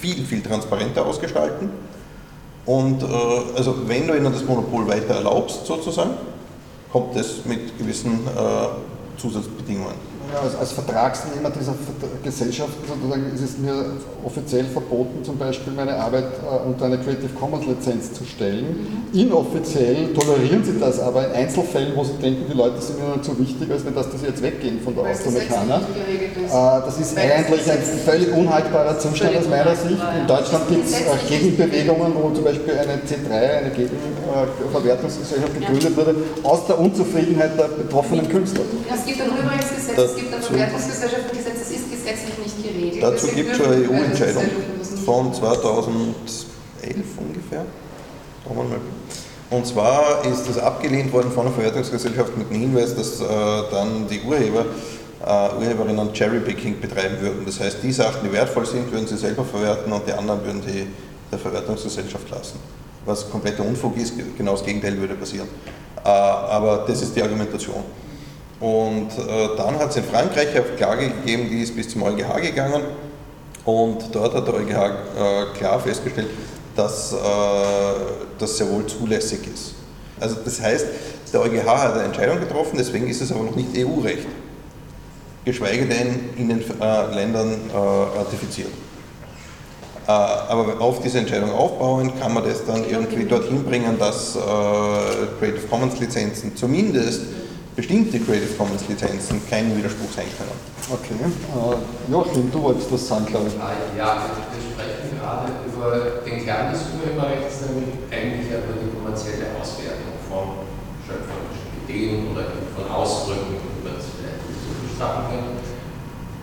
viel, 0.00 0.24
viel 0.24 0.42
transparenter 0.42 1.04
ausgestalten. 1.04 1.70
Und 2.66 3.02
äh, 3.02 3.06
also 3.56 3.76
wenn 3.86 4.06
du 4.06 4.14
ihnen 4.14 4.32
das 4.32 4.44
Monopol 4.44 4.86
weiter 4.86 5.16
erlaubst, 5.16 5.66
sozusagen, 5.66 6.12
kommt 6.92 7.16
es 7.16 7.44
mit 7.44 7.76
gewissen 7.78 8.26
äh, 8.26 9.20
Zusatzbedingungen. 9.20 9.94
Ja, 10.32 10.40
als, 10.40 10.56
als, 10.56 10.72
Vertragsnehmer 10.72 11.50
dieser 11.50 11.74
Gesellschaften 12.24 12.82
sozusagen 12.86 13.32
ist 13.32 13.42
es 13.42 13.58
mir 13.58 13.92
offiziell 14.24 14.64
verboten, 14.64 15.22
zum 15.22 15.38
Beispiel 15.38 15.72
meine 15.72 15.94
Arbeit 15.94 16.24
äh, 16.24 16.66
unter 16.66 16.86
eine 16.86 16.98
Creative 16.98 17.32
Commons 17.38 17.64
Lizenz 17.66 18.12
zu 18.12 18.24
stellen. 18.24 19.04
Mhm. 19.12 19.20
Inoffiziell 19.20 20.12
tolerieren 20.14 20.64
sie 20.64 20.78
das, 20.80 20.98
aber 21.00 21.28
in 21.28 21.32
Einzelfällen, 21.32 21.92
wo 21.94 22.02
sie 22.02 22.14
denken, 22.14 22.44
die 22.50 22.56
Leute 22.56 22.80
sind 22.80 22.98
ihnen 22.98 23.22
zu 23.22 23.38
wichtig, 23.38 23.70
als 23.70 23.84
wenn 23.84 23.94
das, 23.94 24.10
dass 24.10 24.20
sie 24.20 24.26
jetzt 24.26 24.42
weggehen 24.42 24.80
von 24.80 24.94
der 24.96 25.04
Austromechana. 25.04 25.76
Äh, 25.76 25.80
das 26.50 26.98
ist 26.98 27.16
eigentlich 27.16 27.70
ein 27.70 27.82
völlig 28.04 28.32
unhaltbarer 28.32 28.98
Zustand 28.98 29.36
aus 29.36 29.48
meiner 29.48 29.76
Sicht. 29.76 30.00
In 30.20 30.26
Deutschland 30.26 30.68
gibt 30.68 30.86
es 30.86 31.00
äh, 31.00 31.04
Gegenbewegungen, 31.28 32.12
wo 32.14 32.30
zum 32.30 32.44
Beispiel 32.44 32.74
eine 32.74 33.00
C3, 33.06 33.58
eine 33.58 33.70
Gegenverwertungsgesellschaft 33.70 35.54
gegründet 35.54 35.96
wurde, 35.96 36.14
aus 36.42 36.66
der 36.66 36.78
Unzufriedenheit 36.78 37.58
der 37.58 37.68
betroffenen 37.68 38.28
Künstler. 38.28 38.64
Es 38.92 39.04
gibt 39.04 39.20
ein 39.20 39.30
Urheberrechtsgesetz, 39.30 39.98
es 39.98 40.15
gibt 40.16 40.34
ein 40.34 40.42
Verwertungsgesellschaftengesetz, 40.42 41.58
das 41.58 41.70
ist 41.70 41.90
gesetzlich 41.90 42.38
nicht 42.38 42.62
geregelt. 42.62 43.02
Dazu 43.02 43.26
gibt 43.28 43.52
es 43.52 43.56
schon 43.56 43.66
eine 43.66 43.88
EU-Entscheidung 43.88 44.44
von 45.04 45.32
2011 45.32 46.24
ungefähr. 47.18 47.64
Und 49.50 49.66
zwar 49.66 50.24
ist 50.24 50.48
das 50.48 50.58
abgelehnt 50.58 51.12
worden 51.12 51.30
von 51.30 51.46
der 51.46 51.54
Verwertungsgesellschaft 51.54 52.36
mit 52.36 52.50
dem 52.50 52.60
Hinweis, 52.60 52.94
dass 52.94 53.20
äh, 53.20 53.24
dann 53.70 54.06
die 54.08 54.20
Urheber, 54.22 54.66
äh, 55.24 55.56
Urheberinnen 55.58 56.12
Cherrypicking 56.12 56.80
betreiben 56.80 57.20
würden. 57.20 57.42
Das 57.46 57.60
heißt, 57.60 57.78
die 57.82 57.92
Sachen, 57.92 58.20
die 58.24 58.32
wertvoll 58.32 58.66
sind, 58.66 58.90
würden 58.90 59.06
sie 59.06 59.16
selber 59.16 59.44
verwerten 59.44 59.92
und 59.92 60.06
die 60.06 60.12
anderen 60.12 60.44
würden 60.44 60.62
sie 60.66 60.86
der 61.30 61.38
Verwertungsgesellschaft 61.38 62.28
lassen. 62.30 62.58
Was 63.04 63.30
kompletter 63.30 63.64
Unfug 63.64 63.96
ist, 63.96 64.14
genau 64.36 64.52
das 64.52 64.64
Gegenteil 64.64 64.98
würde 64.98 65.14
passieren. 65.14 65.48
Äh, 66.04 66.08
aber 66.08 66.84
das 66.86 67.02
ist 67.02 67.14
die 67.14 67.22
Argumentation. 67.22 67.84
Und 68.60 69.08
äh, 69.10 69.56
dann 69.56 69.78
hat 69.78 69.90
es 69.90 69.96
in 69.96 70.04
Frankreich 70.04 70.48
eine 70.54 70.62
Klage 70.76 71.08
gegeben, 71.10 71.48
die 71.50 71.62
ist 71.62 71.76
bis 71.76 71.90
zum 71.90 72.02
EuGH 72.02 72.40
gegangen. 72.40 72.82
Und 73.64 74.14
dort 74.14 74.34
hat 74.34 74.46
der 74.46 74.54
EuGH 74.54 74.70
äh, 74.70 75.58
klar 75.58 75.80
festgestellt, 75.80 76.28
dass 76.74 77.12
äh, 77.12 77.16
das 78.38 78.56
sehr 78.56 78.70
wohl 78.70 78.86
zulässig 78.86 79.40
ist. 79.52 79.74
Also 80.18 80.36
das 80.44 80.60
heißt, 80.60 80.86
der 81.32 81.42
EuGH 81.42 81.66
hat 81.66 81.94
eine 81.94 82.04
Entscheidung 82.04 82.40
getroffen, 82.40 82.76
deswegen 82.78 83.08
ist 83.08 83.20
es 83.20 83.30
aber 83.30 83.44
noch 83.44 83.56
nicht 83.56 83.68
EU-Recht. 83.76 84.26
Geschweige 85.44 85.86
denn 85.86 86.30
in 86.36 86.48
den 86.48 86.60
äh, 86.80 87.14
Ländern 87.14 87.56
äh, 87.72 88.18
ratifiziert. 88.18 88.70
Äh, 90.06 90.10
aber 90.10 90.80
auf 90.80 91.02
diese 91.02 91.18
Entscheidung 91.18 91.52
aufbauend 91.52 92.18
kann 92.20 92.32
man 92.32 92.44
das 92.44 92.64
dann 92.64 92.88
irgendwie 92.88 93.24
dorthin 93.24 93.64
bringen, 93.64 93.98
dass 93.98 94.32
Creative 95.38 95.66
Commons 95.68 96.00
Lizenzen 96.00 96.56
zumindest 96.56 97.22
bestimmte 97.76 98.18
Creative 98.18 98.56
Commons 98.56 98.88
Lizenzen 98.88 99.40
keinen 99.48 99.76
Widerspruch 99.76 100.10
sein 100.10 100.26
können. 100.32 100.56
Okay. 100.88 101.12
Äh, 101.20 102.10
Joachim, 102.10 102.50
du 102.50 102.62
wolltest 102.62 102.90
das 102.90 103.06
sagen, 103.06 103.26
glaube 103.26 103.48
ich. 103.48 103.60
Ah, 103.60 103.76
ja, 103.96 104.16
wir 104.48 104.64
sprechen 104.64 105.20
gerade 105.20 105.52
über 105.68 106.24
den 106.24 106.42
Kern 106.42 106.72
des 106.72 106.88
Urheberrechts, 106.96 107.68
nämlich 107.68 108.00
eigentlich 108.08 108.48
über 108.48 108.80
die 108.80 108.88
kommerzielle 108.96 109.52
Auswertung 109.60 110.16
von 110.24 110.64
schöpferischen 111.04 111.68
Ideen 111.84 112.32
oder 112.32 112.48
von 112.72 112.88
Ausdrücken, 112.88 113.60
die 113.60 113.84
man 113.84 114.00
vielleicht 114.00 114.40
so 114.40 114.72
gestatten 114.80 115.28
kann. 115.28 115.60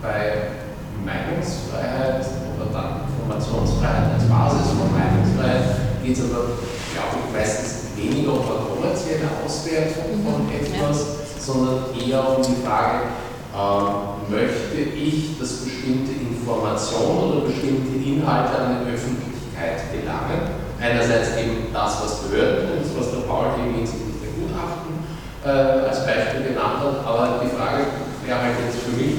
Bei 0.05 0.53
Meinungsfreiheit 1.01 2.21
oder 2.53 2.69
dann 2.69 3.09
Informationsfreiheit 3.09 4.21
als 4.21 4.29
Basis 4.29 4.69
von 4.77 4.91
Meinungsfreiheit 4.93 6.03
geht 6.03 6.13
es 6.13 6.29
aber, 6.29 6.61
glaube 6.93 7.15
ich, 7.17 7.27
meistens 7.33 7.83
weniger 7.95 8.33
um 8.33 8.43
eine 8.43 8.67
kommerzielle 8.69 9.27
Auswertung 9.39 10.19
von 10.21 10.45
mhm. 10.45 10.51
etwas, 10.51 11.22
sondern 11.45 11.83
eher 11.93 12.23
um 12.23 12.41
die 12.41 12.63
Frage, 12.63 13.11
äh, 13.53 14.31
möchte 14.31 14.79
ich, 14.95 15.37
dass 15.37 15.65
bestimmte 15.65 16.11
Informationen 16.11 17.31
oder 17.31 17.47
bestimmte 17.47 17.99
Inhalte 17.99 18.57
an 18.57 18.85
die 18.85 18.93
Öffentlichkeit 18.95 19.91
gelangen. 19.91 20.63
Einerseits 20.79 21.37
eben 21.37 21.67
das, 21.71 22.01
was 22.03 22.23
Behörden 22.23 22.79
und 22.79 22.99
was 22.99 23.11
der 23.11 23.27
Paul 23.27 23.59
eben 23.59 23.75
hinsichtlich 23.75 24.19
der 24.23 24.33
Gutachten 24.39 25.03
äh, 25.43 25.87
als 25.87 26.05
Beispiel 26.05 26.55
genannt 26.55 26.79
hat, 26.79 27.05
aber 27.05 27.43
die 27.43 27.51
Frage 27.55 27.83
wäre 28.25 28.39
halt 28.41 28.55
jetzt 28.65 28.83
für 28.83 28.95
mich, 28.95 29.15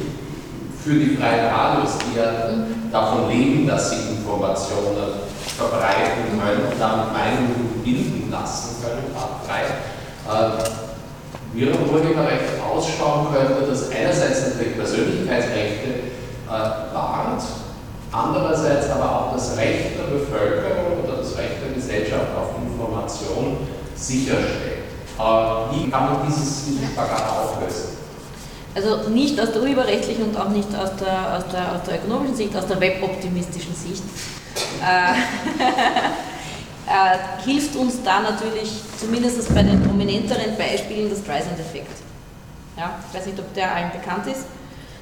für 0.83 0.99
die 0.99 1.17
freien 1.17 1.47
Radios, 1.47 1.97
die 2.01 2.19
ja 2.19 2.29
davon 2.93 3.29
leben, 3.29 3.67
dass 3.67 3.91
sie 3.91 4.17
Informationen 4.17 5.25
verbreiten 5.57 6.37
können 6.37 6.73
und 6.73 6.81
damit 6.81 7.13
Meinungen 7.13 7.81
bilden 7.83 8.29
lassen 8.31 8.83
können, 8.83 9.15
frei. 9.47 9.63
Äh, 10.29 10.94
wie 11.55 11.69
ein 11.69 11.75
Urheberrecht 11.89 12.61
ausschauen 12.61 13.29
könnte, 13.33 13.67
das 13.69 13.91
einerseits 13.91 14.49
natürlich 14.49 14.77
Persönlichkeitsrechte 14.77 15.89
äh, 16.49 16.51
wahrt, 16.51 17.43
andererseits 18.11 18.91
aber 18.91 19.05
auch 19.05 19.33
das 19.33 19.57
Recht 19.57 19.97
der 19.97 20.19
Bevölkerung 20.19 21.05
oder 21.05 21.19
das 21.19 21.37
Recht 21.39 21.63
der 21.65 21.75
Gesellschaft 21.75 22.27
auf 22.37 22.51
Information 22.61 23.59
sicherstellt. 23.95 24.85
Äh, 25.17 25.23
wie 25.23 25.91
kann 25.91 26.05
man 26.07 26.27
dieses, 26.27 26.65
diesen 26.67 26.89
Spagat 26.93 27.23
auflösen? 27.23 27.95
Also 28.75 29.09
nicht 29.09 29.41
aus 29.41 29.53
der 29.53 29.63
urheberrechtlichen 29.63 30.25
und 30.25 30.37
auch 30.37 30.49
nicht 30.49 30.69
aus 30.75 30.91
der, 30.97 31.37
aus 31.37 31.45
der, 31.53 31.77
aus 31.77 31.83
der 31.87 31.99
ökonomischen 31.99 32.35
Sicht, 32.35 32.57
aus 32.57 32.67
der 32.67 32.81
weboptimistischen 32.81 33.75
Sicht. 33.75 34.03
Äh, 36.87 37.45
hilft 37.45 37.77
uns 37.77 38.03
da 38.03 38.21
natürlich 38.21 38.71
zumindest 39.01 39.55
bei 39.55 39.63
den 39.63 39.83
prominenteren 39.83 40.57
Beispielen 40.59 41.09
das 41.09 41.21
Streisand-Effekt. 41.21 41.97
Ja, 42.77 42.99
ich 43.09 43.19
weiß 43.19 43.27
nicht, 43.27 43.39
ob 43.39 43.55
der 43.55 43.75
allen 43.75 43.91
bekannt 43.91 44.27
ist. 44.27 44.45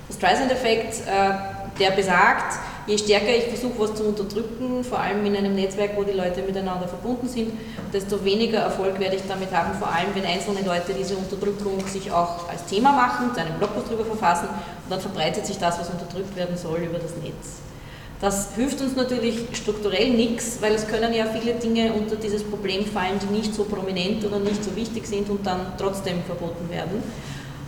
Das 0.06 0.16
Streisand-Effekt, 0.16 1.00
äh, 1.08 1.80
der 1.80 1.90
besagt, 1.90 2.58
je 2.86 2.98
stärker 2.98 3.34
ich 3.34 3.44
versuche, 3.44 3.78
was 3.78 3.94
zu 3.94 4.04
unterdrücken, 4.04 4.84
vor 4.84 5.00
allem 5.00 5.24
in 5.26 5.36
einem 5.36 5.54
Netzwerk, 5.56 5.96
wo 5.96 6.04
die 6.04 6.12
Leute 6.12 6.42
miteinander 6.42 6.86
verbunden 6.86 7.28
sind, 7.28 7.52
desto 7.92 8.24
weniger 8.24 8.58
Erfolg 8.60 9.00
werde 9.00 9.16
ich 9.16 9.22
damit 9.26 9.50
haben, 9.52 9.76
vor 9.78 9.88
allem 9.88 10.14
wenn 10.14 10.24
einzelne 10.24 10.60
Leute 10.60 10.92
diese 10.96 11.16
Unterdrückung 11.16 11.84
sich 11.88 12.12
auch 12.12 12.48
als 12.48 12.64
Thema 12.66 12.92
machen, 12.92 13.36
einen 13.36 13.58
Blogpost 13.58 13.88
darüber 13.88 14.04
verfassen 14.04 14.48
und 14.48 14.90
dann 14.90 15.00
verbreitet 15.00 15.46
sich 15.46 15.58
das, 15.58 15.80
was 15.80 15.90
unterdrückt 15.90 16.36
werden 16.36 16.56
soll, 16.56 16.80
über 16.80 16.98
das 16.98 17.16
Netz. 17.16 17.62
Das 18.22 18.54
hilft 18.54 18.80
uns 18.80 18.94
natürlich 18.94 19.34
strukturell 19.52 20.10
nichts, 20.10 20.58
weil 20.60 20.74
es 20.74 20.86
können 20.86 21.12
ja 21.12 21.26
viele 21.26 21.54
Dinge 21.54 21.92
unter 21.92 22.14
dieses 22.14 22.44
Problem 22.44 22.86
fallen, 22.86 23.18
die 23.18 23.34
nicht 23.34 23.52
so 23.52 23.64
prominent 23.64 24.24
oder 24.24 24.38
nicht 24.38 24.62
so 24.62 24.76
wichtig 24.76 25.08
sind 25.08 25.28
und 25.28 25.44
dann 25.44 25.72
trotzdem 25.76 26.22
verboten 26.22 26.70
werden. 26.70 27.02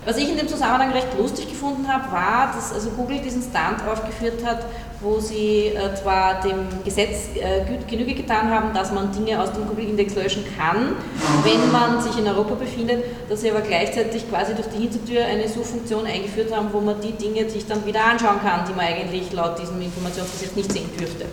Was 0.07 0.19
ich 0.19 0.29
in 0.29 0.37
dem 0.37 0.49
Zusammenhang 0.49 0.93
recht 0.93 1.17
lustig 1.19 1.49
gefunden 1.49 1.89
habe, 1.89 2.13
war, 2.13 2.53
dass 2.55 2.75
also 2.75 2.91
Google 2.91 3.21
diesen 3.21 3.43
Stand 3.43 3.87
aufgeführt 3.89 4.45
hat, 4.45 4.67
wo 5.01 5.19
sie 5.19 5.69
äh, 5.69 5.95
zwar 5.95 6.43
dem 6.43 6.67
Gesetz 6.85 7.29
äh, 7.37 7.65
Genüge 7.89 8.15
getan 8.15 8.51
haben, 8.51 8.75
dass 8.75 8.93
man 8.93 9.13
Dinge 9.13 9.41
aus 9.41 9.53
dem 9.53 9.67
Google-Index 9.67 10.15
löschen 10.15 10.45
kann, 10.59 10.97
wenn 11.43 11.73
man 11.73 12.03
sich 12.03 12.19
in 12.19 12.27
Europa 12.27 12.55
befindet, 12.55 13.05
dass 13.31 13.41
sie 13.41 13.51
aber 13.51 13.63
gleichzeitig 13.63 14.29
quasi 14.29 14.55
durch 14.55 14.69
die 14.69 14.83
Hintertür 14.83 15.25
eine 15.25 15.49
Suchfunktion 15.49 16.07
eingeführt 16.07 16.55
haben, 16.55 16.69
wo 16.73 16.81
man 16.81 17.01
die 17.01 17.13
Dinge 17.13 17.49
sich 17.49 17.67
dann 17.67 17.87
wieder 17.87 18.05
anschauen 18.05 18.41
kann, 18.43 18.67
die 18.69 18.75
man 18.75 18.85
eigentlich 18.85 19.33
laut 19.33 19.59
diesem 19.59 19.81
Informationsgesetz 19.81 20.55
nicht 20.55 20.71
sehen 20.71 20.91
dürfte. 20.99 21.25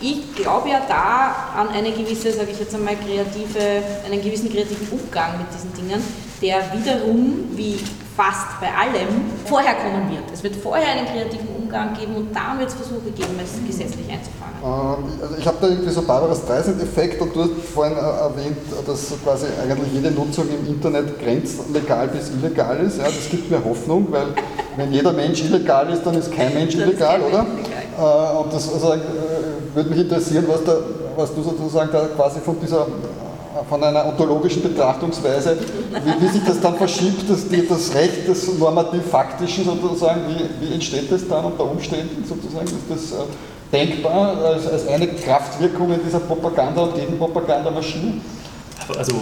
Ich 0.00 0.36
glaube 0.36 0.68
ja 0.68 0.82
da 0.86 1.60
an 1.60 1.70
eine 1.70 1.90
gewisse, 1.90 2.30
sage 2.30 2.52
ich 2.52 2.60
jetzt 2.60 2.72
einmal, 2.72 2.94
kreative, 2.94 3.82
einen 4.06 4.22
gewissen 4.22 4.48
kreativen 4.48 4.86
Umgang 4.92 5.38
mit 5.38 5.48
diesen 5.52 5.74
Dingen, 5.74 6.00
der 6.42 6.58
wiederum, 6.72 7.44
wie 7.54 7.78
fast 8.16 8.60
bei 8.60 8.66
allem, 8.66 9.08
vorher 9.44 9.74
kommen 9.74 10.10
wird. 10.10 10.24
Es 10.32 10.42
wird 10.42 10.56
vorher 10.56 10.88
einen 10.88 11.06
kreativen 11.06 11.48
Umgang 11.56 11.94
geben 11.94 12.16
und 12.16 12.34
dann 12.34 12.58
wird 12.58 12.68
es 12.68 12.74
Versuche 12.74 13.10
geben, 13.14 13.38
es 13.42 13.64
gesetzlich 13.64 14.06
einzufangen. 14.10 14.58
Ähm, 14.60 15.22
also 15.22 15.36
ich 15.38 15.46
habe 15.46 15.58
da 15.60 15.68
irgendwie 15.68 15.90
so 15.90 16.02
Barbara 16.02 16.34
Streisand-Effekt 16.34 17.22
und 17.22 17.34
du 17.34 17.42
hast 17.42 17.50
vorhin 17.72 17.96
äh, 17.96 18.00
erwähnt, 18.00 18.58
dass 18.84 19.12
quasi 19.22 19.46
eigentlich 19.62 19.92
jede 19.92 20.10
Nutzung 20.10 20.46
im 20.48 20.66
Internet 20.66 21.20
grenzlegal 21.20 22.08
bis 22.08 22.30
illegal 22.30 22.80
ist. 22.80 22.98
Ja, 22.98 23.04
das 23.04 23.28
gibt 23.30 23.50
mir 23.50 23.64
Hoffnung, 23.64 24.08
weil 24.10 24.26
wenn 24.76 24.92
jeder 24.92 25.12
Mensch 25.12 25.42
illegal 25.44 25.88
ist, 25.92 26.04
dann 26.04 26.16
ist 26.16 26.32
kein 26.32 26.54
Mensch 26.54 26.74
illegal, 26.74 27.20
oder? 27.20 27.46
Illegal. 27.46 28.34
Äh, 28.34 28.36
und 28.42 28.52
das 28.52 28.72
also, 28.72 28.94
würde 29.74 29.90
mich 29.90 30.00
interessieren, 30.00 30.44
was, 30.48 30.64
da, 30.64 30.76
was 31.16 31.32
du 31.32 31.42
sozusagen 31.42 31.90
da 31.92 32.06
quasi 32.16 32.40
von 32.40 32.56
dieser 32.60 32.86
von 33.68 33.82
einer 33.82 34.06
ontologischen 34.06 34.62
Betrachtungsweise, 34.62 35.58
wie, 36.04 36.24
wie 36.24 36.28
sich 36.28 36.42
das 36.44 36.60
dann 36.60 36.76
verschiebt, 36.76 37.28
das, 37.28 37.44
das 37.48 37.94
Recht 37.94 38.28
des 38.28 38.58
normativ-faktischen 38.58 39.64
sozusagen, 39.64 40.22
wie, 40.28 40.66
wie 40.66 40.74
entsteht 40.74 41.10
das 41.10 41.26
dann 41.28 41.44
unter 41.44 41.70
Umständen 41.70 42.24
sozusagen? 42.26 42.66
Ist 42.66 42.90
das 42.90 43.12
äh, 43.12 43.24
denkbar 43.72 44.36
als, 44.38 44.66
als 44.66 44.86
eine 44.88 45.08
Kraftwirkung 45.08 45.92
in 45.92 46.00
dieser 46.04 46.20
Propaganda- 46.20 46.82
und 46.82 46.94
Gegenpropagandamaschine? 46.94 48.14
Also 48.96 49.12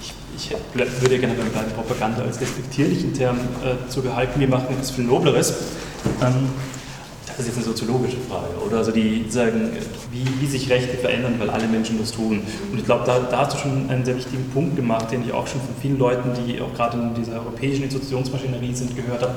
ich, 0.00 0.12
ich 0.36 1.02
würde 1.02 1.18
gerne 1.18 1.34
beim 1.34 1.72
Propaganda 1.74 2.22
als 2.22 2.40
respektierlichen 2.40 3.14
Term 3.14 3.38
äh, 3.64 3.88
zu 3.88 4.02
behalten. 4.02 4.40
Wir 4.40 4.48
machen 4.48 4.66
etwas 4.70 4.90
viel 4.90 5.04
Nobleres. 5.04 5.54
Ähm, 6.22 6.50
das 7.40 7.48
ist 7.48 7.56
jetzt 7.56 7.66
eine 7.66 7.76
soziologische 7.76 8.18
Frage, 8.28 8.66
oder? 8.66 8.78
Also 8.78 8.92
die 8.92 9.24
sagen, 9.28 9.70
wie, 10.12 10.24
wie 10.40 10.46
sich 10.46 10.68
Rechte 10.68 10.98
verändern, 10.98 11.36
weil 11.38 11.48
alle 11.48 11.66
Menschen 11.66 11.98
das 11.98 12.12
tun. 12.12 12.42
Und 12.70 12.78
ich 12.78 12.84
glaube, 12.84 13.04
da, 13.06 13.18
da, 13.18 13.38
hast 13.38 13.54
du 13.54 13.58
schon 13.58 13.88
einen 13.88 14.04
sehr 14.04 14.16
wichtigen 14.16 14.50
Punkt 14.50 14.76
gemacht, 14.76 15.10
den 15.10 15.22
ich 15.24 15.32
auch 15.32 15.46
schon 15.46 15.60
von 15.60 15.74
vielen 15.80 15.98
Leuten, 15.98 16.30
die 16.34 16.60
auch 16.60 16.74
gerade 16.74 16.98
in 16.98 17.14
dieser 17.14 17.34
europäischen 17.34 17.84
Institutionsmaschinerie 17.84 18.74
sind, 18.74 18.94
gehört 18.94 19.22
habe. 19.22 19.36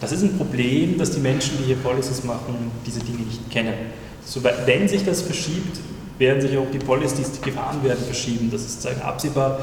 Das 0.00 0.12
ist 0.12 0.22
ein 0.22 0.36
Problem, 0.38 0.96
dass 0.96 1.10
die 1.10 1.20
Menschen, 1.20 1.58
die 1.58 1.64
hier 1.64 1.76
Policies 1.76 2.24
machen, 2.24 2.70
diese 2.86 3.00
Dinge 3.00 3.18
nicht 3.18 3.50
kennen. 3.50 3.74
So, 4.24 4.40
wenn 4.42 4.88
sich 4.88 5.04
das 5.04 5.20
verschiebt, 5.20 5.78
werden 6.18 6.40
sich 6.40 6.56
auch 6.56 6.70
die 6.72 6.78
Policies, 6.78 7.32
die 7.32 7.50
gefahren 7.50 7.84
werden, 7.84 8.02
verschieben. 8.04 8.50
Das 8.50 8.62
ist 8.62 8.86
absehbar. 9.02 9.58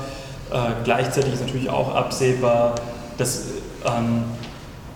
Äh, 0.52 0.58
gleichzeitig 0.84 1.34
ist 1.34 1.42
natürlich 1.42 1.70
auch 1.70 1.96
absehbar, 1.96 2.76
dass 3.18 3.46
ähm, 3.86 4.24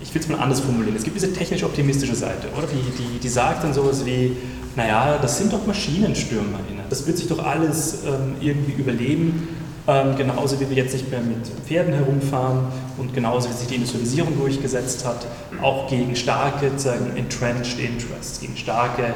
ich 0.04 0.14
will 0.14 0.22
es 0.22 0.28
mal 0.28 0.40
anders 0.40 0.60
formulieren. 0.60 0.96
Es 0.96 1.04
gibt 1.04 1.16
diese 1.16 1.32
technisch 1.32 1.64
optimistische 1.64 2.16
Seite, 2.16 2.48
oder? 2.58 2.68
Die, 2.68 3.04
die, 3.04 3.20
die 3.20 3.30
sagt 3.30 3.64
dann 3.64 3.74
sowas 3.74 4.06
wie, 4.06 4.36
naja, 4.76 5.18
das 5.22 5.38
sind 5.38 5.54
doch 5.54 5.66
Maschinenstürmer. 5.66 6.60
Das 6.90 7.08
wird 7.08 7.18
sich 7.18 7.28
doch 7.28 7.44
alles 7.44 8.00
ähm, 8.06 8.36
irgendwie 8.42 8.74
überleben. 8.74 9.48
Ähm, 9.86 10.16
genauso 10.16 10.60
wie 10.60 10.70
wir 10.70 10.78
jetzt 10.78 10.94
nicht 10.94 11.10
mehr 11.10 11.22
mit 11.22 11.46
Pferden 11.66 11.94
herumfahren 11.94 12.60
und 12.98 13.14
genauso 13.14 13.50
wie 13.50 13.54
sich 13.54 13.68
die 13.68 13.76
Industrialisierung 13.76 14.38
durchgesetzt 14.38 15.06
hat, 15.06 15.26
auch 15.62 15.90
gegen 15.90 16.16
starke, 16.16 16.72
sagen, 16.78 17.18
entrenched 17.18 17.80
interests, 17.80 18.40
gegen 18.40 18.56
starke, 18.56 19.14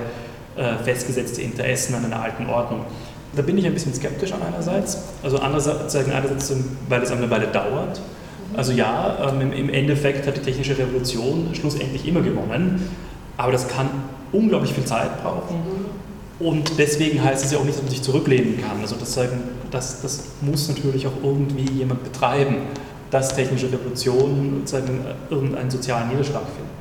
äh, 0.57 0.83
festgesetzte 0.83 1.41
Interessen 1.41 1.95
an 1.95 2.05
einer 2.05 2.21
alten 2.21 2.47
Ordnung. 2.47 2.85
Da 3.35 3.43
bin 3.43 3.57
ich 3.57 3.65
ein 3.65 3.73
bisschen 3.73 3.93
skeptisch 3.93 4.33
einerseits. 4.33 4.97
Also 5.23 5.37
andererseits, 5.37 5.95
einerseits 5.95 6.53
weil 6.89 7.01
es 7.01 7.11
eine 7.11 7.29
Weile 7.29 7.47
dauert 7.47 8.01
also 8.57 8.71
ja, 8.73 9.29
ähm, 9.29 9.53
im 9.53 9.69
Endeffekt 9.69 10.27
hat 10.27 10.35
die 10.35 10.41
technische 10.41 10.77
Revolution 10.77 11.49
schlussendlich 11.53 12.07
immer 12.07 12.21
gewonnen, 12.21 12.89
aber 13.37 13.51
das 13.51 13.67
kann 13.67 13.87
unglaublich 14.31 14.73
viel 14.73 14.83
Zeit 14.83 15.21
brauchen. 15.21 15.55
Und 16.39 16.77
deswegen 16.77 17.23
heißt 17.23 17.45
es 17.45 17.51
ja 17.51 17.59
auch 17.59 17.63
nicht, 17.63 17.75
dass 17.75 17.83
man 17.83 17.91
sich 17.91 18.01
zurücklehnen 18.01 18.59
kann. 18.61 18.81
Also 18.81 18.95
das, 18.99 19.17
das, 19.71 20.01
das 20.01 20.23
muss 20.41 20.67
natürlich 20.67 21.07
auch 21.07 21.23
irgendwie 21.23 21.71
jemand 21.71 22.03
betreiben, 22.03 22.57
dass 23.11 23.35
technische 23.35 23.71
Revolutionen 23.71 24.63
sagen, 24.65 25.05
irgendeinen 25.29 25.71
sozialen 25.71 26.09
Niederschlag 26.09 26.43
finden. 26.43 26.77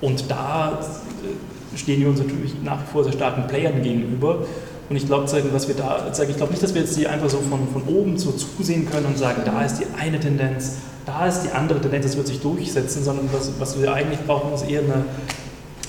Und 0.00 0.30
da 0.30 0.80
äh, 0.80 1.78
stehen 1.78 2.00
wir 2.00 2.08
uns 2.08 2.18
natürlich 2.18 2.54
nach 2.64 2.80
wie 2.80 2.92
vor 2.92 3.04
sehr 3.04 3.12
starken 3.12 3.46
Playern 3.46 3.82
gegenüber. 3.82 4.44
Und 4.92 4.96
ich 4.96 5.06
glaube, 5.06 5.24
was 5.24 5.68
wir 5.68 5.74
da, 5.74 6.12
ich 6.28 6.36
glaube 6.36 6.52
nicht, 6.52 6.62
dass 6.62 6.74
wir 6.74 6.82
jetzt 6.82 6.98
die 6.98 7.06
einfach 7.06 7.30
so 7.30 7.38
von, 7.38 7.66
von 7.72 7.82
oben 7.84 8.18
so 8.18 8.30
zusehen 8.30 8.86
können 8.90 9.06
und 9.06 9.16
sagen, 9.16 9.40
da 9.42 9.64
ist 9.64 9.78
die 9.78 9.86
eine 9.98 10.20
Tendenz, 10.20 10.74
da 11.06 11.26
ist 11.26 11.44
die 11.44 11.50
andere 11.50 11.80
Tendenz, 11.80 12.04
das 12.04 12.18
wird 12.18 12.26
sich 12.26 12.40
durchsetzen, 12.40 13.02
sondern 13.02 13.30
was, 13.32 13.52
was 13.58 13.80
wir 13.80 13.90
eigentlich 13.90 14.20
brauchen, 14.26 14.52
ist 14.52 14.68
eher 14.68 14.80
eine 14.80 15.06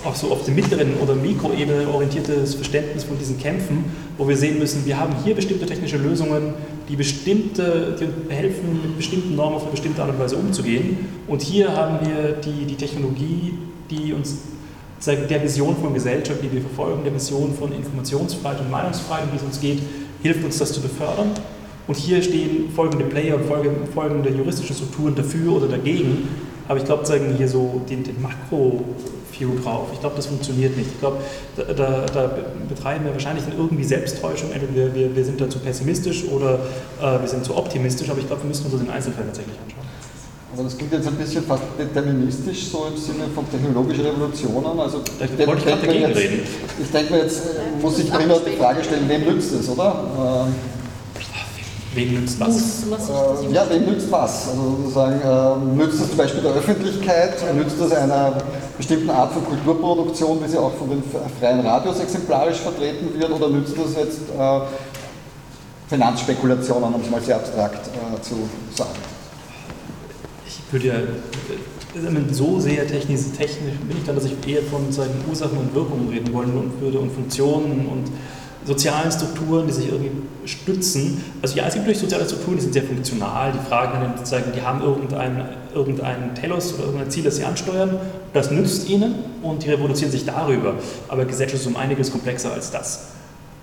auch 0.05 0.15
so 0.15 0.31
auf 0.31 0.45
der 0.45 0.53
mittleren 0.53 0.93
oder 1.01 1.15
Mikroebene 1.15 1.85
orientiertes 1.89 2.55
Verständnis 2.55 3.03
von 3.03 3.19
diesen 3.19 3.37
Kämpfen, 3.37 3.83
wo 4.17 4.25
wir 4.25 4.37
sehen 4.37 4.57
müssen, 4.57 4.85
wir 4.85 4.97
haben 4.97 5.13
hier 5.25 5.35
bestimmte 5.35 5.65
technische 5.65 5.97
Lösungen, 5.97 6.53
die 6.87 6.95
bestimmte, 6.95 7.97
die 7.99 8.33
helfen, 8.33 8.81
mit 8.83 8.95
bestimmten 8.95 9.35
Normen 9.35 9.57
auf 9.57 9.63
eine 9.63 9.71
bestimmte 9.71 10.01
Art 10.01 10.11
und 10.11 10.19
Weise 10.19 10.37
umzugehen. 10.37 11.09
Und 11.27 11.41
hier 11.41 11.75
haben 11.75 12.07
wir 12.07 12.33
die, 12.33 12.65
die 12.65 12.75
Technologie, 12.75 13.53
die 13.89 14.13
uns 14.13 14.37
der 15.05 15.43
Vision 15.43 15.75
von 15.77 15.93
Gesellschaft, 15.93 16.39
die 16.41 16.51
wir 16.51 16.61
verfolgen, 16.61 17.03
der 17.03 17.13
Vision 17.13 17.53
von 17.53 17.73
Informationsfreiheit 17.73 18.61
und 18.61 18.71
Meinungsfreiheit, 18.71 19.25
um 19.25 19.31
die 19.31 19.37
es 19.37 19.43
uns 19.43 19.59
geht, 19.59 19.79
hilft 20.21 20.43
uns 20.43 20.57
das 20.57 20.71
zu 20.71 20.81
befördern. 20.81 21.31
Und 21.87 21.97
hier 21.97 22.21
stehen 22.21 22.69
folgende 22.73 23.05
Player 23.05 23.35
und 23.35 23.45
folgende 23.93 24.29
juristische 24.29 24.73
Strukturen 24.73 25.15
dafür 25.15 25.53
oder 25.53 25.67
dagegen. 25.67 26.29
Aber 26.67 26.79
ich 26.79 26.85
glaube, 26.85 27.03
zeigen 27.03 27.35
hier 27.35 27.47
so 27.47 27.81
den, 27.89 28.03
den 28.03 28.21
Makro 28.21 28.85
View 29.37 29.49
drauf. 29.61 29.89
Ich 29.91 29.99
glaube, 29.99 30.15
das 30.15 30.27
funktioniert 30.27 30.77
nicht. 30.77 30.91
Ich 30.91 30.99
glaube, 30.99 31.17
da, 31.55 31.63
da, 31.73 32.05
da, 32.05 32.31
betreiben 32.69 33.05
wir 33.05 33.13
wahrscheinlich 33.13 33.43
irgendwie 33.57 33.83
Selbsttäuschung. 33.83 34.51
Entweder 34.51 34.73
wir, 34.73 34.95
wir, 34.95 35.15
wir 35.15 35.25
sind 35.25 35.41
da 35.41 35.49
zu 35.49 35.59
pessimistisch 35.59 36.25
oder 36.25 36.59
äh, 37.01 37.19
wir 37.19 37.27
sind 37.27 37.43
zu 37.43 37.57
optimistisch, 37.57 38.09
aber 38.09 38.19
ich 38.19 38.27
glaube, 38.27 38.43
wir 38.43 38.47
müssen 38.47 38.65
uns 38.65 38.73
das 38.73 38.81
in 38.81 38.89
Einzelfällen 38.89 39.27
tatsächlich 39.27 39.57
anschauen. 39.59 39.83
Aber 40.53 40.63
das 40.63 40.77
klingt 40.77 40.93
jetzt 40.93 41.07
ein 41.07 41.15
bisschen 41.15 41.43
fast 41.43 41.63
deterministisch, 41.79 42.67
so 42.67 42.85
im 42.85 42.95
Sinne 42.95 43.25
von 43.33 43.49
technologischen 43.49 44.05
Revolutionen. 44.05 44.79
Also, 44.79 45.01
ich 45.19 45.39
ich 45.39 45.45
dagegen 45.45 46.07
jetzt, 46.07 46.17
reden. 46.17 46.39
Ich 46.79 46.91
denke 46.91 47.13
mir 47.13 47.19
jetzt, 47.23 47.41
muss 47.81 47.97
ich 47.97 48.07
immer 48.07 48.39
die 48.39 48.57
Frage 48.57 48.83
stellen, 48.83 49.09
wem 49.09 49.21
nützt 49.23 49.51
es, 49.51 49.67
oder? 49.69 50.45
Ähm, 50.47 50.53
Wem 51.95 52.21
nützt 52.21 52.39
was? 52.39 52.83
Äh, 52.83 53.53
ja, 53.53 53.69
wem 53.69 53.85
nützt 53.85 54.11
was? 54.11 54.49
Also 54.49 54.77
sozusagen, 54.81 55.21
äh, 55.21 55.75
nützt 55.75 56.01
es 56.01 56.07
zum 56.07 56.17
Beispiel 56.17 56.41
der 56.41 56.53
Öffentlichkeit, 56.53 57.35
nützt 57.55 57.79
es 57.79 57.91
einer 57.91 58.33
bestimmten 58.77 59.11
Art 59.11 59.31
von 59.31 59.45
Kulturproduktion, 59.45 60.43
wie 60.43 60.49
sie 60.49 60.57
auch 60.57 60.73
von 60.73 60.89
den 60.89 61.03
freien 61.39 61.59
Radios 61.59 61.99
exemplarisch 61.99 62.57
vertreten 62.57 63.13
wird, 63.19 63.31
oder 63.31 63.49
nützt 63.49 63.75
es 63.77 63.95
jetzt 63.95 64.21
äh, 64.35 64.59
Finanzspekulationen, 65.87 66.95
um 66.95 67.01
es 67.01 67.11
mal 67.11 67.21
sehr 67.21 67.35
abstrakt 67.35 67.87
äh, 67.87 68.21
zu 68.21 68.35
sagen? 68.75 69.12
Ich 70.67 70.73
würde 70.73 70.87
ja 70.87 70.95
äh, 70.95 72.33
so 72.33 72.59
sehr 72.59 72.87
technisch, 72.87 73.21
technisch 73.37 73.75
bin 73.87 73.97
ich 73.97 74.03
dann, 74.03 74.15
dass 74.15 74.25
ich 74.25 74.35
eher 74.47 74.63
von 74.63 74.91
sagen, 74.91 75.11
Ursachen 75.29 75.57
und 75.57 75.73
Wirkungen 75.73 76.09
reden 76.09 76.33
wollen 76.33 76.57
und 76.57 76.81
würde 76.81 76.99
und 76.99 77.11
Funktionen 77.11 77.87
und 77.87 78.11
sozialen 78.65 79.11
Strukturen, 79.11 79.67
die 79.67 79.73
sich 79.73 79.89
irgendwie 79.89 80.11
stützen. 80.45 81.23
Also 81.41 81.57
ja, 81.57 81.67
es 81.67 81.73
gibt 81.73 81.85
durch 81.85 81.99
soziale 81.99 82.25
Strukturen, 82.25 82.55
die 82.55 82.63
sind 82.63 82.73
sehr 82.73 82.83
funktional, 82.83 83.51
die 83.51 83.59
fragen 83.67 84.01
dann 84.01 84.17
sozusagen, 84.17 84.51
die 84.55 84.61
haben 84.61 84.81
irgendeinen 84.81 85.45
irgendein 85.73 86.35
Telos 86.35 86.73
oder 86.75 86.85
irgendein 86.85 87.11
Ziel, 87.11 87.23
das 87.23 87.37
sie 87.37 87.43
ansteuern, 87.43 87.97
das 88.33 88.51
nützt 88.51 88.89
ihnen 88.89 89.15
und 89.41 89.63
die 89.63 89.69
reproduzieren 89.69 90.11
sich 90.11 90.25
darüber. 90.25 90.75
Aber 91.07 91.25
Gesellschaft 91.25 91.61
ist 91.61 91.67
um 91.67 91.75
einiges 91.75 92.11
komplexer 92.11 92.53
als 92.53 92.71
das. 92.71 93.12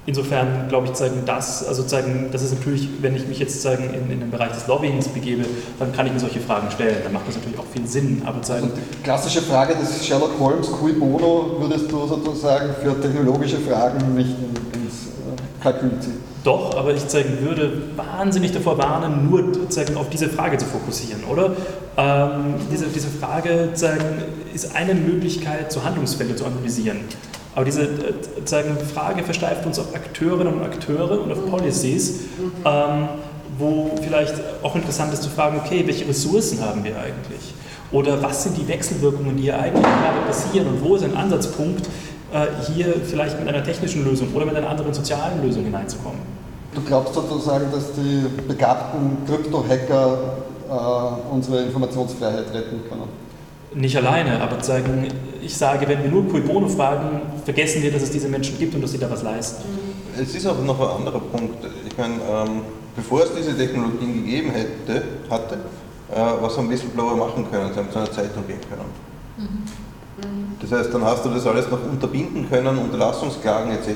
Insofern 0.07 0.69
glaube 0.69 0.87
ich, 0.87 0.95
zeigen 0.95 1.23
das, 1.27 1.67
also 1.67 1.83
zeigen, 1.83 2.31
das 2.33 2.43
ist 2.43 2.55
natürlich, 2.55 2.89
wenn 3.01 3.15
ich 3.15 3.29
mich 3.29 3.39
jetzt 3.39 3.61
zeigen 3.61 3.85
in, 3.85 4.11
in 4.11 4.21
den 4.21 4.31
Bereich 4.31 4.53
des 4.53 4.67
Lobbyings 4.67 5.09
begebe, 5.09 5.45
dann 5.79 5.93
kann 5.93 6.07
ich 6.07 6.13
mir 6.13 6.21
solche 6.21 6.41
Fragen 6.41 6.71
stellen. 6.71 6.97
Dann 7.05 7.13
macht 7.13 7.29
das 7.29 7.37
natürlich 7.37 7.59
auch 7.59 7.67
viel 7.73 7.87
Sinn. 7.87 8.23
Aber 8.25 8.41
zeigen, 8.41 8.65
also 8.65 8.77
die 8.77 9.03
klassische 9.03 9.43
Frage 9.43 9.75
des 9.77 10.05
Sherlock 10.05 10.33
Holmes, 10.41 10.73
cui 10.73 10.95
bono, 10.95 11.57
würdest 11.61 11.93
du 11.93 12.07
sozusagen 12.07 12.71
für 12.83 12.99
technologische 13.01 13.59
Fragen 13.59 14.15
nicht 14.15 14.31
ins 14.73 15.07
äh, 15.07 15.63
Kalkül 15.63 15.93
ziehen? 16.01 16.31
Doch, 16.43 16.75
aber 16.75 16.95
ich 16.95 17.07
zeigen 17.07 17.39
würde 17.43 17.71
wahnsinnig 17.97 18.53
davor 18.53 18.79
warnen, 18.79 19.29
nur 19.29 19.69
zeigen, 19.69 19.99
auf 19.99 20.09
diese 20.09 20.31
Frage 20.31 20.57
zu 20.57 20.65
fokussieren, 20.65 21.25
oder? 21.25 21.53
Ähm, 21.99 22.55
diese, 22.73 22.87
diese 22.87 23.09
Frage 23.09 23.69
zeigen, 23.75 24.23
ist 24.55 24.75
eine 24.75 24.95
Möglichkeit, 24.95 25.71
so 25.71 25.85
Handlungsfälle 25.85 26.35
zu 26.35 26.47
analysieren. 26.47 27.01
Aber 27.61 27.67
diese 27.67 27.91
sagen, 28.47 28.75
äh, 28.75 28.85
Frage 28.87 29.23
versteift 29.23 29.67
uns 29.67 29.79
auf 29.79 29.95
Akteurinnen 29.95 30.55
und 30.55 30.63
Akteure 30.63 31.21
und 31.21 31.31
auf 31.31 31.45
Policies, 31.51 32.21
ähm, 32.65 33.09
wo 33.59 33.91
vielleicht 34.03 34.33
auch 34.63 34.75
interessant 34.77 35.13
ist 35.13 35.25
zu 35.25 35.29
fragen, 35.29 35.61
okay, 35.63 35.83
welche 35.85 36.09
Ressourcen 36.09 36.63
haben 36.63 36.83
wir 36.83 36.99
eigentlich? 36.99 37.53
Oder 37.93 38.23
was 38.23 38.45
sind 38.45 38.57
die 38.57 38.67
Wechselwirkungen, 38.67 39.37
die 39.37 39.43
hier 39.43 39.59
eigentlich 39.59 39.83
gerade 39.83 40.27
passieren 40.27 40.69
und 40.69 40.83
wo 40.83 40.97
ist 40.97 41.05
ein 41.05 41.15
Ansatzpunkt, 41.15 41.87
äh, 42.33 42.47
hier 42.73 42.95
vielleicht 43.05 43.39
mit 43.39 43.47
einer 43.47 43.63
technischen 43.63 44.07
Lösung 44.07 44.29
oder 44.33 44.47
mit 44.47 44.57
einer 44.57 44.71
anderen 44.71 44.95
sozialen 44.95 45.43
Lösung 45.45 45.65
hineinzukommen? 45.65 46.21
Du 46.75 46.81
glaubst 46.81 47.13
sozusagen, 47.13 47.67
dass 47.71 47.93
die 47.93 48.25
begabten 48.49 49.19
Krypto-Hacker 49.27 50.19
äh, 50.71 51.35
unsere 51.35 51.65
Informationsfreiheit 51.65 52.55
retten 52.55 52.81
können? 52.89 53.30
Nicht 53.73 53.97
alleine, 53.97 54.41
aber 54.41 54.63
sagen, 54.65 55.07
ich 55.41 55.57
sage, 55.57 55.87
wenn 55.87 56.03
wir 56.03 56.11
nur 56.11 56.29
Cui 56.29 56.41
Bono 56.41 56.69
fragen, 56.69 57.23
vergessen 57.45 57.83
wir, 57.83 57.93
dass 57.93 58.03
es 58.03 58.11
diese 58.11 58.29
Menschen 58.29 58.59
gibt 58.59 58.75
und 58.75 58.83
dass 58.83 58.91
sie 58.91 58.99
da 58.99 59.09
was 59.09 59.23
leisten. 59.23 59.63
Es 60.21 60.35
ist 60.35 60.47
aber 60.47 60.63
noch 60.63 60.81
ein 60.81 60.97
anderer 60.99 61.21
Punkt. 61.21 61.65
Ich 61.87 61.97
meine, 61.97 62.15
ähm, 62.15 62.63
bevor 62.97 63.23
es 63.23 63.31
diese 63.35 63.57
Technologien 63.57 64.25
gegeben 64.25 64.51
hätte, 64.51 65.05
hatte, 65.31 65.55
äh, 66.11 66.43
was 66.43 66.57
haben 66.57 66.69
Whistleblower 66.69 67.15
machen 67.15 67.47
können? 67.49 67.73
Sie 67.73 67.79
haben 67.79 67.91
zu 67.93 67.99
einer 67.99 68.11
Zeitung 68.11 68.45
gehen 68.47 68.59
können. 68.69 68.91
Mhm. 69.39 70.57
Das 70.61 70.73
heißt, 70.73 70.93
dann 70.93 71.05
hast 71.05 71.25
du 71.25 71.31
das 71.31 71.47
alles 71.47 71.71
noch 71.71 71.83
unterbinden 71.85 72.49
können, 72.51 72.77
Unterlassungsklagen 72.77 73.73
etc. 73.73 73.91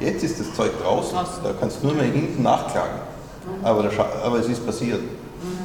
Jetzt 0.00 0.24
ist 0.24 0.40
das 0.40 0.54
Zeug 0.54 0.70
draußen, 0.82 1.16
da 1.42 1.50
kannst 1.60 1.82
du 1.82 1.88
nur 1.88 1.96
mehr 1.96 2.06
hinten 2.06 2.42
nachklagen. 2.42 3.00
Mhm. 3.60 3.64
Aber, 3.64 3.90
aber 4.24 4.38
es 4.38 4.48
ist 4.48 4.64
passiert. 4.64 5.00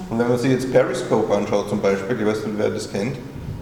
Und 0.10 0.20
wenn 0.20 0.28
man 0.28 0.38
sich 0.38 0.52
jetzt 0.52 0.72
Periscope 0.72 1.34
anschaut 1.34 1.70
zum 1.70 1.82
Beispiel, 1.82 2.20
ich 2.20 2.26
weiß 2.26 2.46
nicht, 2.46 2.58
wer 2.58 2.70
das 2.70 2.92
kennt, 2.92 3.16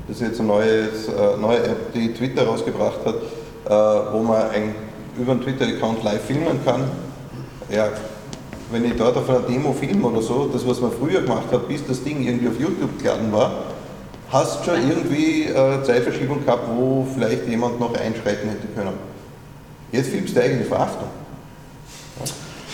das 0.07 0.17
ist 0.17 0.27
jetzt 0.27 0.39
eine 0.39 0.47
neue, 0.47 0.81
äh, 0.83 1.37
neue 1.39 1.63
App, 1.63 1.93
die 1.93 2.13
Twitter 2.13 2.45
rausgebracht 2.45 2.99
hat, 3.05 3.15
äh, 3.65 4.13
wo 4.13 4.19
man 4.23 4.49
ein, 4.51 4.75
über 5.17 5.33
einen 5.33 5.41
Twitter-Account 5.41 6.03
live 6.03 6.23
filmen 6.23 6.59
kann. 6.63 6.89
Ja, 7.69 7.89
wenn 8.71 8.85
ich 8.85 8.95
dort 8.95 9.17
auf 9.17 9.29
einer 9.29 9.39
Demo 9.39 9.73
filme 9.73 10.07
oder 10.07 10.21
so, 10.21 10.49
das 10.51 10.65
was 10.65 10.79
man 10.79 10.91
früher 10.91 11.21
gemacht 11.21 11.51
hat, 11.51 11.67
bis 11.67 11.85
das 11.85 12.03
Ding 12.03 12.25
irgendwie 12.25 12.47
auf 12.47 12.59
YouTube 12.59 12.97
geladen 12.99 13.31
war, 13.31 13.51
hast 14.29 14.65
schon 14.65 14.75
irgendwie 14.89 15.43
äh, 15.43 15.83
Zeitverschiebung 15.83 16.45
gehabt, 16.45 16.63
wo 16.75 17.05
vielleicht 17.13 17.47
jemand 17.47 17.79
noch 17.79 17.93
einschreiten 17.93 18.49
hätte 18.49 18.67
können. 18.75 18.93
Jetzt 19.91 20.09
filmst 20.09 20.35
du 20.35 20.41
eigene 20.41 20.65
Verhaftung. 20.65 21.07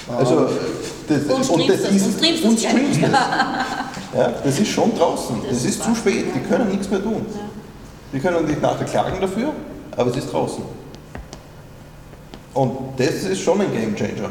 Also, 0.08 0.50
das, 1.08 1.24
und, 1.24 1.50
und 1.50 1.70
das 1.70 1.80
ist, 1.80 2.06
und 2.06 2.14
streamst 2.14 2.44
und 2.44 2.60
streamst 2.60 3.04
das. 3.04 3.12
Ja, 4.16 4.32
das 4.44 4.60
ist 4.60 4.68
schon 4.68 4.96
draußen. 4.96 5.38
Das, 5.42 5.54
das 5.54 5.66
ist 5.66 5.84
zu 5.84 5.96
spät. 5.96 6.26
Die 6.36 6.40
können 6.42 6.70
nichts 6.70 6.88
mehr 6.90 7.02
tun. 7.02 7.26
Die 8.14 8.20
können 8.20 8.46
nicht 8.46 8.62
nachher 8.62 8.86
klagen 8.86 9.20
dafür, 9.20 9.54
aber 9.98 10.12
es 10.12 10.18
ist 10.18 10.32
draußen. 10.32 10.64
Und 12.54 12.72
das 12.98 13.24
ist 13.24 13.42
schon 13.42 13.60
ein 13.62 13.74
Game 13.74 13.96
Changer. 13.96 14.30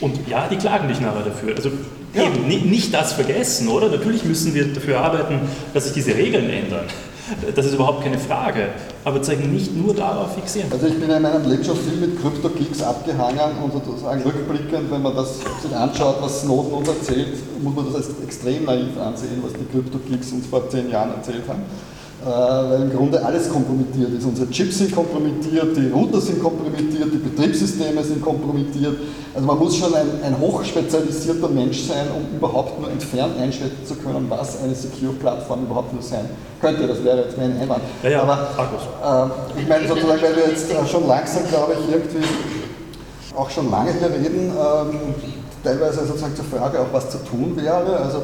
Und 0.00 0.26
ja, 0.26 0.48
die 0.48 0.56
klagen 0.56 0.86
nicht 0.88 1.02
nachher 1.02 1.24
dafür. 1.24 1.54
Also 1.54 1.70
ja. 2.14 2.24
eben, 2.24 2.70
nicht 2.70 2.94
das 2.94 3.12
vergessen, 3.12 3.68
oder? 3.68 3.88
Natürlich 3.88 4.24
müssen 4.24 4.54
wir 4.54 4.72
dafür 4.72 5.00
arbeiten, 5.00 5.40
dass 5.74 5.84
sich 5.84 5.92
diese 5.92 6.14
Regeln 6.14 6.48
ändern. 6.48 6.86
Das 7.54 7.66
ist 7.66 7.74
überhaupt 7.74 8.04
keine 8.04 8.18
Frage. 8.18 8.68
Aber 9.04 9.20
zeigen 9.20 9.52
nicht 9.52 9.74
nur 9.74 9.94
darauf 9.94 10.34
fixieren. 10.34 10.70
Also 10.70 10.86
ich 10.86 10.98
bin 10.98 11.10
in 11.10 11.22
meinem 11.22 11.48
Leben 11.48 11.64
schon 11.64 11.76
viel 11.76 11.96
mit 11.96 12.20
Krypto-Geeks 12.20 12.82
abgehangen 12.82 13.58
und 13.62 13.72
sozusagen 13.72 14.22
rückblickend, 14.22 14.90
wenn 14.90 15.02
man 15.02 15.14
das 15.14 15.40
sich 15.62 15.74
anschaut, 15.74 16.16
was 16.20 16.42
Snowden 16.42 16.72
uns 16.72 16.88
erzählt, 16.88 17.34
muss 17.62 17.74
man 17.74 17.86
das 17.86 17.96
als 17.96 18.10
extrem 18.22 18.64
naiv 18.64 18.98
ansehen, 19.00 19.42
was 19.42 19.52
die 19.54 19.64
Krypto-Geeks 19.64 20.32
uns 20.32 20.46
vor 20.46 20.68
zehn 20.68 20.90
Jahren 20.90 21.10
erzählt 21.14 21.48
haben. 21.48 21.62
Äh, 22.24 22.28
weil 22.28 22.82
im 22.82 22.96
Grunde 22.96 23.22
alles 23.22 23.50
kompromittiert 23.50 24.10
ist. 24.16 24.24
Unsere 24.24 24.48
Chips 24.50 24.78
sind 24.78 24.94
kompromittiert, 24.94 25.76
die 25.76 25.90
Router 25.90 26.18
sind 26.18 26.42
kompromittiert, 26.42 27.12
die 27.12 27.18
Betriebssysteme 27.18 28.02
sind 28.02 28.22
kompromittiert. 28.22 28.96
Also 29.34 29.46
man 29.46 29.58
muss 29.58 29.76
schon 29.76 29.94
ein, 29.94 30.06
ein 30.24 30.40
hochspezialisierter 30.40 31.48
Mensch 31.48 31.82
sein, 31.82 32.06
um 32.16 32.34
überhaupt 32.34 32.80
nur 32.80 32.90
entfernt 32.90 33.38
einschätzen 33.38 33.84
zu 33.84 33.96
können, 33.96 34.26
was 34.30 34.62
eine 34.62 34.74
Secure-Plattform 34.74 35.64
überhaupt 35.64 35.92
nur 35.92 36.02
sein 36.02 36.24
könnte. 36.58 36.86
Das 36.86 37.04
wäre 37.04 37.24
jetzt 37.24 37.36
mein 37.36 37.60
Einwand. 37.60 37.82
Ja, 38.02 38.08
ja, 38.08 38.22
Aber 38.22 39.30
äh, 39.56 39.60
ich 39.60 39.68
meine 39.68 39.86
sozusagen, 39.86 40.22
weil 40.22 40.36
wir 40.36 40.48
jetzt 40.48 40.72
äh, 40.72 40.86
schon 40.86 41.06
langsam, 41.06 41.46
glaube 41.48 41.74
ich, 41.74 41.94
irgendwie 41.94 42.26
auch 43.36 43.50
schon 43.50 43.70
lange 43.70 43.92
hier 43.92 44.08
reden, 44.08 44.50
ähm, 44.50 45.14
teilweise 45.62 46.06
sozusagen 46.06 46.34
zur 46.34 46.46
Frage 46.46 46.80
auch, 46.80 46.92
was 46.92 47.10
zu 47.10 47.18
tun 47.18 47.52
wäre. 47.56 47.98
Also 47.98 48.22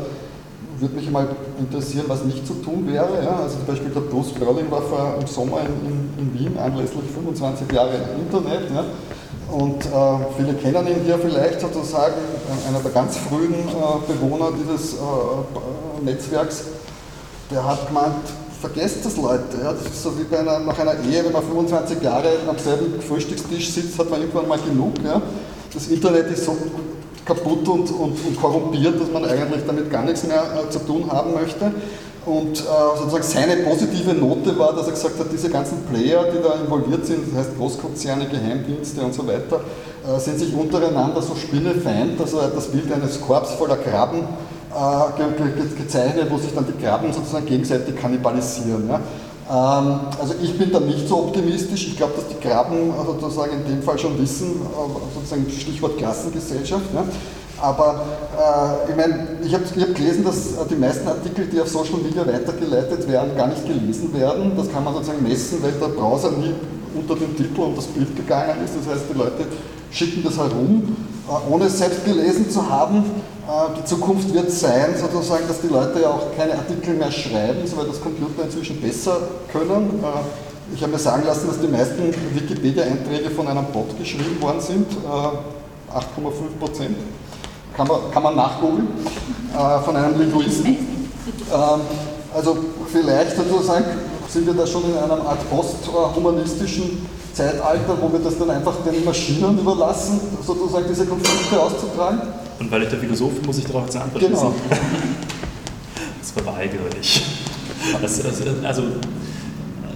würde 0.81 0.97
mich 0.97 1.11
mal 1.11 1.29
interessieren, 1.59 2.05
was 2.09 2.25
nicht 2.25 2.47
zu 2.47 2.55
tun 2.55 2.87
wäre. 2.87 3.23
Ja? 3.25 3.41
Also 3.43 3.57
zum 3.57 3.67
Beispiel 3.67 3.91
der 3.91 4.01
Bruce 4.01 4.33
Berling 4.33 4.71
war 4.71 4.83
vor, 4.83 5.17
im 5.21 5.27
Sommer 5.27 5.61
in, 5.61 5.91
in, 5.91 6.19
in 6.19 6.39
Wien 6.39 6.59
anlässlich 6.59 7.05
25 7.15 7.71
Jahre 7.73 7.95
Internet. 8.19 8.71
Ja? 8.75 8.85
Und 9.53 9.85
äh, 9.85 9.91
viele 10.37 10.55
kennen 10.55 10.87
ihn 10.87 11.05
hier 11.05 11.19
vielleicht 11.19 11.61
sozusagen, 11.61 12.15
einer 12.69 12.81
der 12.81 12.91
ganz 12.91 13.17
frühen 13.19 13.53
äh, 13.53 14.13
Bewohner 14.13 14.51
dieses 14.59 14.95
äh, 14.95 16.05
Netzwerks. 16.05 16.65
Der 17.51 17.67
hat 17.67 17.87
gemeint, 17.89 18.15
vergesst 18.61 19.05
das 19.05 19.17
Leute. 19.17 19.59
Ja? 19.63 19.73
Das 19.73 19.83
ist 19.83 20.03
so 20.03 20.13
wie 20.17 20.35
einer, 20.35 20.59
nach 20.61 20.79
einer 20.79 20.95
Ehe, 21.05 21.25
wenn 21.25 21.33
man 21.33 21.43
25 21.43 22.03
Jahre 22.03 22.29
am 22.49 22.59
selben 22.59 23.01
Frühstückstisch 23.03 23.71
sitzt, 23.73 23.99
hat 23.99 24.11
man 24.11 24.21
irgendwann 24.21 24.49
mal 24.49 24.59
genug. 24.59 24.95
Ja? 25.05 25.21
Das 25.75 25.89
Internet 25.89 26.31
ist 26.31 26.45
so 26.45 26.57
kaputt 27.25 27.69
und, 27.69 27.91
und, 27.91 28.27
und, 28.27 28.41
korrumpiert, 28.41 29.01
dass 29.01 29.11
man 29.11 29.25
eigentlich 29.25 29.63
damit 29.67 29.91
gar 29.91 30.05
nichts 30.05 30.25
mehr 30.25 30.43
äh, 30.43 30.71
zu 30.71 30.81
tun 30.81 31.11
haben 31.11 31.35
möchte. 31.35 31.73
Und 32.25 32.61
äh, 32.61 32.63
sozusagen 32.99 33.25
seine 33.25 33.57
positive 33.65 34.15
Note 34.15 34.57
war, 34.57 34.75
dass 34.75 34.87
er 34.87 34.93
gesagt 34.93 35.19
hat, 35.19 35.27
diese 35.33 35.51
ganzen 35.51 35.83
Player, 35.85 36.25
die 36.33 36.41
da 36.41 36.55
involviert 36.55 37.05
sind, 37.05 37.29
das 37.29 37.39
heißt 37.39 37.59
Großkonzerne, 37.59 38.29
Geheimdienste 38.29 39.01
und 39.03 39.13
so 39.13 39.27
weiter, 39.27 39.61
äh, 40.07 40.21
sind 40.21 40.39
sich 40.39 40.55
untereinander 40.55 41.21
so 41.21 41.35
spinnefeind, 41.35 42.21
dass 42.21 42.33
er 42.33 42.49
das 42.49 42.69
Bild 42.69 42.93
eines 42.93 43.21
Korps 43.21 43.53
voller 43.53 43.77
Krabben 43.77 44.21
äh, 44.21 45.17
ge 45.17 45.53
ge 45.53 45.77
gezeichnet, 45.77 46.29
wo 46.31 46.39
sich 46.39 46.55
dann 46.55 46.67
die 46.67 46.83
Krabben 46.83 47.13
sozusagen 47.13 47.47
gegenseitig 47.47 47.97
kannibalisieren. 47.97 48.89
Ja. 48.89 49.01
Ähm, 49.53 50.01
also 50.19 50.35
ich 50.43 50.57
bin 50.57 50.73
da 50.73 50.81
nicht 50.81 51.07
so 51.07 51.19
optimistisch. 51.19 51.89
Ich 51.89 51.97
glaube, 51.97 52.15
dass 52.17 52.29
die 52.29 52.41
Graben 52.41 52.91
sozusagen 53.05 53.53
in 53.53 53.67
dem 53.67 53.83
Fall 53.83 53.99
schon 53.99 54.19
wissen, 54.19 54.63
äh, 54.63 55.15
sozusagen 55.15 55.51
Stichwort 55.51 55.99
Klassengesellschaft, 55.99 56.87
ja, 56.95 57.05
Aber 57.61 58.03
äh, 58.39 58.91
ich 58.91 58.97
meine, 58.97 59.29
ich 59.45 59.53
habe 59.53 59.65
hab 59.65 59.95
gelesen, 59.95 60.25
dass 60.25 60.67
die 60.69 60.75
meisten 60.75 61.07
Artikel, 61.07 61.47
die 61.47 61.61
auf 61.61 61.69
Social 61.69 61.99
Media 62.03 62.27
weitergeleitet 62.27 63.07
werden, 63.07 63.37
gar 63.37 63.49
nicht 63.49 63.67
gelesen 63.67 64.15
werden. 64.15 64.53
Das 64.57 64.73
kann 64.73 64.85
man 64.85 64.95
sozusagen 64.95 65.23
messen, 65.23 65.63
weil 65.63 65.73
der 65.73 65.89
Browser 65.89 66.31
nie 66.31 66.55
unter 66.95 67.15
den 67.15 67.37
Titel 67.37 67.61
und 67.61 67.77
das 67.77 67.87
Bild 67.87 68.17
gegangen 68.17 68.65
ist. 68.65 68.75
Das 68.75 68.95
heißt, 68.95 69.05
die 69.13 69.19
Leute 69.19 69.45
schicken 69.91 70.23
das 70.25 70.39
herum, 70.39 70.97
äh, 71.29 71.53
ohne 71.53 71.67
es 71.67 71.77
selbst 71.77 72.07
gelesen 72.07 72.51
zu 72.51 72.71
haben. 72.71 73.05
Äh, 73.53 73.79
die 73.79 73.85
Zukunft 73.85 74.33
wird 74.33 74.51
sein, 74.51 74.95
sozusagen, 74.99 75.47
dass 75.47 75.61
die 75.61 75.69
Leute 75.69 76.01
ja 76.01 76.09
auch 76.09 76.35
keine 76.37 76.55
Artikel 76.55 76.95
mehr 76.95 77.11
schreiben, 77.11 77.61
weil 77.77 77.87
das 77.87 78.01
Computer 78.01 78.45
inzwischen 78.45 78.81
besser 78.81 79.19
können. 79.53 80.03
Äh, 80.03 80.75
ich 80.75 80.83
habe 80.83 80.93
mir 80.93 80.99
sagen 80.99 81.25
lassen, 81.27 81.49
dass 81.49 81.61
die 81.61 81.69
meisten 81.69 82.15
Wikipedia-Einträge 82.35 83.31
von 83.31 83.47
einem 83.47 83.67
Bot 83.67 83.99
geschrieben 83.99 84.41
worden 84.41 84.61
sind, 84.61 84.87
8,5 84.91 86.59
Prozent. 86.59 86.97
Kann 87.77 87.87
man, 87.87 87.99
kann 88.11 88.23
man 88.23 88.37
nachgoogeln, 88.37 88.89
von 89.85 89.97
einem 89.97 90.19
Linguisten. 90.19 90.69
Ähm, 90.69 91.81
also 92.35 92.57
vielleicht 92.91 93.37
sozusagen 93.37 93.85
sind 94.29 94.47
wir 94.47 94.55
da 94.55 94.67
schon 94.67 94.85
in 94.85 94.97
einer 94.97 95.27
Art 95.27 95.41
posthumanistischen 95.51 97.07
Zeitalter, 97.35 97.99
wo 98.01 98.11
wir 98.11 98.21
das 98.21 98.39
dann 98.39 98.49
einfach 98.49 98.77
den 98.91 99.05
Maschinen 99.05 99.59
überlassen, 99.59 100.21
sozusagen 100.47 100.87
diese 100.89 101.05
Konflikte 101.05 101.61
auszutragen? 101.61 102.23
Und 102.63 102.71
weil 102.71 102.85
ich 102.85 102.91
der 102.91 103.01
Philosoph 103.01 103.35
bin, 103.35 103.45
muss 103.45 103.59
ich 103.59 103.65
darauf 103.65 103.85
jetzt 103.87 103.97
eine 103.97 104.05
Antwort 104.05 104.25
genau. 104.25 104.55
Das 106.21 106.31
verweigere 106.31 106.85
ich. 107.01 107.25
Das, 108.01 108.25
also, 108.65 108.85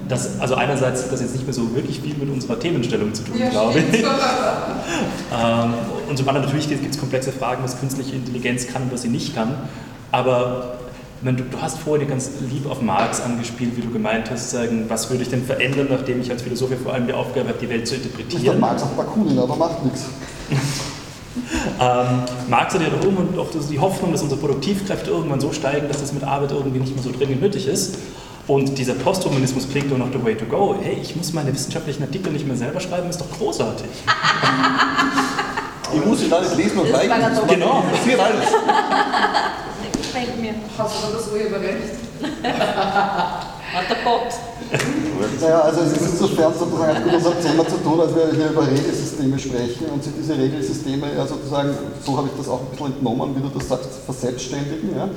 das, 0.09 0.41
also 0.41 0.55
einerseits 0.57 1.05
hat 1.05 1.13
das 1.13 1.21
jetzt 1.21 1.35
nicht 1.35 1.45
mehr 1.45 1.55
so 1.55 1.73
wirklich 1.77 2.01
viel 2.01 2.17
mit 2.17 2.29
unserer 2.29 2.59
Themenstellung 2.59 3.15
zu 3.15 3.23
tun, 3.23 3.39
ja, 3.39 3.51
glaube 3.51 3.79
ich. 3.79 4.03
ähm, 4.03 5.75
und 6.09 6.19
zum 6.19 6.29
anderen 6.29 6.47
natürlich 6.47 6.69
gibt 6.69 6.93
es 6.93 6.99
komplexe 6.99 7.31
Fragen, 7.31 7.63
was 7.63 7.79
künstliche 7.79 8.17
Intelligenz 8.17 8.67
kann 8.67 8.83
und 8.83 8.93
was 8.93 9.03
sie 9.03 9.11
nicht 9.11 9.37
kann. 9.37 9.55
Aber 10.11 10.79
meine, 11.23 11.37
du, 11.37 11.45
du, 11.45 11.63
hast 11.63 11.79
vorhin 11.79 12.09
ganz 12.09 12.33
lieb 12.51 12.69
auf 12.69 12.83
Marx 12.83 13.21
angespielt, 13.21 13.77
wie 13.77 13.83
du 13.83 13.93
gemeint 13.93 14.29
hast, 14.29 14.51
sagen, 14.51 14.87
was 14.89 15.09
würde 15.09 15.23
ich 15.23 15.31
denn 15.31 15.45
verändern, 15.45 15.87
nachdem 15.89 16.21
ich 16.21 16.33
als 16.33 16.43
Philosoph 16.43 16.71
vor 16.83 16.95
allem 16.95 17.07
die 17.07 17.13
Aufgabe 17.13 17.49
habe, 17.51 17.59
die 17.61 17.69
Welt 17.69 17.87
zu 17.87 17.95
interpretieren. 17.95 18.57
Ich 18.57 18.61
Marx 18.61 18.83
auf 18.83 18.91
Bakunin, 18.97 19.39
aber 19.39 19.55
macht 19.55 19.85
nichts. 19.85 20.07
ähm, 21.81 22.23
Marx 22.49 22.75
hat 22.75 22.83
ja 22.83 22.89
darum 22.89 23.17
und 23.17 23.39
auch 23.39 23.49
die 23.51 23.79
Hoffnung, 23.79 24.13
dass 24.13 24.23
unsere 24.23 24.41
Produktivkräfte 24.41 25.11
irgendwann 25.11 25.41
so 25.41 25.53
steigen, 25.53 25.89
dass 25.89 26.01
das 26.01 26.13
mit 26.13 26.25
Arbeit 26.25 26.53
irgendwie 26.53 26.81
nicht 26.81 26.95
mehr 26.95 27.03
so 27.03 27.13
dringend 27.13 27.41
nötig 27.41 27.67
ist. 27.67 27.99
Und 28.47 28.79
dieser 28.79 28.95
Posthumanismus 28.95 29.69
klingt 29.69 29.91
doch 29.91 29.99
noch 29.99 30.13
the 30.13 30.25
way 30.25 30.37
to 30.37 30.45
go. 30.45 30.77
Hey, 30.81 30.99
ich 31.03 31.17
muss 31.17 31.33
meine 31.33 31.53
wissenschaftlichen 31.53 32.05
Artikel 32.05 32.33
nicht 32.33 32.47
mehr 32.47 32.57
selber 32.57 32.81
schreiben, 32.81 33.11
ist 33.11 33.21
doch 33.21 33.31
großartig. 33.39 33.87
ich 35.95 36.05
muss 36.05 36.21
sie 36.21 36.27
nicht 36.27 36.57
lesen 36.57 36.79
und 36.79 36.91
zeigen. 36.91 37.13
Genau. 37.49 37.83
Passiert 37.91 38.21
alles 38.21 38.47
gefällt 40.17 40.41
mir. 40.41 40.55
Hast 40.79 41.05
du 41.05 41.13
das 41.13 41.31
Urheberrecht? 41.31 41.99
Hat 43.73 43.91
der 43.91 43.97
Gott. 44.05 44.33
Naja, 45.41 45.61
also 45.61 45.81
es 45.83 45.93
ist 45.93 46.13
insofern 46.13 46.53
sozusagen 46.55 47.05
mit 47.05 47.15
unserem 47.15 47.41
Thema 47.43 47.69
zu 47.69 47.77
tun, 47.77 48.01
als 48.01 48.15
wir 48.15 48.33
hier 48.35 48.51
über 48.51 48.67
Regelsysteme 48.67 49.39
sprechen 49.39 49.87
und 49.93 50.03
sich 50.03 50.13
diese 50.19 50.37
Regelsysteme 50.37 51.15
ja 51.15 51.27
sozusagen, 51.27 51.77
so 52.05 52.17
habe 52.17 52.29
ich 52.29 52.39
das 52.39 52.49
auch 52.49 52.61
ein 52.61 52.67
bisschen 52.71 52.87
entnommen, 52.87 53.37
wie 53.37 53.43
du 53.43 53.49
das 53.49 53.69
sagst, 53.69 53.91
verselbstständigen. 54.05 54.97
Ja? 54.97 55.09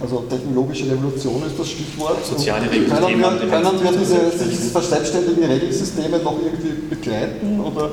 Also 0.00 0.24
technologische 0.28 0.90
Revolution 0.90 1.42
ist 1.46 1.58
das 1.58 1.68
Stichwort. 1.68 2.24
Soziale 2.24 2.70
Regelsysteme. 2.70 3.22
Können 3.22 3.40
wir, 3.40 3.48
können 3.48 3.82
wir 3.82 3.92
diese 3.92 4.30
sich 4.30 4.72
verselbstständigen 4.72 5.44
Regelsysteme 5.44 6.18
noch 6.18 6.36
irgendwie 6.42 6.88
begleiten? 6.88 7.60
Oder? 7.60 7.90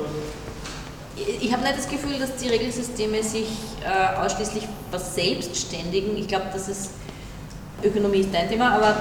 ich 1.40 1.52
habe 1.52 1.62
nicht 1.62 1.78
das 1.78 1.88
Gefühl, 1.88 2.18
dass 2.18 2.36
die 2.36 2.48
Regelsysteme 2.48 3.22
sich 3.22 3.46
äh, 3.84 4.24
ausschließlich 4.24 4.66
verselbstständigen. 4.90 6.16
Ich 6.16 6.28
glaube, 6.28 6.46
dass 6.52 6.68
es 6.68 6.90
Ökonomie 7.82 8.18
ist 8.20 8.32
dein 8.32 8.48
Thema, 8.48 8.72
aber 8.72 8.94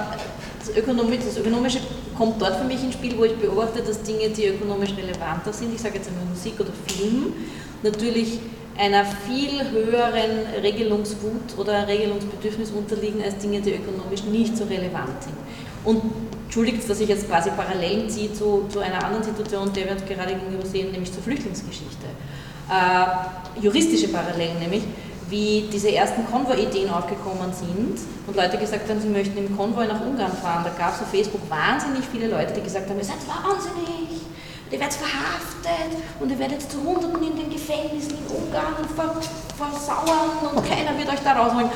das, 0.66 0.76
Ökonomie, 0.76 1.18
das 1.18 1.38
Ökonomische 1.38 1.80
kommt 2.18 2.42
dort 2.42 2.56
für 2.56 2.64
mich 2.64 2.82
ins 2.84 2.94
Spiel, 2.94 3.18
wo 3.18 3.26
ich 3.26 3.36
beobachte, 3.36 3.82
dass 3.82 4.02
Dinge, 4.04 4.30
die 4.30 4.48
ökonomisch 4.48 4.92
relevanter 4.96 5.52
sind, 5.52 5.74
ich 5.74 5.82
sage 5.82 5.96
jetzt 5.96 6.08
einmal 6.08 6.26
Musik 6.26 6.54
oder 6.60 6.72
Film, 6.88 7.34
natürlich 7.82 8.40
einer 8.78 9.06
viel 9.06 9.72
höheren 9.72 10.62
Regelungswut 10.62 11.58
oder 11.58 11.88
Regelungsbedürfnis 11.88 12.72
unterliegen 12.72 13.22
als 13.24 13.38
Dinge, 13.38 13.62
die 13.62 13.74
ökonomisch 13.74 14.24
nicht 14.24 14.58
so 14.58 14.64
relevant 14.64 15.22
sind. 15.22 15.36
Und 15.84 16.02
entschuldigt, 16.46 16.90
dass 16.90 17.00
ich 17.00 17.10
jetzt 17.10 17.28
quasi 17.28 17.50
Parallelen 17.52 18.10
ziehe 18.10 18.34
zu, 18.34 18.66
zu 18.70 18.80
einer 18.80 19.04
anderen 19.04 19.24
Situation, 19.24 19.72
der 19.74 19.86
wir 19.86 19.96
gerade 19.96 20.34
gegenüber 20.34 20.66
sehen, 20.66 20.92
nämlich 20.92 21.12
zur 21.12 21.22
Flüchtlingsgeschichte. 21.22 22.08
Äh, 22.70 23.62
juristische 23.62 24.08
Parallelen 24.08 24.58
nämlich, 24.60 24.84
wie 25.34 25.68
diese 25.74 25.92
ersten 25.92 26.26
Konvoi-Ideen 26.28 26.92
aufgekommen 26.92 27.52
sind 27.52 27.98
und 28.28 28.36
Leute 28.36 28.60
gesagt 28.60 28.88
haben, 28.88 29.02
sie 29.02 29.10
möchten 29.10 29.36
im 29.36 29.58
Konvoi 29.58 29.88
nach 29.88 30.00
Ungarn 30.00 30.32
fahren. 30.32 30.64
Da 30.64 30.70
gab 30.78 30.94
es 30.94 31.02
auf 31.02 31.10
Facebook 31.10 31.42
wahnsinnig 31.50 32.04
viele 32.12 32.28
Leute, 32.28 32.54
die 32.54 32.62
gesagt 32.62 32.88
haben, 32.88 33.00
ihr 33.00 33.04
seid 33.04 33.26
wahnsinnig, 33.26 34.22
ihr 34.70 34.80
werdet 34.80 34.94
verhaftet 34.94 35.98
und 36.20 36.30
ihr 36.30 36.38
werdet 36.38 36.62
zu 36.62 36.78
Hunderten 36.84 37.24
in 37.24 37.36
den 37.36 37.50
Gefängnissen 37.50 38.14
in 38.14 38.26
Ungarn 38.30 38.76
versauern 39.58 40.54
und 40.54 40.62
keiner 40.70 40.96
wird 40.96 41.10
euch 41.10 41.24
da 41.24 41.34
rausholen. 41.34 41.70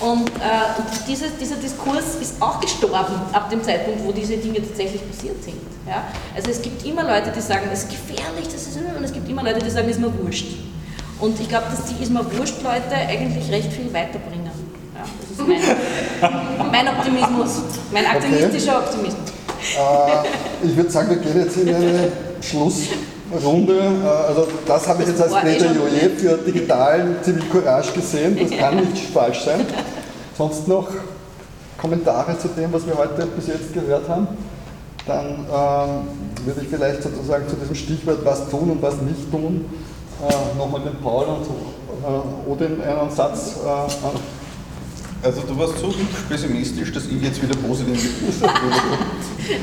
Und 0.00 0.30
äh, 0.30 0.80
diese, 1.06 1.28
dieser 1.38 1.56
Diskurs 1.56 2.16
ist 2.16 2.40
auch 2.40 2.60
gestorben 2.60 3.14
ab 3.32 3.50
dem 3.50 3.62
Zeitpunkt, 3.62 4.02
wo 4.04 4.10
diese 4.10 4.38
Dinge 4.38 4.66
tatsächlich 4.66 5.06
passiert 5.06 5.44
sind. 5.44 5.60
Ja? 5.86 6.04
Also 6.34 6.50
es 6.50 6.62
gibt 6.62 6.84
immer 6.86 7.04
Leute, 7.04 7.30
die 7.30 7.40
sagen, 7.42 7.68
es 7.70 7.84
ist 7.84 7.90
gefährlich, 7.90 8.46
das 8.46 8.66
ist, 8.66 8.78
und 8.78 9.04
es 9.04 9.12
gibt 9.12 9.28
immer 9.28 9.44
Leute, 9.44 9.60
die 9.60 9.70
sagen, 9.70 9.88
es 9.90 9.96
ist 9.96 10.00
mir 10.00 10.12
wurscht. 10.24 10.46
Und 11.22 11.38
ich 11.38 11.48
glaube, 11.48 11.66
dass 11.70 11.84
die 11.84 12.02
Isma 12.02 12.20
Wurscht 12.36 12.64
Leute 12.64 12.96
eigentlich 12.96 13.48
recht 13.52 13.72
viel 13.72 13.94
weiterbringen. 13.94 14.50
Ja, 14.92 15.04
das 15.20 15.30
ist 15.30 15.46
mein, 15.46 16.72
mein 16.72 16.88
Optimismus, 16.88 17.62
mein 17.92 18.06
aktivistischer 18.06 18.78
okay. 18.78 18.86
Optimismus. 18.86 19.30
Äh, 19.78 20.66
ich 20.66 20.76
würde 20.76 20.90
sagen, 20.90 21.10
wir 21.10 21.18
gehen 21.18 21.38
jetzt 21.38 21.56
in 21.58 21.72
eine 21.72 22.12
Schlussrunde. 22.40 23.78
Äh, 23.78 24.28
also 24.28 24.48
das 24.66 24.88
habe 24.88 25.04
ich 25.04 25.10
jetzt 25.10 25.22
als 25.22 25.32
Plädoyer 25.32 26.10
für 26.18 26.38
digitalen 26.38 27.14
Zivilcourage 27.22 27.92
gesehen. 27.92 28.36
Das 28.36 28.58
kann 28.58 28.80
nicht 28.80 28.98
falsch 29.14 29.44
sein. 29.44 29.60
Sonst 30.36 30.66
noch 30.66 30.88
Kommentare 31.78 32.36
zu 32.36 32.48
dem, 32.48 32.72
was 32.72 32.84
wir 32.84 32.98
heute 32.98 33.26
bis 33.26 33.46
jetzt 33.46 33.72
gehört 33.72 34.08
haben? 34.08 34.26
Dann 35.06 35.26
ähm, 35.26 36.44
würde 36.46 36.62
ich 36.62 36.68
vielleicht 36.68 37.04
sozusagen 37.04 37.48
zu 37.48 37.54
diesem 37.54 37.76
Stichwort 37.76 38.24
was 38.24 38.50
tun 38.50 38.72
und 38.72 38.82
was 38.82 38.96
nicht 39.02 39.30
tun 39.30 39.66
äh, 40.22 40.58
nochmal 40.58 40.80
den 40.82 40.96
Paul 41.02 41.24
und 41.26 41.46
äh, 41.46 42.50
Odin 42.50 42.80
einen 42.80 43.10
Satz 43.10 43.56
äh, 43.64 44.08
also 45.24 45.42
du 45.42 45.56
warst 45.56 45.78
so 45.78 45.94
pessimistisch, 46.28 46.90
dass 46.90 47.06
ich 47.06 47.22
jetzt 47.22 47.40
wieder 47.40 47.54
positiv 47.56 48.10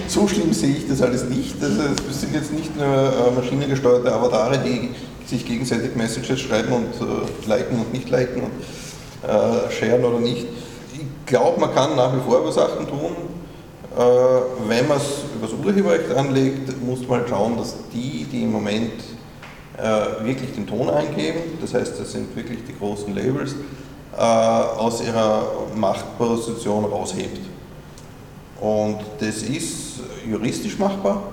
So 0.08 0.26
schlimm 0.26 0.54
sehe 0.54 0.78
ich 0.78 0.88
das 0.88 1.02
alles 1.02 1.26
nicht. 1.26 1.62
Also 1.62 1.82
es 2.10 2.22
sind 2.22 2.34
jetzt 2.34 2.54
nicht 2.54 2.78
nur 2.78 2.86
äh, 2.86 3.32
maschinengesteuerte 3.36 4.14
Avatare, 4.14 4.58
die 4.60 4.92
sich 5.26 5.46
gegenseitig 5.46 5.96
Messages 5.96 6.40
schreiben 6.40 6.72
und 6.72 6.94
äh, 6.96 7.50
liken 7.50 7.78
und 7.78 7.92
nicht 7.92 8.10
liken 8.10 8.44
und 8.44 9.30
äh, 9.30 9.70
sharen 9.70 10.04
oder 10.04 10.20
nicht. 10.20 10.48
Ich 10.94 11.26
glaube, 11.26 11.60
man 11.60 11.74
kann 11.74 11.96
nach 11.98 12.16
wie 12.16 12.22
vor 12.22 12.40
über 12.40 12.54
Sachen 12.54 12.88
tun. 12.88 13.12
Äh, 13.98 14.02
wenn 14.70 14.88
man 14.88 14.98
es 14.98 15.26
übers 15.36 15.52
Urheberrecht 15.54 16.16
anlegt, 16.16 16.82
muss 16.82 17.02
man 17.06 17.20
halt 17.20 17.30
schauen, 17.30 17.58
dass 17.58 17.76
die, 17.94 18.26
die 18.32 18.44
im 18.44 18.54
Moment 18.54 18.94
wirklich 20.24 20.54
den 20.54 20.68
Ton 20.68 20.90
eingeben, 20.90 21.40
das 21.62 21.74
heißt, 21.74 22.00
das 22.00 22.12
sind 22.12 22.36
wirklich 22.36 22.60
die 22.68 22.78
großen 22.78 23.16
Labels, 23.16 23.56
äh, 24.18 24.22
aus 24.22 25.02
ihrer 25.02 25.44
Machtposition 25.76 26.84
raushebt. 26.86 27.40
Und 28.60 29.00
das 29.20 29.44
ist 29.44 30.02
juristisch 30.30 30.78
machbar 30.78 31.24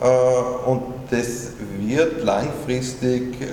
äh, 0.00 0.68
und 0.68 0.82
das 1.10 1.52
wird 1.80 2.22
langfristig 2.22 3.40
äh, 3.40 3.46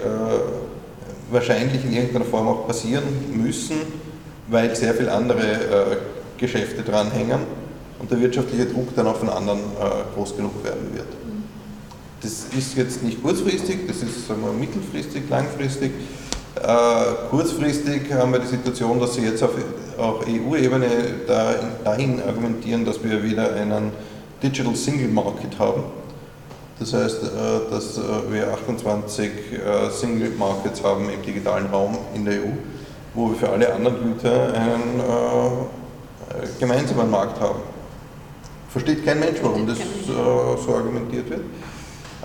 wahrscheinlich 1.31 1.83
in 1.85 1.93
irgendeiner 1.93 2.25
Form 2.25 2.47
auch 2.47 2.67
passieren 2.67 3.03
müssen, 3.33 3.77
weil 4.47 4.75
sehr 4.75 4.93
viele 4.93 5.11
andere 5.11 5.41
äh, 5.41 5.97
Geschäfte 6.37 6.83
dranhängen 6.83 7.39
und 7.99 8.11
der 8.11 8.19
wirtschaftliche 8.19 8.65
Druck 8.65 8.95
dann 8.95 9.07
auch 9.07 9.15
von 9.15 9.29
anderen 9.29 9.59
äh, 9.59 10.15
groß 10.15 10.35
genug 10.35 10.63
werden 10.63 10.93
wird. 10.93 11.07
Das 12.23 12.45
ist 12.57 12.77
jetzt 12.77 13.03
nicht 13.03 13.21
kurzfristig, 13.21 13.85
das 13.85 13.97
ist 13.97 14.29
sagen 14.29 14.41
wir, 14.45 14.53
mittelfristig, 14.53 15.23
langfristig. 15.29 15.91
Äh, 16.55 17.27
kurzfristig 17.29 18.13
haben 18.13 18.31
wir 18.31 18.39
die 18.39 18.47
Situation, 18.47 18.97
dass 18.97 19.15
sie 19.15 19.23
jetzt 19.23 19.43
auf 19.43 19.51
auch 19.97 20.21
EU-Ebene 20.25 20.87
dahin 21.27 22.21
argumentieren, 22.21 22.85
dass 22.85 23.03
wir 23.03 23.21
wieder 23.21 23.53
einen 23.53 23.91
Digital 24.41 24.73
Single 24.73 25.09
Market 25.09 25.59
haben. 25.59 25.83
Das 26.79 26.93
heißt, 26.93 27.23
äh, 27.23 27.69
dass 27.69 27.97
äh, 27.97 28.01
wir 28.31 28.53
28 28.53 29.29
Single 29.91 30.31
Markets 30.39 30.81
haben 30.81 31.09
im 31.09 31.21
digitalen 31.21 31.65
Raum 31.67 31.97
in 32.15 32.23
der 32.23 32.35
EU, 32.35 32.51
wo 33.13 33.31
wir 33.31 33.35
für 33.35 33.49
alle 33.49 33.73
anderen 33.73 34.01
Güter 34.01 34.53
einen 34.53 35.01
gemeinsamen 36.57 37.11
Markt 37.11 37.39
haben. 37.41 37.59
Versteht 38.69 39.05
kein 39.05 39.19
Mensch, 39.19 39.39
warum 39.43 39.67
das 39.67 39.77
so 40.07 40.73
argumentiert 40.73 41.29
wird. 41.29 41.41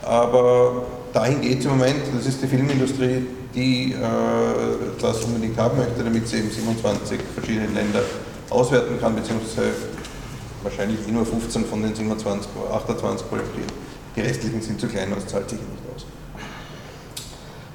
Aber 0.09 0.85
dahin 1.13 1.41
geht 1.43 1.59
es 1.61 1.65
im 1.67 1.73
Moment, 1.73 1.97
das 2.17 2.25
ist 2.27 2.43
die 2.43 2.47
Filmindustrie, 2.47 3.27
die 3.55 3.93
äh, 3.93 3.97
das 5.01 5.23
unbedingt 5.25 5.59
haben 5.59 5.77
möchte, 5.77 6.03
damit 6.03 6.27
sie 6.27 6.39
eben 6.39 6.51
27 6.51 7.21
verschiedene 7.35 7.67
Länder 7.67 8.01
auswerten 8.49 8.99
kann, 9.01 9.15
beziehungsweise 9.15 9.69
wahrscheinlich 10.63 10.99
eh 11.07 11.13
nur 11.13 11.27
15 11.27 11.65
von 11.67 11.83
den 11.83 11.95
27, 11.95 12.51
28 12.73 13.29
kolportiert. 13.29 13.71
Die 14.17 14.21
restlichen 14.23 14.63
sind 14.63 14.81
zu 14.81 14.87
klein, 14.89 15.13
das 15.15 15.27
zahlt 15.27 15.51
sich 15.51 15.59
nicht 15.59 15.83
aus. 15.95 16.07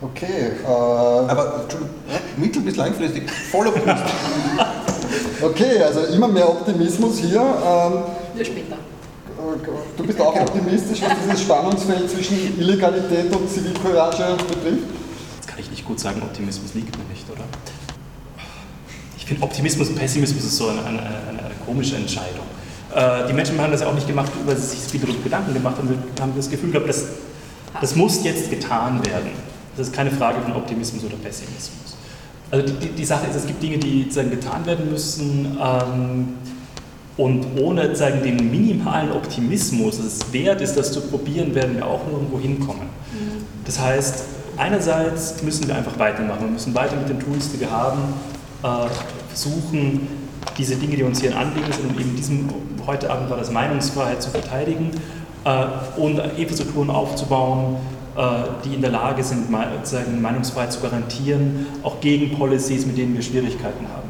Okay. 0.02 0.52
Äh, 0.64 0.68
Aber 0.68 1.66
mittel- 2.38 2.62
bis 2.64 2.76
langfristig 2.76 3.30
voll 3.52 3.68
optimistisch. 3.68 4.12
okay, 5.42 5.82
also 5.84 6.02
immer 6.14 6.28
mehr 6.28 6.50
Optimismus 6.50 7.20
hier. 7.20 7.40
Ähm, 7.42 7.94
Nur 8.36 8.44
später. 8.46 8.78
Du 9.98 10.04
bist 10.04 10.20
auch 10.20 10.36
optimistisch, 10.36 11.02
was 11.02 11.12
dieses 11.24 11.42
Spannungsfeld 11.42 12.10
zwischen 12.10 12.60
Illegalität 12.60 13.34
und 13.36 13.50
Zivilcourage 13.50 14.36
betrifft? 14.38 14.88
Jetzt 15.36 15.48
kann 15.48 15.60
ich 15.60 15.70
nicht 15.70 15.86
gut 15.86 16.00
sagen, 16.00 16.22
Optimismus 16.22 16.74
liegt 16.74 16.98
mir 16.98 17.04
nicht, 17.06 17.30
oder? 17.30 17.44
Ich 19.18 19.26
finde 19.26 19.44
Optimismus 19.44 19.90
und 19.90 19.96
Pessimismus 19.96 20.44
ist 20.44 20.58
so 20.58 20.70
eine, 20.70 20.84
eine, 20.84 21.00
eine, 21.00 21.40
eine 21.40 21.56
komische 21.66 21.96
Entscheidung. 21.96 22.46
Äh, 22.94 23.28
die 23.28 23.34
Menschen 23.34 23.60
haben 23.60 23.72
das 23.72 23.82
ja 23.82 23.88
auch 23.88 23.94
nicht 23.94 24.08
gemacht, 24.08 24.32
weil 24.46 24.58
sie 24.58 24.76
sich 24.76 24.94
wieder 24.94 25.12
Gedanken 25.24 25.54
gemacht 25.54 25.78
haben. 25.78 25.90
Haben 26.20 26.34
das 26.36 26.50
Gefühl 26.50 26.72
gehabt, 26.72 26.90
das, 26.90 27.06
das 27.80 27.96
muss 27.96 28.24
jetzt 28.24 28.50
getan 28.50 29.06
werden. 29.06 29.32
Das 29.78 29.88
ist 29.88 29.96
keine 29.96 30.12
Frage 30.12 30.42
von 30.42 30.54
Optimismus 30.54 31.04
oder 31.04 31.16
Pessimismus. 31.16 31.98
Also 32.52 32.68
die, 32.68 32.74
die, 32.74 32.90
die 32.90 33.06
Sache 33.06 33.28
ist, 33.28 33.36
es 33.36 33.48
gibt 33.48 33.64
Dinge, 33.64 33.78
die 33.78 34.08
getan 34.10 34.66
werden 34.66 34.92
müssen. 34.92 35.58
Ähm, 35.60 36.34
und 37.16 37.46
ohne 37.62 37.88
sozusagen 37.88 38.24
den 38.24 38.50
minimalen 38.50 39.12
Optimismus, 39.12 39.98
dass 39.98 40.06
es 40.06 40.34
wert 40.34 40.62
ist, 40.62 40.76
das 40.76 40.92
zu 40.92 41.02
probieren, 41.02 41.54
werden 41.54 41.76
wir 41.76 41.86
auch 41.86 42.06
nirgendwo 42.08 42.40
hinkommen. 42.40 42.88
Mhm. 43.14 43.46
Das 43.66 43.80
heißt, 43.80 44.26
einerseits 44.58 45.44
müssen 45.44 45.68
wir 45.68 45.76
einfach 45.76 45.98
weitermachen. 46.00 46.42
Wir 46.46 46.52
müssen 46.52 46.74
weiter 46.74 46.96
mit 46.96 47.10
den 47.10 47.20
Tools, 47.20 47.52
die 47.52 47.60
wir 47.60 47.70
haben, 47.70 48.00
äh, 48.64 48.68
versuchen, 49.30 50.08
diese 50.58 50.76
Dinge, 50.76 50.96
die 50.96 51.04
uns 51.04 51.22
hier 51.22 51.32
ein 51.32 51.48
Anliegen 51.48 51.72
sind, 51.72 51.90
und 51.90 52.00
eben 52.00 52.16
diesem, 52.16 52.50
heute 52.86 53.10
Abend 53.12 53.30
war 53.30 53.38
das 53.38 53.52
Meinungsfreiheit 53.52 54.22
zu 54.22 54.32
verteidigen 54.32 54.92
äh, 55.46 55.66
und 56.00 56.20
Infrastrukturen 56.38 56.90
aufzubauen, 56.90 57.78
äh, 58.18 58.22
die 58.66 58.74
in 58.74 58.82
der 58.82 58.92
Lage 58.92 59.24
sind, 59.24 59.46
sozusagen 59.84 60.20
Meinungsfreiheit 60.20 60.74
zu 60.74 60.80
garantieren, 60.80 61.68
auch 61.84 62.00
gegen 62.02 62.36
Policies, 62.36 62.88
mit 62.88 62.98
denen 62.98 63.14
wir 63.14 63.22
Schwierigkeiten 63.22 63.88
haben 63.94 64.03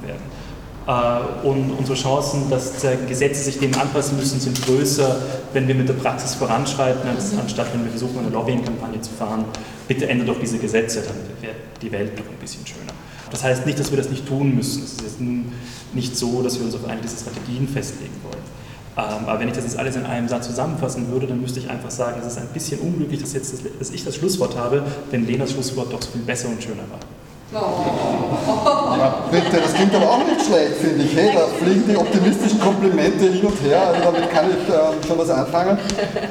und 1.43 1.71
unsere 1.77 1.97
Chancen, 1.97 2.49
dass 2.49 2.73
Gesetze 3.07 3.43
sich 3.43 3.59
dem 3.59 3.73
anpassen 3.75 4.17
müssen, 4.17 4.39
sind 4.39 4.61
größer, 4.65 5.15
wenn 5.53 5.67
wir 5.67 5.75
mit 5.75 5.87
der 5.87 5.93
Praxis 5.93 6.35
voranschreiten, 6.35 7.09
anstatt 7.39 7.73
wenn 7.73 7.85
wir 7.85 7.91
versuchen, 7.91 8.19
eine 8.19 8.29
Lobbying-Kampagne 8.29 8.99
zu 8.99 9.11
fahren. 9.11 9.45
Bitte 9.87 10.07
ändert 10.09 10.29
doch 10.29 10.39
diese 10.39 10.57
Gesetze, 10.57 11.01
dann 11.01 11.15
wird 11.41 11.55
die 11.81 11.91
Welt 11.91 12.11
doch 12.17 12.25
ein 12.25 12.37
bisschen 12.39 12.65
schöner. 12.67 12.91
Das 13.31 13.43
heißt 13.43 13.65
nicht, 13.65 13.79
dass 13.79 13.91
wir 13.91 13.97
das 13.97 14.09
nicht 14.09 14.27
tun 14.27 14.55
müssen. 14.55 14.83
Es 14.83 14.93
ist 14.93 15.19
nicht 15.93 16.15
so, 16.15 16.41
dass 16.43 16.59
wir 16.59 16.65
uns 16.65 16.75
auf 16.75 16.85
eine 16.87 17.01
dieser 17.01 17.17
Strategien 17.17 17.67
festlegen 17.67 18.13
wollen. 18.23 18.43
Ähm, 18.95 19.27
aber 19.27 19.39
wenn 19.39 19.47
ich 19.47 19.55
das 19.55 19.63
jetzt 19.63 19.79
alles 19.79 19.95
in 19.95 20.05
einem 20.05 20.27
Satz 20.27 20.45
zusammenfassen 20.45 21.11
würde, 21.11 21.25
dann 21.25 21.41
müsste 21.41 21.59
ich 21.59 21.69
einfach 21.69 21.89
sagen, 21.89 22.21
es 22.21 22.27
ist 22.27 22.37
ein 22.37 22.49
bisschen 22.53 22.79
unglücklich, 22.79 23.21
dass, 23.21 23.33
jetzt 23.33 23.53
das, 23.53 23.61
dass 23.79 23.89
ich 23.89 24.03
das 24.03 24.15
Schlusswort 24.15 24.55
habe, 24.55 24.83
denn 25.11 25.25
Lenas 25.25 25.51
Schlusswort 25.51 25.91
doch 25.91 26.01
so 26.01 26.11
viel 26.11 26.21
besser 26.21 26.49
und 26.49 26.61
schöner 26.61 26.83
war. 26.91 26.99
Bitte, 29.31 29.61
das 29.61 29.73
klingt 29.73 29.95
aber 29.95 30.09
auch 30.09 30.25
nicht 30.25 30.45
schlecht, 30.45 30.75
finde 30.81 31.03
ich. 31.03 31.15
Hey, 31.15 31.31
da 31.33 31.41
fliegen 31.63 31.83
die 31.87 31.97
optimistischen 31.97 32.59
Komplimente 32.59 33.25
hin 33.25 33.45
und 33.45 33.61
her, 33.61 33.87
also 33.87 34.11
damit 34.11 34.29
kann 34.31 34.45
ich 34.49 34.73
ähm, 34.73 35.07
schon 35.07 35.17
was 35.17 35.29
anfangen. 35.29 35.77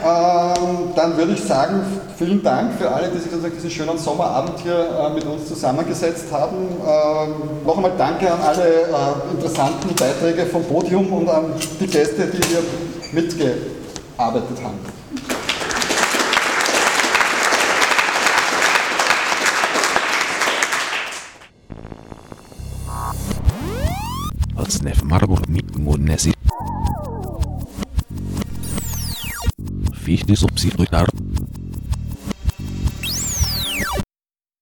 Ähm, 0.04 0.92
dann 0.94 1.16
würde 1.16 1.32
ich 1.32 1.42
sagen, 1.42 1.82
vielen 2.18 2.42
Dank 2.42 2.74
für 2.78 2.90
alle, 2.90 3.08
die 3.08 3.18
sich 3.18 3.30
diesen 3.54 3.70
schönen 3.70 3.98
Sommerabend 3.98 4.60
hier 4.62 4.74
äh, 4.74 5.14
mit 5.14 5.24
uns 5.24 5.48
zusammengesetzt 5.48 6.26
haben. 6.32 6.56
Ähm, 6.56 7.34
noch 7.66 7.76
einmal 7.76 7.92
danke 7.96 8.30
an 8.30 8.40
alle 8.40 8.64
äh, 8.64 9.34
interessanten 9.34 9.94
Beiträge 9.94 10.46
vom 10.46 10.64
Podium 10.64 11.12
und 11.12 11.28
an 11.28 11.44
die 11.80 11.86
Gäste, 11.86 12.26
die 12.26 12.40
hier 12.48 12.62
mitgearbeitet 13.12 14.58
haben. 14.62 15.01
Snef 24.70 25.02
Margot 25.02 25.48
Nesi. 25.98 26.32
Fichte 29.92 30.36
subsidiar 30.36 31.06